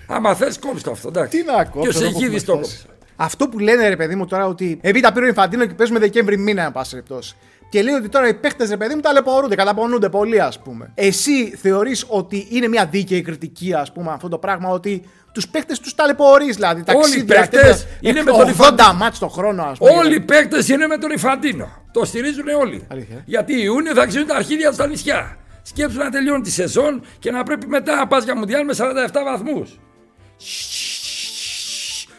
Άμα 0.06 0.34
θες, 0.34 0.58
κόψει 0.58 0.84
το 0.84 0.90
αυτό. 0.90 1.08
Εντάξει. 1.08 1.38
Τι 1.38 1.44
να 1.44 1.64
Και 1.64 1.68
ο 1.68 1.80
κόψω. 1.80 1.88
εδώ 1.88 1.98
που 1.98 2.18
Σεϊχίδη 2.18 2.24
έχουμε 2.36 2.40
το 2.40 2.56
φτάσει. 2.56 2.76
κόψει. 2.76 2.86
Αυτό 3.16 3.48
που 3.48 3.58
λένε 3.58 3.88
ρε 3.88 3.96
παιδί 3.96 4.14
μου 4.14 4.26
τώρα 4.26 4.46
ότι. 4.46 4.78
Επειδή 4.82 5.00
τα 5.00 5.12
πήρε 5.12 5.26
ο 5.26 5.28
Ιφαντίνο 5.28 5.66
και 5.66 5.74
παίζουμε 5.74 5.98
Δεκέμβρη 5.98 6.38
μήνα, 6.38 6.62
εν 6.64 6.72
πάση 6.72 6.90
περιπτώσει. 6.90 7.36
Και 7.70 7.82
λέει 7.82 7.94
ότι 7.94 8.08
τώρα 8.08 8.28
οι 8.28 8.34
παίχτες 8.34 8.68
ρε 8.70 8.76
παιδί 8.76 8.94
μου 8.94 9.00
ταλαιπωρούνται, 9.00 9.54
καταπονούνται 9.54 10.08
πολύ, 10.08 10.40
ας 10.40 10.58
πούμε. 10.58 10.90
Εσύ 10.94 11.56
θεωρείς 11.56 12.04
ότι 12.08 12.46
είναι 12.50 12.68
μια 12.68 12.86
δίκαιη 12.86 13.22
κριτική, 13.22 13.74
ας 13.74 13.92
πούμε, 13.92 14.12
αυτό 14.12 14.28
το 14.28 14.38
πράγμα, 14.38 14.68
ότι 14.68 15.02
τους 15.32 15.48
παίχτες 15.48 15.78
τους 15.80 15.94
ταλαιπωρείς, 15.94 16.54
δηλαδή. 16.54 16.82
ταξίδια, 16.82 17.24
παίκτες 17.40 17.60
τέτοια, 17.60 17.86
είναι 18.00 18.18
εκ- 18.18 18.24
με 18.26 18.30
τον 18.32 18.40
80 18.40 18.50
Ιφαντίνο. 18.50 18.92
μάτς 18.92 19.18
το 19.18 19.28
χρόνο, 19.28 19.62
ας 19.62 19.78
πούμε. 19.78 19.90
Όλοι 19.90 20.14
οι 20.14 20.20
παίκτε 20.20 20.64
είναι 20.72 20.86
με 20.86 20.96
τον 20.98 21.10
Ιφαντίνο. 21.10 21.68
Το 21.92 22.04
στηρίζουν 22.04 22.48
όλοι. 22.60 22.86
Αλήθεια. 22.90 23.22
Γιατί 23.26 23.52
Γιατί 23.52 23.64
Ιούνιο 23.66 23.94
θα 23.94 24.06
ξέρουν 24.06 24.26
τα 24.26 24.34
αρχίδια 24.36 24.68
του 24.68 24.74
στα 24.74 24.86
νησιά. 24.86 25.36
Σκέψου 25.62 25.98
να 25.98 26.10
τελειώνει 26.10 26.42
τη 26.42 26.50
σεζόν 26.50 27.02
και 27.18 27.30
να 27.30 27.42
πρέπει 27.42 27.66
μετά 27.66 27.94
να 27.96 28.06
πας 28.06 28.24
για 28.24 28.36
Μουντιάλ 28.36 28.64
με 28.64 28.74
47 28.76 29.10
βαθμούς. 29.24 29.78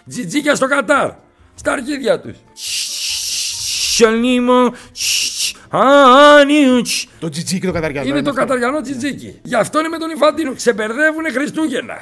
Τζιτζίκια 0.07 0.55
στο 0.55 0.67
Κατάρ. 0.67 1.11
Στα 1.55 1.71
αρχίδια 1.71 2.19
τους. 2.19 2.37
Σαλίμο, 3.95 4.73
άνιουτς. 5.69 7.07
Το 7.19 7.29
τζιτζίκι 7.29 7.65
το 7.65 7.71
καταριανό. 7.71 8.07
Είναι 8.07 8.21
το 8.21 8.29
αυτό. 8.29 8.41
καταριανό 8.41 8.81
τζιτζίκι. 8.81 9.39
Γι' 9.43 9.55
αυτό 9.55 9.79
είναι 9.79 9.87
με 9.87 9.97
τον 9.97 10.09
Ιφαντίνο. 10.09 10.53
Ξεμπερδεύουν 10.53 11.25
Χριστούγεννα. 11.31 11.97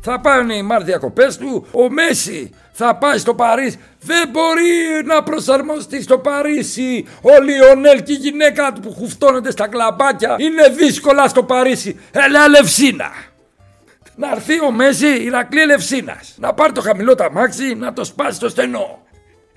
Θα 0.00 0.20
πάνε 0.20 0.54
οι 0.54 0.62
Μάρτια 0.62 0.86
διακοπέ 0.86 1.26
του. 1.38 1.66
Ο 1.72 1.90
Μέση 1.90 2.50
θα 2.84 2.96
πάει 2.96 3.18
στο 3.18 3.34
Παρίσι. 3.34 3.78
Δεν 4.00 4.28
μπορεί 4.28 4.70
να 5.04 5.22
προσαρμοστεί 5.22 6.02
στο 6.02 6.18
Παρίσι. 6.18 7.06
Ο 7.22 7.42
Λιονέλ 7.42 8.02
και 8.02 8.12
η 8.12 8.16
γυναίκα 8.16 8.72
του 8.72 8.80
που 8.80 8.94
χουφτώνεται 8.94 9.50
στα 9.50 9.68
κλαμπάκια 9.68 10.36
είναι 10.38 10.68
δύσκολα 10.68 11.28
στο 11.28 11.42
Παρίσι. 11.42 12.00
Έλα 12.10 12.44
Ελευσίνα. 12.44 13.10
Να 14.16 14.30
έρθει 14.30 14.64
ο 14.64 14.70
Μέση 14.70 15.06
Ηρακλή 15.06 15.60
Ελευσίνα. 15.60 16.20
Να 16.36 16.54
πάρει 16.54 16.72
το 16.72 16.80
χαμηλό 16.80 17.14
ταμάξι 17.14 17.74
να 17.74 17.92
το 17.92 18.04
σπάσει 18.04 18.36
στο 18.36 18.48
στενό. 18.48 19.02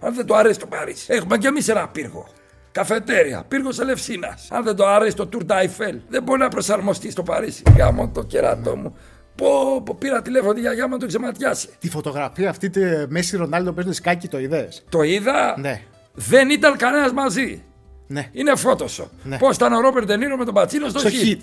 Αν 0.01 0.15
δεν 0.15 0.25
το 0.25 0.35
αρέσει 0.35 0.59
το 0.59 0.65
Παρίσι. 0.65 1.05
Έχουμε 1.07 1.37
κι 1.37 1.47
εμείς 1.47 1.67
ένα 1.67 1.87
πύργο. 1.87 2.27
Καφετέρια, 2.71 3.43
πύργο 3.47 3.69
Ελευσίνα. 3.81 4.37
Αν 4.49 4.63
δεν 4.63 4.75
το 4.75 4.87
αρέσει 4.87 5.15
το 5.15 5.29
Tour 5.33 5.51
d'Eiffel, 5.51 5.95
δεν 6.07 6.23
μπορεί 6.23 6.39
να 6.39 6.49
προσαρμοστεί 6.49 7.11
στο 7.11 7.23
Παρίσι. 7.23 7.63
Γάμο 7.77 8.11
το 8.13 8.23
κεράτο 8.23 8.75
μου. 8.75 8.97
Πω, 9.35 9.81
πω 9.85 9.95
πήρα 9.99 10.21
τηλέφωνο 10.21 10.53
τη 10.53 10.59
γιαγιά 10.59 10.87
μου 10.87 10.93
να 10.93 10.99
το 10.99 11.05
ξεματιάσει. 11.05 11.69
Τη 11.79 11.89
φωτογραφία 11.89 12.49
αυτή 12.49 12.69
τη 12.69 12.79
Μέση 13.07 13.37
Ρονάλντο 13.37 13.71
παίζουν 13.71 13.93
σκάκι, 13.93 14.27
το 14.27 14.39
είδες; 14.39 14.83
Το 14.89 15.01
είδα. 15.01 15.55
Ναι. 15.59 15.81
Δεν 16.13 16.49
ήταν 16.49 16.77
κανένας 16.77 17.11
μαζί. 17.11 17.63
Ναι. 18.07 18.29
Είναι 18.31 18.55
φώτοσο. 18.55 19.09
Ναι. 19.23 19.37
Πώς 19.37 19.55
ήταν 19.55 19.73
ο 19.73 19.79
Ρόπερ 19.81 20.05
Ντενίρο 20.05 20.37
με 20.37 20.45
τον 20.45 20.53
Πατσίνο 20.53 20.89
στο, 20.89 20.99
Στο 20.99 21.09
hit. 21.09 21.27
hit. 21.27 21.39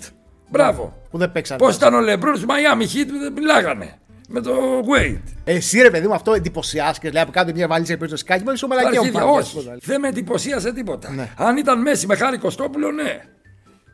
Μπράβο. 0.49 0.97
Που 1.11 1.17
δεν 1.17 1.31
παίξανε. 1.31 1.59
Πώς 1.59 1.75
ήταν 1.75 1.93
ο 1.93 1.99
Λεμπρόν 2.01 2.35
στο 2.37 2.45
Miami 2.49 2.81
Heat 2.81 3.05
που 3.07 3.17
δεν 3.19 3.31
μιλάγανε. 3.33 3.95
Με 4.27 4.41
το 4.41 4.51
Wade. 4.79 5.21
Εσύ 5.43 5.81
ρε 5.81 5.89
παιδί 5.89 6.07
μου 6.07 6.13
αυτό 6.13 6.33
εντυπωσιάστηκε. 6.33 7.07
Δηλαδή 7.07 7.29
από 7.29 7.39
κάτω 7.39 7.51
μια 7.55 7.67
βαλίτσα 7.67 7.91
και 7.93 7.97
παίζει 7.99 8.13
το 8.13 8.19
σκάκι. 8.19 8.43
Μα 8.43 8.53
είσαι 8.53 8.65
ο 8.65 8.67
Τα 8.67 8.75
μαλακιά 8.75 8.99
μου 9.01 9.05
αρχίδια, 9.07 9.21
φάνηκε, 9.27 9.39
όχι. 9.39 9.57
ας 9.57 9.63
πούμε. 9.63 9.77
Δεν 9.81 9.99
με 9.99 10.07
εντυπωσίασε 10.07 10.73
τίποτα. 10.73 11.11
Ναι. 11.11 11.29
Αν 11.37 11.57
ήταν 11.57 11.81
Μέση 11.81 12.05
με 12.07 12.15
χάρη 12.15 12.37
Κωστόπουλο, 12.37 12.91
ναι. 12.91 13.21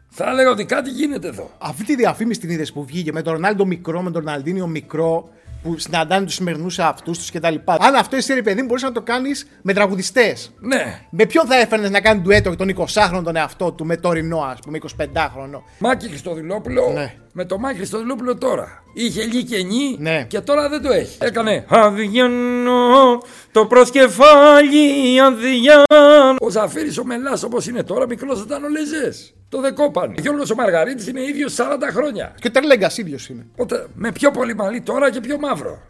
Θα 0.09 0.29
έλεγα 0.29 0.49
ότι 0.49 0.65
κάτι 0.65 0.89
γίνεται 0.89 1.27
εδώ. 1.27 1.51
Αυτή 1.57 1.83
τη 1.83 1.95
διαφήμιση 1.95 2.39
την 2.39 2.49
είδες 2.49 2.73
που 2.73 2.85
βγήκε 2.85 3.11
με 3.11 3.21
τον 3.21 3.33
Ρονάλντο 3.33 3.65
μικρό, 3.65 4.01
με 4.01 4.11
τον 4.11 4.23
Ροναλντίνιο 4.25 4.67
μικρό, 4.67 5.29
που 5.63 5.77
συναντάνε 5.77 6.25
τους 6.25 6.33
σημερινούς 6.33 6.79
αυτού 6.79 7.11
τους 7.11 7.31
κτλ. 7.31 7.55
Αν 7.65 7.95
αυτό 7.95 8.15
εσύ 8.15 8.33
ρε 8.33 8.41
παιδί 8.41 8.61
μου 8.61 8.67
μπορείς 8.67 8.83
να 8.83 8.91
το 8.91 9.01
κάνεις 9.01 9.47
με 9.61 9.73
τραγουδιστές. 9.73 10.53
Ναι. 10.59 11.01
Με 11.09 11.25
ποιον 11.25 11.45
θα 11.45 11.55
έφερνες 11.59 11.89
να 11.89 12.01
κάνει 12.01 12.21
ντουέτο 12.21 12.55
τον 12.55 12.75
20χρονο 12.77 13.21
τον 13.23 13.35
εαυτό 13.35 13.71
του 13.71 13.85
με 13.85 13.97
το 13.97 14.11
ρινό, 14.11 14.39
ας 14.39 14.59
πούμε, 14.59 14.79
25χρονο. 14.97 15.61
Μάκη 15.79 16.07
Χριστοδηλόπουλο 16.07 16.91
Ναι. 16.93 17.13
Με 17.37 17.45
το 17.45 17.57
Μάκη 17.57 17.77
Χριστοδηλόπουλο 17.77 18.37
τώρα. 18.37 18.83
Είχε 18.93 19.23
γη 19.23 19.43
και 19.43 19.63
νη 19.63 19.95
Ναι. 19.99 20.23
και 20.27 20.39
τώρα 20.41 20.69
δεν 20.69 20.81
το 20.81 20.91
έχει. 20.91 21.17
Έκανε. 21.21 21.65
Αδιανό 21.69 23.21
το 23.51 23.65
προσκεφάλι, 23.65 25.21
αδιανό. 25.21 26.35
Ο 26.41 26.49
Ζαφίρη 26.49 26.99
ο 26.99 27.03
Μελάς 27.05 27.43
όπως 27.43 27.67
είναι 27.67 27.83
τώρα, 27.83 28.05
μικρός 28.07 28.41
ήταν 28.41 28.63
ο 28.63 28.69
Λεζές. 28.69 29.33
Το 29.49 29.61
δεκόπανε. 29.61 30.13
Ο 30.17 30.21
Γιώργος 30.21 30.49
ο 30.49 30.55
Μαργαρίτης 30.55 31.07
είναι 31.07 31.21
ίδιος 31.21 31.53
40 31.57 31.63
χρόνια. 31.91 32.35
Και 32.41 32.47
ο 32.47 32.51
Τερλέγκας 32.51 32.97
ίδιος 32.97 33.29
είναι. 33.29 33.45
Οπότε 33.51 33.87
με 33.95 34.11
πιο 34.11 34.31
πολύ 34.31 34.55
μαλλί 34.55 34.81
τώρα 34.81 35.11
και 35.11 35.19
πιο 35.19 35.37
μαύρο. 35.39 35.81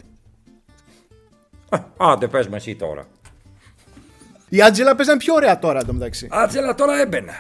Α, 1.70 1.80
Άντε 1.98 2.28
πες 2.28 2.48
με 2.48 2.56
εσύ 2.58 2.76
τώρα. 2.76 3.08
Η 4.50 4.62
Άντζελα 4.62 4.96
παίζανε 4.96 5.18
πιο 5.18 5.34
ωραία 5.34 5.60
τώρα 5.60 5.80
εντωμεταξύ. 5.80 6.28
Άτζελα 6.32 6.76
τώρα 6.76 7.02
έμπαινα. 7.02 7.34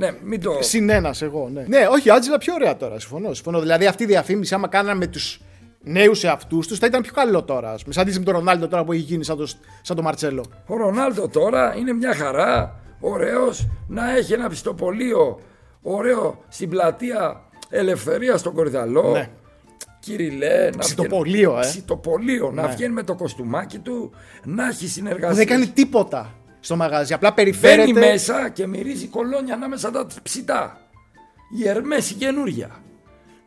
Ναι, 0.00 0.10
μην 0.24 0.40
το. 0.40 0.56
Συνένας 0.60 1.22
εγώ, 1.22 1.48
ναι. 1.52 1.64
Ναι, 1.68 1.86
όχι, 1.90 2.08
η 2.08 2.10
Άντζελα 2.10 2.38
πιο 2.38 2.54
ωραία 2.54 2.76
τώρα. 2.76 2.98
Συμφωνώ. 3.00 3.34
συμφωνώ. 3.34 3.60
Δηλαδή 3.60 3.86
αυτή 3.86 4.02
η 4.02 4.06
διαφήμιση, 4.06 4.54
άμα 4.54 4.68
κάναμε 4.68 4.94
με 4.98 5.06
τους 5.06 5.40
νέους 5.82 6.24
εαυτούς 6.24 6.66
τους, 6.66 6.78
θα 6.78 6.86
ήταν 6.86 7.02
πιο 7.02 7.12
καλό 7.12 7.42
τώρα. 7.42 7.72
Ας 7.72 7.80
πούμε. 7.82 7.94
Σαν 7.94 8.02
αντίστοιχα 8.02 8.26
με 8.26 8.32
τον 8.32 8.40
Ρονάλντο 8.44 8.68
τώρα 8.68 8.84
που 8.84 8.92
έχει 8.92 9.02
γίνει 9.02 9.24
σαν 9.24 9.36
το, 9.36 9.46
σαν 9.82 9.96
το 9.96 10.02
Μαρτσέλο. 10.02 10.44
Ο 10.66 10.76
Ρονάλντο 10.76 11.28
τώρα 11.28 11.74
είναι 11.78 11.92
μια 11.92 12.14
χαρά. 12.14 12.74
ωραίος, 13.00 13.68
να 13.88 14.16
έχει 14.16 14.32
ένα 14.32 14.48
πιστοπολείο 14.48 15.40
ωραίο 15.82 16.44
στην 16.48 16.68
πλατεία 16.68 17.40
Ελευθερίας 17.70 18.40
στον 18.40 18.54
Κορυδαλό. 18.54 19.10
Ναι. 19.12 19.28
Κυριλέ, 20.00 20.70
να 20.70 20.78
Ψητοπολείο, 20.78 21.50
βγαίνει- 21.50 21.64
ε. 21.64 21.68
Ψητοπολείο, 21.68 22.50
να 22.54 22.62
Ναι. 22.66 22.72
βγαίνει 22.74 22.92
με 22.94 23.02
το 23.02 23.14
κοστούμάκι 23.14 23.78
του, 23.78 24.10
να 24.44 24.66
έχει 24.68 24.88
συνεργασία. 24.88 25.36
Δεν 25.36 25.46
κάνει 25.46 25.66
τίποτα 25.66 26.34
στο 26.60 26.76
μαγαζί. 26.76 27.12
Απλά 27.14 27.32
Μπαίνει 27.36 27.50
περιφέρεται. 27.56 28.00
μέσα 28.00 28.48
και 28.48 28.66
μυρίζει 28.66 29.06
κολόνια 29.06 29.54
ανάμεσα 29.54 29.90
τα 29.90 30.06
ψητά. 30.22 30.80
Η 31.58 31.68
Ερμές 31.68 32.10
η 32.10 32.14
καινούρια. 32.14 32.68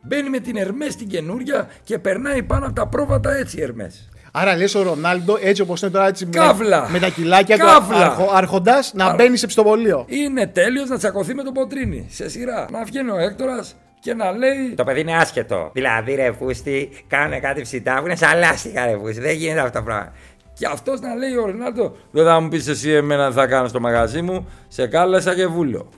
Μπαίνει 0.06 0.28
με 0.30 0.38
την 0.38 0.56
Ερμές 0.56 0.96
την 0.96 1.08
καινούρια 1.08 1.68
και 1.84 1.98
περνάει 1.98 2.42
πάνω 2.42 2.64
από 2.66 2.74
τα 2.74 2.86
πρόβατα 2.88 3.34
έτσι 3.36 3.58
η 3.58 3.62
Ερμές. 3.62 4.08
Άρα 4.32 4.56
λες 4.56 4.74
ο 4.74 4.82
Ρονάλντο 4.82 5.38
έτσι 5.42 5.62
όπως 5.62 5.82
είναι 5.82 5.90
τώρα 5.90 6.06
έτσι 6.06 6.24
με- 6.26 6.30
Καύλα. 6.30 6.88
με, 6.90 6.98
τα 6.98 7.08
κιλάκια 7.08 7.58
του 7.58 7.64
Καύλα. 7.66 8.06
αρχο, 8.06 8.30
άρχοντα 8.32 8.82
να 8.92 9.04
Άρα. 9.04 9.14
μπαίνει 9.14 9.36
σε 9.36 9.46
ψητοπολείο. 9.46 10.04
Είναι 10.08 10.46
τέλειος 10.46 10.88
να 10.88 10.98
τσακωθεί 10.98 11.34
με 11.34 11.42
τον 11.42 11.52
Ποτρίνη 11.52 12.06
σε 12.10 12.28
σειρά. 12.28 12.66
Να 12.70 12.84
βγαίνει 12.84 13.10
ο 13.10 13.16
Έκτορας 13.18 13.74
και 14.00 14.14
να 14.14 14.30
λέει 14.32 14.74
Το 14.76 14.84
παιδί 14.84 15.00
είναι 15.00 15.16
άσχετο. 15.16 15.70
Δηλαδή, 15.72 16.14
ρε 16.14 16.32
Φούστη, 16.38 16.90
κάνουν 17.06 17.40
κάτι 17.40 17.62
ψητά 17.62 17.98
που 18.00 18.06
είναι 18.06 18.16
σαν 18.16 18.38
λάστιχα, 18.38 18.86
ρε 18.86 18.98
Φούστη. 18.98 19.20
Δεν 19.20 19.34
γίνεται 19.36 19.60
αυτό 19.60 19.78
το 19.78 19.84
πράγμα. 19.84 20.12
Και 20.54 20.66
αυτός 20.66 21.00
να 21.00 21.14
λέει 21.14 21.34
ο 21.36 21.46
Ρονάλντο 21.46 21.96
δεν 22.10 22.24
θα 22.24 22.40
μου 22.40 22.48
πεις 22.48 22.66
εσύ 22.68 22.90
εμένα 22.90 23.28
τι 23.28 23.34
θα 23.34 23.46
κάνω 23.46 23.68
στο 23.68 23.80
μαγαζί 23.80 24.22
μου, 24.22 24.46
σε 24.68 24.86
κάλεσα 24.86 25.34
και 25.34 25.46
βούλιο. 25.46 25.88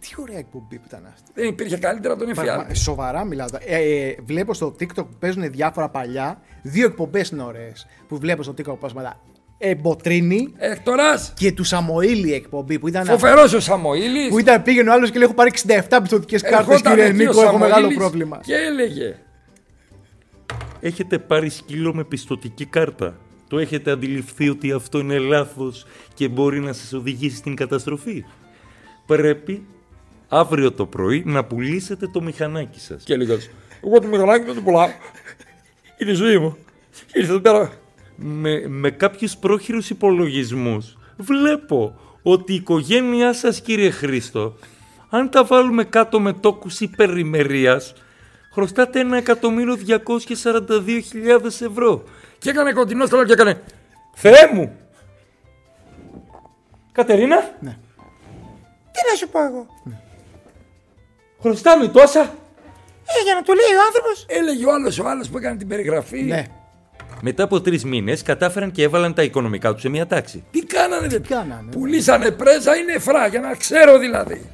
Τι 0.00 0.08
ωραία 0.20 0.38
εκπομπή 0.38 0.76
που 0.78 0.84
ήταν 0.86 1.06
αυτή. 1.12 1.30
Δεν 1.34 1.48
υπήρχε 1.48 1.76
καλύτερα 1.76 2.14
από 2.14 2.24
τον 2.24 2.32
Πραγμα- 2.34 2.52
Εφιάλτη. 2.52 2.74
Σοβαρά 2.78 3.24
μιλάω. 3.24 3.46
Ε, 3.66 3.76
ε, 3.76 4.14
βλέπω 4.24 4.54
στο 4.54 4.74
TikTok 4.80 4.94
που 4.94 5.16
παίζουν 5.18 5.50
διάφορα 5.50 5.88
παλιά. 5.88 6.40
Δύο 6.62 6.86
εκπομπές 6.86 7.28
είναι 7.28 7.42
ωραίες. 7.42 7.86
Που 8.08 8.18
βλέπω 8.18 8.42
στο 8.42 8.54
TikTok 8.58 8.78
πάσματα. 8.80 9.20
Ε, 9.58 9.74
Μποτρίνη 9.74 10.52
Έκτορας, 10.56 11.32
και 11.36 11.52
του 11.52 11.64
Σαμοήλη 11.64 12.32
εκπομπή 12.34 12.78
που 12.78 12.88
ήταν. 12.88 13.04
φοβερός 13.04 13.52
ο 13.52 13.60
Σαμοήλης, 13.60 14.28
Που 14.28 14.38
ήταν 14.38 14.62
πήγαινε 14.62 14.90
ο 14.90 14.92
άλλος 14.92 15.10
και 15.10 15.18
λέει: 15.18 15.26
Έχω 15.26 15.34
πάρει 15.36 15.50
67 15.50 16.00
πιστοτικές 16.02 16.42
κάρτες, 16.42 16.58
ερχόταν 16.58 16.92
κύριε 16.94 17.08
εκεί 17.08 17.22
ο 17.22 17.24
Νίκο. 17.26 17.42
Έχω 17.42 17.58
μεγάλο 17.58 17.74
Σαμοήλης 17.74 17.96
πρόβλημα. 17.98 18.40
Και 18.42 18.54
έλεγε 18.54 19.16
Έχετε 20.80 21.18
πάρει 21.18 21.48
σκύλο 21.50 21.94
με 21.94 22.04
πιστοτική 22.04 22.64
κάρτα. 22.66 23.16
Το 23.52 23.58
έχετε 23.58 23.90
αντιληφθεί 23.90 24.48
ότι 24.48 24.72
αυτό 24.72 24.98
είναι 24.98 25.18
λάθος 25.18 25.86
και 26.14 26.28
μπορεί 26.28 26.60
να 26.60 26.72
σας 26.72 26.92
οδηγήσει 26.92 27.36
στην 27.36 27.54
καταστροφή; 27.54 28.24
Πρέπει 29.06 29.66
αύριο 30.28 30.72
το 30.72 30.86
πρωί 30.86 31.22
να 31.26 31.44
πουλήσετε 31.44 32.06
το 32.06 32.22
μηχανάκι 32.22 32.80
σας. 32.80 33.04
Και 33.04 33.12
έλεγε 33.12 33.36
Εγώ 33.84 34.00
το 34.00 34.06
μηχανάκι 34.06 34.44
δεν 34.44 34.54
το 34.54 34.60
πουλάω. 34.60 34.88
Είναι 35.98 36.10
η 36.10 36.14
ζωή 36.14 36.38
μου. 36.38 36.56
Ήρθε 37.12 37.30
εδώ 37.30 37.40
πέρα. 37.40 37.72
Με, 38.16 38.68
με 38.68 38.90
κάποιους 38.90 39.36
πρόχειρους 39.36 39.90
υπολογισμούς 39.90 40.96
βλέπω 41.16 41.98
ότι 42.22 42.52
η 42.52 42.56
οικογένειά 42.56 43.32
σας 43.32 43.60
κύριε 43.60 43.90
Χρήστο 43.90 44.56
αν 45.10 45.30
τα 45.30 45.44
βάλουμε 45.44 45.84
κάτω 45.84 46.20
με 46.20 46.32
τόκους 46.32 46.80
υπερημερίας 46.80 47.94
χρωστάτε 48.52 49.06
1.242.000 49.26 51.44
ευρώ. 51.44 52.04
Και 52.42 52.50
έκανε 52.50 52.72
κοντινό 52.72 53.06
στο 53.06 53.16
λόγο 53.16 53.26
και 53.28 53.32
έκανε 53.32 53.60
Θεέ 54.14 54.50
μου! 54.52 54.76
Κατερίνα, 56.92 57.36
Ναι. 57.60 57.70
τι 58.92 59.00
να 59.10 59.16
σου 59.16 59.28
πω 59.28 59.44
εγώ. 59.44 59.66
Χρωστάμε 61.40 61.88
τόσα. 61.88 62.20
Ε, 62.20 63.22
για 63.24 63.34
να 63.34 63.42
το 63.42 63.52
λέει 63.52 63.74
ο 63.78 63.82
άνθρωπος. 63.86 64.26
Έλεγε 64.28 64.66
ο 64.66 64.72
άλλος 64.72 64.98
ο 64.98 65.08
άλλος 65.08 65.28
που 65.28 65.38
έκανε 65.38 65.56
την 65.56 65.68
περιγραφή. 65.68 66.22
Ναι. 66.22 66.44
Μετά 67.20 67.42
από 67.42 67.60
τρεις 67.60 67.84
μήνες 67.84 68.22
κατάφεραν 68.22 68.70
και 68.70 68.82
έβαλαν 68.82 69.14
τα 69.14 69.22
οικονομικά 69.22 69.72
τους 69.72 69.80
σε 69.82 69.88
μια 69.88 70.06
τάξη. 70.06 70.44
Τι 70.50 70.64
κάνανε, 70.64 71.06
δε. 71.08 71.18
κάνανε; 71.18 71.70
Πουλήσανε 71.70 72.30
πρέζα 72.30 72.76
ή 72.76 72.84
νεφρά 72.84 73.26
για 73.26 73.40
να 73.40 73.54
ξέρω 73.54 73.98
δηλαδή. 73.98 74.50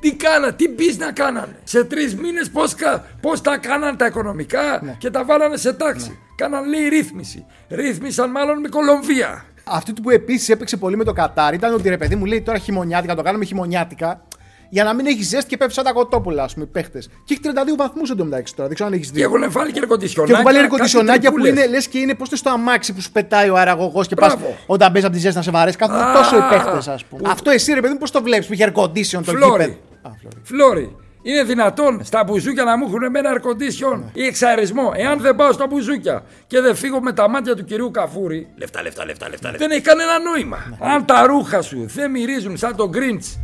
Τι 0.00 0.14
κάνα, 0.14 0.54
τι 0.54 0.96
να 0.98 1.12
κάνανε. 1.12 1.58
Σε 1.64 1.84
τρεις 1.84 2.16
μήνες 2.16 2.50
πώς 2.50 2.74
πώς 3.20 3.40
τα 3.40 3.56
κάνανε 3.56 3.96
τα 3.96 4.06
οικονομικά 4.06 4.80
Ναι. 4.82 4.94
και 4.98 5.10
τα 5.10 5.24
βάλανε 5.24 5.56
σε 5.56 5.72
τάξη. 5.72 6.18
Κάναν 6.38 6.68
λέει 6.68 6.88
ρύθμιση. 6.88 7.46
Ρύθμισαν 7.68 8.30
μάλλον 8.30 8.60
με 8.60 8.68
Κολομβία. 8.68 9.44
Αυτό 9.64 9.92
που 10.02 10.10
επίσης 10.10 10.48
έπαιξε 10.48 10.76
πολύ 10.76 10.96
με 10.96 11.04
το 11.04 11.12
Κατάρ 11.12 11.54
ήταν 11.54 11.74
ότι 11.74 11.88
ρε 11.88 11.96
παιδί 11.96 12.16
μου 12.16 12.24
λέει 12.24 12.42
τώρα 12.42 12.58
χειμωνιάτικα, 12.58 13.14
το 13.14 13.22
κάνουμε 13.22 13.44
χειμωνιάτικα. 13.44 14.22
Για 14.70 14.84
να 14.84 14.94
μην 14.94 15.06
έχει 15.06 15.22
ζέστη 15.22 15.48
και 15.48 15.56
πέφτει 15.56 15.74
σαν 15.74 15.84
τα 15.84 15.92
κοτόπουλα, 15.92 16.42
ας 16.42 16.52
πούμε, 16.54 16.64
οι 16.64 16.68
παίχτες. 16.72 17.06
Και 17.24 17.34
έχει 17.34 17.40
32 17.44 17.76
βαθμούς 17.76 18.10
εντωμεταξύ 18.10 18.54
τώρα. 18.54 18.66
Δεν 18.66 18.74
ξέρω 18.74 18.90
αν 18.90 18.96
έχεις 18.98 19.10
Και 19.10 19.14
δει. 19.14 19.22
έχουν 19.22 19.52
βάλει 19.52 19.66
και 19.66 19.72
Και 19.72 19.78
ερκοντισιονάκια. 19.78 20.34
έχουν 20.34 20.44
βάλει 20.46 20.58
κάτι 20.58 20.72
ερκοντισιονάκια 20.74 21.30
που 21.30 21.36
τρυπούλες. 21.40 21.64
είναι 21.64 21.74
λες 21.74 21.88
και 21.88 21.98
είναι 21.98 22.14
πώς 22.14 22.28
στο 22.32 22.50
αμάξι 22.50 22.92
που 22.92 23.00
σου 23.00 23.12
πετάει 23.12 23.48
ο 23.48 23.56
αεραγωγό 23.56 24.04
και 24.04 24.14
πας 24.14 24.36
Μπράβο. 24.36 24.56
όταν 24.66 24.90
μπαίνει 24.90 25.04
από 25.04 25.14
τη 25.14 25.20
ζέστη 25.20 25.36
να 25.36 25.42
σε 25.42 25.50
βαρέσεις. 25.50 25.76
Κάθονται 25.78 26.02
Α, 26.02 26.12
τόσο 26.12 26.36
οι 26.36 26.40
παίχτες, 26.50 26.88
ας 26.88 27.04
πούμε. 27.04 27.22
που- 27.22 27.30
Αυτό 27.30 27.50
εσύ 27.50 27.72
ρε 27.72 27.80
παιδί 27.80 27.92
μου 27.92 27.98
πώς 27.98 28.10
το 28.10 28.22
βλέπεις 28.22 28.46
που 28.46 28.52
είχε 28.52 28.72
air 28.74 28.80
condition 28.82 29.22
το 29.24 29.32
Φλόρι. 29.32 29.62
γήπεδο. 29.62 29.78
Α, 30.02 30.10
φλόρι. 30.20 30.36
Φλόρι. 30.42 30.96
Είναι 31.28 31.42
δυνατόν 31.42 32.04
στα 32.04 32.24
μπουζούκια 32.24 32.64
να 32.64 32.76
μου 32.76 32.86
έχουν 32.86 33.10
με 33.10 33.18
ένα 33.18 33.30
air 33.32 33.46
condition 33.46 34.02
ή 34.12 34.24
εξαερισμό. 34.24 34.92
Εάν 34.96 35.20
δεν 35.20 35.36
πάω 35.36 35.52
στα 35.52 35.66
μπουζούκια 35.66 36.22
και 36.46 36.60
δεν 36.60 36.74
φύγω 36.74 37.00
με 37.00 37.12
τα 37.12 37.28
μάτια 37.28 37.54
του 37.56 37.64
κυρίου 37.64 37.90
Καφούρη, 37.90 38.48
Λεφτά, 38.56 38.82
λεφτά, 38.82 39.04
λεφτά, 39.04 39.28
λεφτά. 39.28 39.50
λεφτά. 39.50 39.66
δεν 39.66 39.76
έχει 39.76 39.86
κανένα 39.86 40.18
νόημα. 40.18 40.78
Αν 40.80 41.04
τα 41.04 41.26
ρούχα 41.26 41.62
σου 41.62 41.86
δεν 41.86 42.10
μυρίζουν 42.10 42.56
σαν 42.56 42.76
το 42.76 42.90
Grinch, 42.94 43.38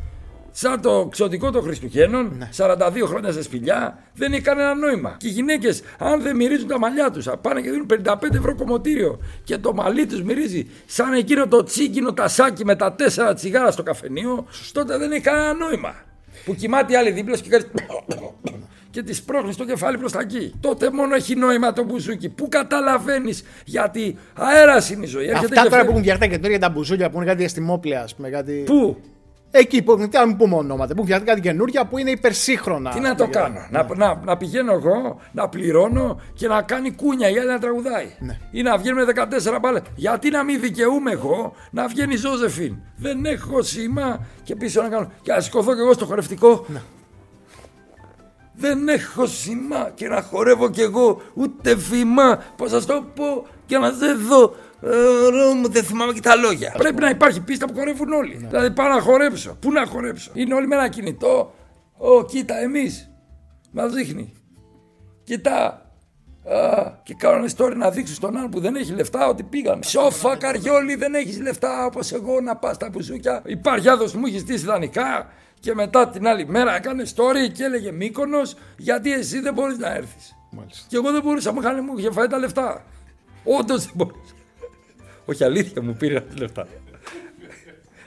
σαν 0.50 0.80
το 0.80 1.08
ξωτικό 1.10 1.50
των 1.50 1.62
Χριστουγέννων, 1.62 2.48
42 2.56 2.76
χρόνια 3.04 3.32
σε 3.32 3.42
σπηλιά, 3.42 3.98
δεν 4.14 4.32
έχει 4.32 4.42
κανένα 4.42 4.74
νόημα. 4.74 5.16
Και 5.18 5.26
οι 5.26 5.30
γυναίκες, 5.30 5.82
αν 5.98 6.22
δεν 6.22 6.36
μυρίζουν 6.36 6.68
τα 6.68 6.78
μαλλιά 6.78 7.10
τους, 7.10 7.28
πάνε 7.40 7.60
και 7.60 7.70
δίνουν 7.70 7.86
55 7.86 8.34
ευρώ 8.34 8.54
κομμωτήριο 8.54 9.20
και 9.44 9.58
το 9.58 9.72
μαλλί 9.72 10.06
τους 10.06 10.22
μυρίζει 10.22 10.66
σαν 10.86 11.12
εκείνο 11.12 11.46
το 11.46 11.62
τσίγκινο 11.62 12.12
τασάκι 12.12 12.64
με 12.64 12.76
τα 12.76 12.92
τέσσερα 12.92 13.34
τσιγάρα 13.34 13.70
στο 13.70 13.82
καφενείο, 13.82 14.46
τότε 14.72 14.98
δεν 14.98 15.12
έχει 15.12 15.22
κανένα 15.22 15.54
νόημα. 15.54 15.94
Που 16.44 16.54
κοιμάται 16.54 16.92
η 16.92 16.96
άλλη 16.96 17.10
δίπλα 17.10 17.36
σου 17.36 17.42
και 17.42 17.48
κάνει. 17.48 17.64
και 18.90 19.02
τη 19.02 19.12
σπρώχνεις 19.14 19.56
το 19.56 19.64
κεφάλι 19.64 19.98
προς 19.98 20.12
τα 20.12 20.20
εκεί. 20.20 20.54
Τότε 20.60 20.90
μόνο 20.90 21.14
έχει 21.14 21.34
νόημα 21.34 21.72
το 21.72 21.84
μπουζούκι. 21.84 22.28
Πού 22.28 22.48
καταλαβαίνεις 22.48 23.42
γιατί 23.64 24.16
αέρας 24.34 24.90
είναι 24.90 25.04
η 25.04 25.08
ζωή. 25.08 25.26
Έρχεται 25.26 25.44
Αυτά 25.44 25.62
και 25.62 25.68
τώρα 25.68 25.68
που 25.68 25.74
φεύγει. 25.74 25.88
έχουν 25.90 26.02
φτιαχτεί 26.02 26.28
και 26.28 26.38
τώρα 26.38 26.58
τα 26.58 26.68
μπουζούλια 26.68 27.10
που 27.10 27.16
είναι 27.16 27.26
κάτι 27.26 27.38
διαστημόπλαια, 27.38 28.02
ας 28.02 28.14
πούμε. 28.14 28.28
Κάτι... 28.30 28.62
Πού, 28.66 28.96
Εκεί 29.56 29.82
που. 29.82 29.96
Τι 29.96 30.18
να 30.18 30.26
μην 30.26 30.36
πούμε 30.36 30.54
ονόματα. 30.54 30.86
Που 30.86 30.92
έχουν 30.92 31.04
φτιαχτεί 31.04 31.26
κάτι 31.26 31.40
καινούργια 31.40 31.84
που 31.84 31.98
είναι 31.98 32.10
υπερσύγχρονα. 32.10 32.90
τι 32.90 33.00
να 33.00 33.14
το 33.14 33.28
κάνω. 33.28 33.66
Να, 33.70 33.86
να, 33.94 34.20
να 34.24 34.36
πηγαίνω 34.36 34.72
εγώ, 34.72 35.20
να 35.32 35.48
πληρώνω 35.48 36.20
και 36.34 36.48
να 36.48 36.62
κάνει 36.62 36.90
κούνια 36.90 37.30
η 37.30 37.38
άλλη 37.38 37.48
να 37.48 37.58
τραγουδάει. 37.58 38.06
Ναι. 38.18 38.38
Ή 38.50 38.62
να 38.62 38.76
βγαίνουμε 38.76 39.04
14 39.54 39.58
μπάλε. 39.60 39.80
Γιατί 39.94 40.30
να 40.30 40.42
μην 40.42 40.60
δικαιούμαι 40.60 41.10
εγώ 41.10 41.54
να 41.70 41.86
βγαίνει 41.86 42.14
η 42.14 42.16
Ζώζεφιν; 42.16 42.76
Δεν 42.96 43.24
έχω 43.24 43.62
σήμα 43.62 44.26
και 44.42 44.56
πίσω 44.56 44.82
να 44.82 44.88
κάνω. 44.88 45.10
Και 45.22 45.32
να 45.32 45.40
σηκωθώ 45.40 45.74
κι 45.74 45.80
εγώ 45.80 45.92
στο 45.92 46.04
χορευτικό. 46.04 46.64
Ναι. 46.68 46.82
Δεν 48.56 48.88
έχω 48.88 49.26
σήμα 49.26 49.90
και 49.94 50.08
να 50.08 50.22
χορεύω 50.22 50.70
κι 50.70 50.80
εγώ 50.80 51.20
ούτε 51.34 51.74
βήμα. 51.74 52.42
Πώς 52.56 52.70
θα 52.70 52.84
το 52.84 53.04
πω 53.14 53.46
και 53.66 53.78
να 53.78 53.90
σε 53.90 54.12
δω. 54.12 54.54
Ε, 54.84 55.30
ρε, 55.30 55.54
μου, 55.54 55.68
δεν 55.68 55.84
θυμάμαι 55.84 56.12
και 56.12 56.20
τα 56.20 56.36
λόγια. 56.36 56.74
Πρέπει 56.78 57.00
να 57.00 57.08
υπάρχει 57.08 57.40
πίστα 57.40 57.66
που 57.66 57.74
χορεύουν 57.74 58.12
όλοι. 58.12 58.36
Δηλαδή 58.36 58.70
πάω 58.70 58.88
να 58.88 59.00
χορέψω. 59.00 59.56
Πού 59.60 59.72
να 59.72 59.86
χορέψω; 59.86 60.30
Είναι 60.34 60.54
όλοι 60.54 60.66
με 60.66 60.74
ένα 60.74 60.88
κινητό. 60.88 61.54
Ω, 61.96 62.24
κοίτα, 62.24 62.58
εμείς. 62.58 63.10
Μα 63.70 63.86
δείχνει. 63.86 64.32
Κοίτα. 65.24 65.78
Α, 66.48 66.92
και 67.02 67.14
κάνουν 67.14 67.48
story 67.56 67.72
να 67.76 67.90
δείξουν 67.90 68.14
στον 68.14 68.36
άλλον 68.36 68.50
που 68.50 68.60
δεν 68.60 68.76
έχει 68.76 68.92
λεφτά 68.92 69.26
ότι 69.28 69.42
πήγαν. 69.42 69.82
Σόφα, 69.82 70.36
καριόλι, 70.36 70.94
δεν 70.94 71.14
έχεις 71.14 71.40
λεφτά 71.40 71.86
όπως 71.86 72.12
εγώ 72.12 72.40
να 72.40 72.56
πας 72.56 72.74
στα 72.74 72.88
μπουζούκια. 72.88 73.42
Υπάρχει 73.44 73.88
άδο 73.88 74.04
που 74.04 74.18
μου 74.18 74.26
έχει 74.26 74.38
στήσει 74.38 74.64
δανεικά. 74.64 75.28
Και 75.60 75.74
μετά 75.74 76.08
την 76.08 76.26
άλλη 76.26 76.46
μέρα 76.46 76.76
έκανε 76.76 77.04
story 77.14 77.52
και 77.52 77.64
έλεγε 77.64 77.92
Μύκονος 77.92 78.56
γιατί 78.76 79.12
εσύ 79.12 79.40
δεν 79.40 79.54
μπορείς 79.54 79.78
να 79.78 79.94
έρθεις. 79.94 80.36
Μάλιστα. 80.50 80.86
Και 80.88 80.96
εγώ 80.96 81.12
δεν 81.12 81.22
μπορούσα, 81.22 81.52
μου 81.52 81.60
είχαν 81.60 81.84
μου 81.84 81.98
είχε 81.98 82.10
φάει 82.10 82.26
τα 82.26 82.38
λεφτά. 82.38 82.84
Όντως 83.44 83.84
δεν 83.84 83.92
μπορούσα. 83.94 84.33
Όχι, 85.24 85.44
αλήθεια 85.44 85.82
μου 85.82 85.94
πήρε 85.94 86.20
τα 86.20 86.34
λεφτά. 86.38 86.66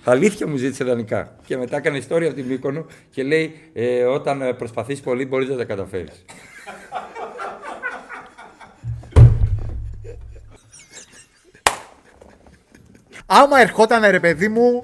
Αλήθεια 0.03 0.47
μου 0.47 0.56
ζήτησε 0.56 0.84
δανεικά. 0.84 1.36
Και 1.45 1.58
μετά 1.58 1.77
έκανε 1.77 1.97
ιστορία 1.97 2.27
από 2.27 2.36
την 2.38 2.45
Μύκονο 2.45 2.86
και 3.10 3.23
λέει: 3.23 3.60
ε, 3.73 4.03
Όταν 4.03 4.56
προσπαθείς 4.58 4.99
πολύ, 4.99 5.25
μπορείς 5.25 5.49
να 5.49 5.56
τα 5.56 5.63
καταφέρεις. 5.63 6.25
Άμα 13.25 13.60
ερχόταν 13.60 14.03
ρε 14.10 14.19
παιδί 14.19 14.47
μου 14.47 14.84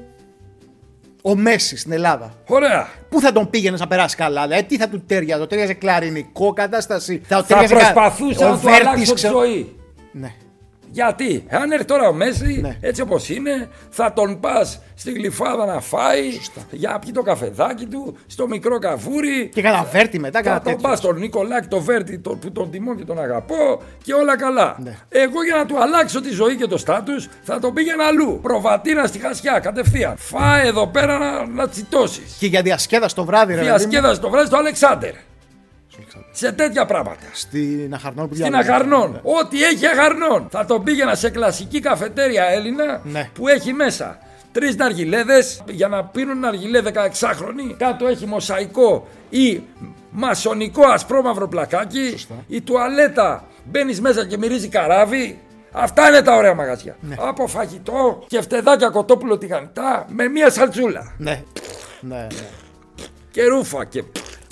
ο 1.22 1.36
Μέση 1.36 1.78
στην 1.78 1.92
Ελλάδα. 1.92 2.34
Ωραία. 2.48 2.88
Πού 3.10 3.20
θα 3.22 3.32
τον 3.32 3.50
πήγαινε 3.50 3.78
να 3.80 3.88
περάσει 3.88 4.16
καλά, 4.16 4.44
δηλαδή 4.48 4.64
τι 4.64 4.78
θα 4.78 4.90
του 4.90 5.04
τέριαζε, 5.08 5.42
το 5.42 5.48
τέριαζε 5.48 5.74
κλαρινικό 5.74 6.54
κατάσταση. 6.54 7.22
Θα, 7.26 7.38
το 7.38 7.44
Θα 7.44 7.48
τέριαζε 7.48 7.74
κα- 7.74 7.80
προσπαθούσα 7.80 8.46
ο 8.48 8.50
να 8.50 8.56
του 8.56 8.62
Βέρτης, 8.62 8.82
αλλάξω 8.88 9.14
τη 9.14 9.14
ξέρω- 9.14 9.38
ζωή. 9.40 9.76
Ναι. 10.12 10.34
Γιατί, 10.94 11.46
αν 11.50 11.72
έρθει 11.72 11.86
τώρα 11.86 12.08
ο 12.08 12.14
Μέση, 12.14 12.60
Ναι. 12.62 12.78
έτσι 12.82 13.02
όπως 13.02 13.30
είναι, 13.30 13.70
θα 13.90 14.14
τον 14.14 14.40
πας 14.40 14.80
στη 14.96 15.12
γλυφάδα 15.12 15.66
να 15.66 15.80
φάει, 15.80 16.22
για 16.72 16.90
να 16.90 17.00
πιει 17.00 17.12
το 17.12 17.22
καφεδάκι 17.22 17.86
του, 17.86 18.18
στο 18.28 18.48
μικρό 18.48 18.80
καβούρι. 18.80 19.50
Και 19.54 19.62
καταφέρτη 19.62 20.20
μετά, 20.20 20.38
Θα 20.38 20.44
κατά 20.44 20.56
τον 20.56 20.64
τέτοιος. 20.64 20.82
πας 20.82 20.98
στον 21.00 21.20
Νικολάκη, 21.20 21.68
τον 21.68 21.82
Βέρτη, 21.84 22.20
τον, 22.20 22.40
που 22.40 22.52
τον 22.52 22.72
τιμώ 22.72 22.96
και 22.96 23.06
τον 23.06 23.20
αγαπώ 23.20 23.82
και 24.04 24.14
όλα 24.14 24.38
καλά. 24.38 24.78
Ναι. 24.84 24.98
Εγώ 25.10 25.44
για 25.44 25.56
να 25.56 25.66
του 25.66 25.82
αλλάξω 25.82 26.22
τη 26.22 26.30
ζωή 26.30 26.56
και 26.56 26.68
το 26.68 26.78
στάτους 26.78 27.28
θα 27.44 27.60
τον 27.60 27.74
πήγαινα 27.74 28.04
αλλού. 28.06 28.40
Προβατήρα 28.42 29.06
στη 29.08 29.20
χασιά, 29.20 29.60
κατευθείαν. 29.60 30.16
Φάε 30.18 30.68
εδώ 30.68 30.88
πέρα 30.88 31.18
να, 31.18 31.48
να 31.48 31.68
τσιτώσεις. 31.70 32.36
Και 32.40 32.48
για 32.48 32.62
διασκέδαση 32.62 33.16
το 33.16 33.26
βράδυ, 33.26 33.54
ρε 33.54 33.60
παιδί 33.60 33.72
μου. 33.72 33.78
Διασκέδαση 33.78 34.20
το 34.20 34.30
βράδυ 34.30 34.48
στο 34.48 34.58
Αλεξάνδερ. 36.16 36.36
Σε 36.36 36.52
τέτοια 36.52 36.86
πράγματα. 36.86 37.22
Στην 37.34 37.94
Αχαρνών 37.94 38.28
που 38.30 38.36
Στην 38.36 38.48
διάλεγα. 38.50 38.74
Αχαρνών. 38.74 39.20
Ό,τι 39.24 39.64
έχει 39.64 39.88
Αχαρνών. 39.88 40.48
Θα 40.52 40.66
τον 40.66 40.84
πήγαινα 40.84 41.16
σε 41.16 41.30
κλασική 41.30 41.80
καφετέρια 41.80 42.44
Έλληνα 42.46 43.02
Ναι. 43.04 43.30
που 43.34 43.48
έχει 43.48 43.74
μέσα 43.74 44.18
τρεις 44.52 44.76
ναργιλέδες 44.76 45.62
για 45.70 45.88
να 45.88 46.04
πίνουν 46.06 46.40
ναργιλέ 46.40 46.82
16χρονοι. 46.82 47.76
Κάτω 47.78 48.08
έχει 48.08 48.26
μοσαϊκό 48.26 49.08
ή 49.30 49.62
μασονικό 50.12 50.86
ασπρόμαυρο 50.88 51.48
πλακάκι. 51.48 52.16
Η 52.48 52.62
τουαλέτα 52.62 53.44
μπαίνεις 53.66 54.02
μέσα 54.02 54.26
και 54.26 54.38
μυρίζει 54.38 54.68
καράβι. 54.68 55.40
Αυτά 55.72 56.08
είναι 56.08 56.22
τα 56.22 56.36
ωραία 56.36 56.54
μαγαζιά. 56.54 56.96
Ναι. 57.00 57.16
Από 57.20 57.48
φαγητό 57.48 58.24
και 58.28 58.42
φτεδάκια 58.42 58.90
κοτόπουλο 58.90 59.38
τηγανιτά 59.38 60.06
με 60.10 60.28
μία 60.28 60.50
σαλτσούλα. 60.50 61.14
Ναι. 61.18 61.44
Ναι, 62.00 62.16
ναι. 62.16 62.28
Και 63.32 63.44
ρούφα 63.46 63.86
και, 63.86 64.04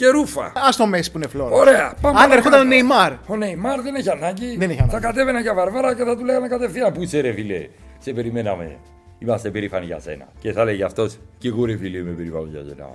και 0.02 0.08
ρούφα. 0.10 0.46
Α 0.46 0.70
το 0.78 0.86
Μέση 0.86 1.12
που 1.12 1.18
είναι 1.18 1.28
φλόρο. 1.28 1.56
Ωραία. 1.56 1.94
Πάμε 2.02 2.20
Αν 2.20 2.32
ερχόταν 2.32 2.60
ο 2.60 2.64
παρακάτω. 2.64 2.64
Νεϊμάρ. 2.64 3.12
Ο 3.28 3.36
Νεϊμάρ 3.36 3.82
δεν 3.82 3.96
έχει 3.96 4.10
ανάγκη. 4.10 4.58
Δεν 4.58 4.70
έχει 4.70 4.80
ανάγκη. 4.80 4.94
Θα 4.96 5.00
κατέβαινε 5.00 5.40
για 5.42 5.54
βαρβάρα 5.54 5.96
και 5.96 6.04
θα 6.04 6.18
του 6.18 6.26
λέγανε 6.26 6.48
κατευθείαν. 6.48 6.92
Πού 6.94 7.02
είσαι 7.02 7.20
ρε 7.20 7.32
φίλε, 7.32 7.68
σε 8.00 8.14
περιμέναμε. 8.14 8.78
Είμαστε 9.20 9.50
περήφανοι 9.50 9.86
για 9.86 10.00
σένα. 10.00 10.28
Και 10.40 10.52
θα 10.52 10.64
λέγει 10.64 10.84
αυτός, 10.84 11.18
και 11.38 11.48
εγώ 11.48 11.66
ρε 11.66 11.78
φίλε 11.78 11.98
είμαι 11.98 12.12
περήφανος 12.12 12.50
για 12.50 12.64
σένα. 12.68 12.90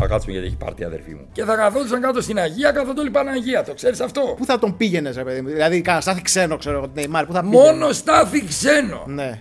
Θα 0.00 0.06
κάτσουμε 0.06 0.32
γιατί 0.32 0.46
έχει 0.46 0.56
πάρτι 0.56 0.82
η 0.82 0.84
αδερφή 0.84 1.14
μου. 1.14 1.26
Και 1.32 1.44
θα 1.44 1.56
καθόντουσαν 1.56 2.00
κάτω 2.00 2.20
στην 2.20 2.38
Αγία 2.38 2.70
καθόταν 2.70 2.98
όλη 2.98 3.08
η 3.08 3.10
Παναγία. 3.10 3.64
Το 3.64 3.74
ξέρεις 3.74 4.00
αυτό; 4.00 4.20
Πού 4.36 4.44
θα 4.44 4.58
τον 4.58 4.76
πήγαινες, 4.76 5.16
ρε 5.16 5.24
παιδί 5.24 5.40
μου; 5.40 5.48
Δηλαδή, 5.48 5.80
κανένα 5.80 6.02
στάθη 6.02 6.22
ξένο, 6.22 6.56
ξέρω 6.56 6.76
εγώ, 6.76 6.84
τον 6.84 6.94
Νεϊμάρ. 6.94 7.26
Πού 7.26 7.32
θα 7.32 7.40
πήγαινες; 7.40 7.70
Μόνο 7.70 7.92
στάθη 7.92 8.44
ξένο. 8.44 9.02
Ναι. 9.06 9.38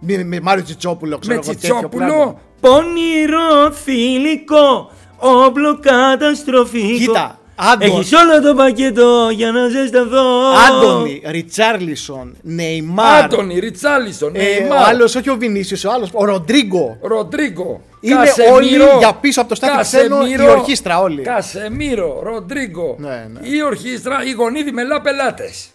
Με, 0.00 0.24
με 0.24 0.40
Μάριο 0.40 0.64
Τσιτσόπουλο, 0.64 1.18
ξέρω 1.18 1.34
Με 1.34 1.40
εγώ. 1.44 1.52
τέτοιο 1.54 1.70
Τσιτσόπουλο. 1.74 2.06
πράγμα. 2.06 2.40
Πονηρό 2.60 3.70
θηλυκό, 3.72 4.90
όπλο 5.18 5.78
καταστροφικό. 5.78 6.96
Κοίτα, 6.96 7.38
Άντων. 7.56 7.88
Έχεις 7.88 8.12
όλο 8.12 8.42
το 8.42 8.54
πακέτο 8.54 9.28
για 9.32 9.52
να 9.52 9.68
ζεσταθώ. 9.68 10.26
Άντωνη, 10.68 11.22
Ριτσάρλισον, 11.26 12.36
Νεϊμάρ. 12.42 13.24
Άντωνη, 13.24 13.58
Ριτσάλισον, 13.58 14.32
Ε, 14.34 14.38
ο 14.38 14.42
Νεϊμάρ, 14.42 14.88
άλλος, 14.88 15.14
όχι 15.14 15.30
ο 15.30 15.36
Βινίσιος, 15.36 15.84
ο 15.84 15.92
άλλος, 15.92 16.08
ο 16.12 16.24
Ροντρίγκο. 16.24 16.96
Ροντρίγκο. 17.02 17.80
Είναι 18.00 18.14
Κασεμίρο, 18.14 18.54
όλοι 18.54 18.98
για 18.98 19.14
πίσω 19.14 19.40
από 19.40 19.48
το 19.48 19.54
στάθι 19.54 19.82
ξένο, 19.82 20.16
Κασεμίρο, 20.16 20.44
η 20.44 20.48
ορχήστρα 20.48 21.00
όλοι. 21.00 21.22
Κασεμίρο, 21.22 22.20
Ροντρίγκο. 22.22 22.96
Ναι, 22.98 23.28
ναι. 23.32 23.48
Η 23.48 23.62
ορχήστρα, 23.62 24.24
οι 24.24 24.30
γονίδι 24.30 24.72
μελά 24.72 25.00
πελάτες. 25.00 25.68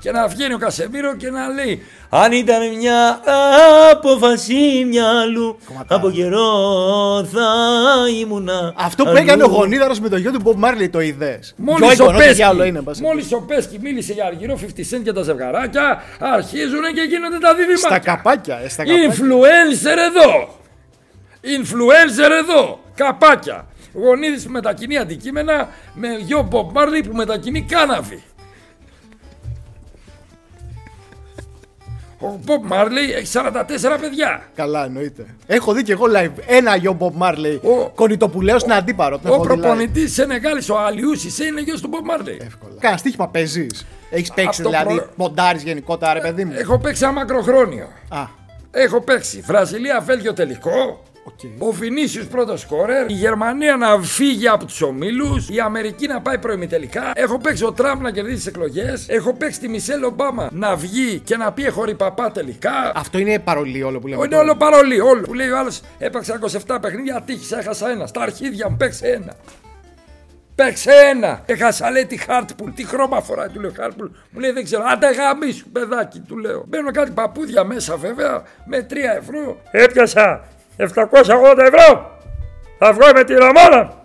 Και 0.00 0.10
να 0.10 0.28
βγαίνει 0.28 0.54
ο 0.54 0.58
Κασεμίρο 0.58 1.16
και 1.16 1.30
να 1.30 1.48
λέει 1.48 1.82
Αν 2.08 2.32
ήταν 2.32 2.76
μια 2.76 3.20
απόφαση 3.92 4.84
μυαλού, 4.88 5.58
Κομματάρα. 5.66 6.00
από 6.00 6.10
καιρό 6.10 6.48
θα 7.32 7.48
ήμουνα. 8.20 8.72
Αυτό 8.76 9.04
που 9.04 9.10
αλλού. 9.10 9.18
έκανε 9.18 9.42
ο 9.42 9.46
γονίδαρος 9.46 10.00
με 10.00 10.08
το 10.08 10.16
γιο 10.16 10.32
του 10.32 10.40
Μπομπ 10.42 10.58
Μάρλι 10.58 10.88
το 10.88 11.00
είδες; 11.00 11.54
Μόλις 11.56 12.00
ο, 12.00 12.12
διάλογο 12.34 12.64
είναι, 12.64 12.78
εν 12.78 12.84
πάση 12.84 13.02
μόλις 13.02 13.32
ο 13.32 13.40
Πέσκι 13.40 13.78
μίλησε 13.82 14.12
για 14.12 14.24
αργυρό 14.24 14.58
50 14.60 14.96
Cent 14.96 15.00
και 15.04 15.12
τα 15.12 15.22
ζευγαράκια, 15.22 16.02
αρχίζουν 16.18 16.82
και 16.94 17.02
γίνονται 17.08 17.38
τα 17.38 17.54
δίδυμα. 17.54 17.76
Στα 17.76 17.98
καπάκια, 17.98 18.60
ε, 18.64 18.68
στα 18.68 18.84
καπάκια. 18.84 19.10
Influencer 19.12 19.98
εδώ. 20.08 20.58
Influencer 21.42 22.30
εδώ. 22.42 22.80
Καπάκια. 22.94 23.66
Γονίδης 23.94 24.44
που 24.44 24.50
μετακινεί 24.50 24.96
αντικείμενα 24.98 25.68
με 25.94 26.08
γιο 26.20 26.48
Bob 26.52 26.78
Marley 26.78 27.04
που 27.08 27.16
μετακινεί 27.16 27.62
κάνναβη. 27.62 28.22
Ο 32.22 32.38
Bob 32.46 32.72
Marley 32.72 33.16
έχει 33.16 33.26
44 33.32 33.98
παιδιά. 34.00 34.42
Καλά, 34.54 34.84
εννοείται. 34.84 35.26
Έχω 35.46 35.72
δει 35.72 35.82
και 35.82 35.92
εγώ 35.92 36.04
live 36.16 36.30
ένα 36.46 36.76
γιο 36.76 36.92
Bob 36.92 37.14
Marley. 37.16 37.60
Ο- 37.64 37.88
Κονιτοπουλέο 37.94 38.58
στην 38.58 38.72
Αντίπαρο. 38.72 39.20
τον 39.20 39.30
Ο 39.30 39.34
έχω 39.34 39.42
δει 39.44 39.48
live. 39.54 39.58
προπονητής 39.58 40.12
Σενεγάλη, 40.12 40.62
ο 40.70 40.78
Αλιού 40.78 41.08
Σισέ, 41.08 41.38
είναι 41.38 41.60
γιος 41.60 41.80
του 41.80 41.90
Bob 41.92 42.10
Marley. 42.20 42.36
Εύκολα. 42.40 42.74
Κάνα 42.80 42.96
στοίχημα 42.96 43.28
παίζεις; 43.28 43.86
Έχεις 44.10 44.28
παίξει 44.32 44.48
Αυτό 44.48 44.68
δηλαδή. 44.68 44.94
προ- 44.94 45.10
Μοντάρι 45.14 45.58
γενικότερα, 45.58 46.12
ρε 46.12 46.20
παιδί 46.20 46.44
μου; 46.44 46.52
Έχω 46.56 46.78
παίξει 46.78 47.04
ένα 47.04 47.12
μακροχρόνιο. 47.12 47.88
Α, 48.08 48.22
Έχω 48.70 49.00
παίξει 49.00 49.40
Βραζιλία, 49.40 50.00
Βέλγιο 50.00 50.32
τελικό. 50.32 51.02
Οκ. 51.24 51.68
Ο 51.68 51.70
Βινίσιους 51.70 52.26
πρώτος 52.26 52.60
σκόρερ, 52.60 53.10
η 53.10 53.12
Γερμανία 53.12 53.76
να 53.76 53.98
φύγει 53.98 54.48
από 54.48 54.64
τους 54.64 54.82
ομίλους, 54.82 55.48
η 55.48 55.60
Αμερική 55.60 56.06
να 56.06 56.20
πάει 56.20 56.38
προημιτελικά. 56.38 57.12
Έχω 57.14 57.38
παίξει 57.38 57.64
ο 57.64 57.72
Τραμπ 57.72 58.02
να 58.02 58.10
κερδίσει 58.10 58.36
τις 58.36 58.46
εκλογές. 58.46 59.08
Έχω 59.08 59.32
παίξει 59.32 59.60
τη 59.60 59.68
Μισέλ 59.68 60.04
Ομπάμα 60.04 60.48
να 60.52 60.76
βγει 60.76 61.18
και 61.18 61.36
να 61.36 61.52
πει 61.52 61.64
έχω 61.64 61.94
παπά 61.96 62.30
τελικά. 62.30 62.92
Αυτό 62.94 63.18
είναι 63.18 63.38
παρολί 63.38 63.82
όλο 63.82 63.98
που 63.98 64.06
λέμε. 64.06 64.22
Είναι 64.24 64.34
τώρα. 64.34 64.42
όλο 64.42 64.56
παρολί, 64.56 65.00
όλο. 65.00 65.20
Που 65.20 65.34
λέει 65.34 65.50
ο 65.50 65.58
άλλος 65.58 65.80
έπαιξα 65.98 66.40
27 66.66 66.78
παιχνίδια, 66.80 67.16
ατύχησα, 67.16 67.58
έχασα 67.58 67.90
ένα. 67.90 68.06
Στα 68.06 68.20
αρχίδια 68.20 68.70
μου 68.70 68.76
παίξε 68.76 69.06
ένα. 69.06 69.32
Παίξε 70.54 70.90
ένα. 71.10 71.42
Έχασα 71.46 71.90
λέει 71.90 72.06
τη 72.06 72.16
Χάρτπουλ. 72.16 72.70
Τι 72.70 72.84
χρώμα 72.86 73.20
φοράει, 73.20 73.48
του 73.48 73.60
λέω 73.60 73.72
Χάρτπουλ. 73.76 74.06
Μου 74.30 74.40
λέει 74.40 74.50
δεν 74.50 74.64
ξέρω. 74.64 74.82
Άντε 74.92 75.10
γαμίσου, 75.10 75.68
παιδάκι, 75.68 76.20
του 76.20 76.38
λέω. 76.38 76.64
Μπαίνουν 76.68 76.92
κάτι 76.92 77.10
παπούδια 77.10 77.64
μέσα 77.64 77.96
βέβαια 77.96 78.42
με 78.64 78.86
3 78.90 78.96
ευρώ. 79.18 79.60
Έπιασα 79.70 80.44
780 80.80 81.58
ευρώ. 81.58 82.10
Θα 82.78 82.92
βγω 82.92 83.06
με 83.14 83.24
τη 83.24 83.34
Ραμόνα. 83.34 83.98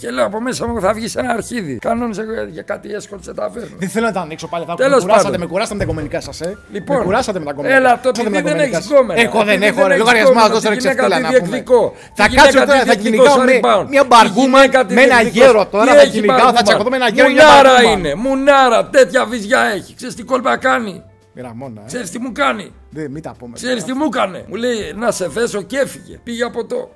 Και 0.00 0.10
λέω 0.10 0.24
από 0.26 0.40
μέσα 0.40 0.66
μου 0.66 0.80
θα 0.80 0.92
βγει 0.92 1.12
ένα 1.16 1.30
αρχίδι. 1.32 1.78
Κανόνιζε 1.78 2.22
για 2.50 2.62
κάτι 2.62 2.92
έσχολ 2.94 3.18
σε 3.22 3.34
ταβέρνα. 3.34 3.68
Δεν 3.78 3.88
θέλω 3.88 4.06
να 4.06 4.12
τα 4.12 4.20
ανοίξω 4.20 4.46
πάλι. 4.48 4.64
Θα 4.68 4.74
Τέλος 4.74 4.94
με 4.94 5.00
κουράσατε, 5.00 5.24
πάντων. 5.24 5.40
με 5.40 5.46
κουράσατε 5.46 5.74
με 5.74 5.80
τα 5.80 5.86
κομμενικά 5.86 6.20
σας, 6.20 6.40
ε. 6.40 6.56
Λοιπόν, 6.72 6.96
με 6.98 7.04
κουράσατε 7.04 7.38
με 7.38 7.44
τα 7.44 7.52
κομμενικά. 7.52 7.78
Έλα, 7.80 8.00
το 8.02 8.10
Κουράσατε 8.10 8.20
επειδή 8.20 8.36
με 8.36 8.42
τα 8.42 8.48
δεν 8.48 8.52
κομμενικά 8.52 8.76
έχεις 8.76 8.88
σας. 8.88 8.96
γκόμενα. 8.98 9.20
Έχω, 9.20 9.38
δεν 9.38 9.48
Επειδή 9.48 9.66
έχω, 9.66 9.76
δεν 9.76 9.86
ρε. 9.86 9.92
έχεις 9.94 10.02
Λογαριασμό 10.04 10.32
γκόμενα, 10.32 10.50
εδώ 10.54 10.60
τώρα 10.64 10.74
τη 10.74 10.80
γυναίκα 10.80 11.02
ξεφτύλα 11.06 11.16
τη 11.16 11.22
να 11.22 11.28
πούμε. 11.28 11.38
διεκδικώ. 11.38 11.82
Θα 12.18 12.24
Τη 12.28 12.34
κάτσω 12.36 12.50
γυναίκα 12.50 12.66
τώρα, 12.66 12.78
τη 12.80 12.86
θα 12.88 12.94
διεκδικώ 12.94 13.22
κυνηγάω 13.24 13.36
σαν 13.38 13.46
με 13.48 13.54
rebound. 13.62 13.86
μια 13.94 14.02
Τη 14.04 14.08
μπαργούμα 14.12 14.58
γυναίκα 14.60 14.80
τη 14.86 14.92
με 14.94 15.02
ένα 15.02 15.16
διεκδικώ. 15.18 15.44
γέρο 15.44 15.62
τώρα. 15.74 15.84
Τι 15.90 15.96
Θα 15.98 16.00
έχει 16.04 16.10
κυνηγάω, 16.16 16.36
θα 16.38 16.42
μπαργούμα; 16.44 16.62
τσακωθώ 16.66 16.90
με 16.92 16.96
ένα 17.00 17.08
γέρο 17.14 17.28
για 17.28 17.44
Μουνάρα 17.46 17.72
μπαργούμα. 17.74 17.92
είναι, 17.98 18.10
μουνάρα, 18.24 18.80
τέτοια 18.96 19.22
βυζιά 19.30 19.62
έχει. 19.76 19.90
Ξέρεις 19.98 20.14
τι 20.18 20.22
κόλπα 20.30 20.52
κάνει; 20.66 20.94
Ραμόνα, 21.42 21.80
ε. 21.82 21.86
Ξέρεις 21.86 22.10
τι 22.10 22.18
μου 22.18 22.32
κάνει; 22.32 22.72
Δεν, 22.90 23.10
μην 23.10 23.22
τα 23.22 23.34
πούμε. 23.38 23.52
Ξέρεις 23.54 23.84
τι 23.84 23.92
μου 23.92 24.04
έκανε. 24.04 24.44
Μου 24.48 24.54
λέει 24.54 24.92
να 24.96 25.10
σε 25.10 25.30
θέσω 25.30 25.62
και 25.62 25.76
έφυγε. 25.78 26.18
Πήγε 26.24 26.44
από 26.44 26.66
το. 26.66 26.90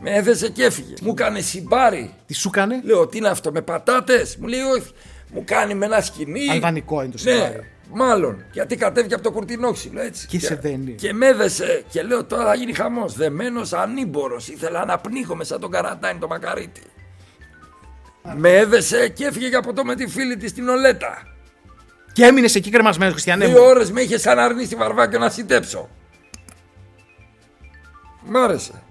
Με 0.00 0.10
έδεσε 0.10 0.48
και 0.48 0.64
έφυγε. 0.64 0.94
Μου 1.02 1.10
έκανε 1.10 1.40
συμπάρι. 1.40 2.14
Τι 2.26 2.34
σου 2.34 2.50
κάνε; 2.50 2.80
Λέω 2.84 3.06
τι 3.06 3.18
είναι 3.18 3.28
αυτό 3.28 3.52
με 3.52 3.60
πατάτες; 3.62 4.36
Μου 4.36 4.46
λέει 4.46 4.60
όχι. 4.60 4.90
Μου 5.34 5.42
κάνει 5.46 5.74
με 5.74 5.86
ένα 5.86 6.00
σκηνή. 6.00 6.50
Αλβανικό 6.50 7.02
είναι 7.02 7.12
το 7.12 7.22
Ναι, 7.24 7.32
συμπάρι. 7.32 7.66
μάλλον. 7.92 8.44
Γιατί 8.52 8.76
κατέβηκε 8.76 9.14
από 9.14 9.22
το 9.22 9.30
κουρτινόξυλο, 9.32 10.00
έτσι. 10.00 10.26
Και 10.26 10.38
σε 10.40 10.54
δένει. 10.54 10.92
Και 10.92 11.12
με 11.12 11.26
έδεσε. 11.26 11.84
Και 11.90 12.02
λέω 12.02 12.24
τώρα 12.24 12.44
θα 12.44 12.54
γίνει 12.54 12.72
χαμός. 12.72 13.14
Δεμένος 13.14 13.72
ανήμπορο. 13.72 14.36
Ήθελα 14.50 14.84
να 14.84 14.98
πνίγομαι 14.98 15.44
σαν 15.44 15.60
τον 15.60 15.70
καρατάνι 15.70 16.18
το 16.18 16.26
μακαρίτι. 16.26 16.82
Με 18.36 18.50
έδεσε 18.56 19.08
και 19.08 19.24
έφυγε 19.24 19.48
για 19.48 19.60
ποτό 19.62 19.84
με 19.84 19.94
τη 19.94 20.06
φίλη 20.06 20.36
της 20.36 20.50
στην 20.50 20.68
Ολέτα. 20.68 21.22
Και 22.12 22.24
έμεινες 22.24 22.54
εκεί 22.54 22.70
κρεμασμένος, 22.70 23.12
Χριστιανέ 23.12 23.46
Δύο 23.46 23.60
μου. 23.60 23.66
ώρες 23.68 23.90
με 23.90 24.00
είχε 24.00 24.18
σαν 24.18 24.38
αρνεί 24.38 24.64
στη 24.64 24.74
βαρβάκια 24.74 25.18
να 25.18 25.30
συντέψω. 25.30 25.88
Μ' 28.24 28.36
άρεσε. 28.36 28.82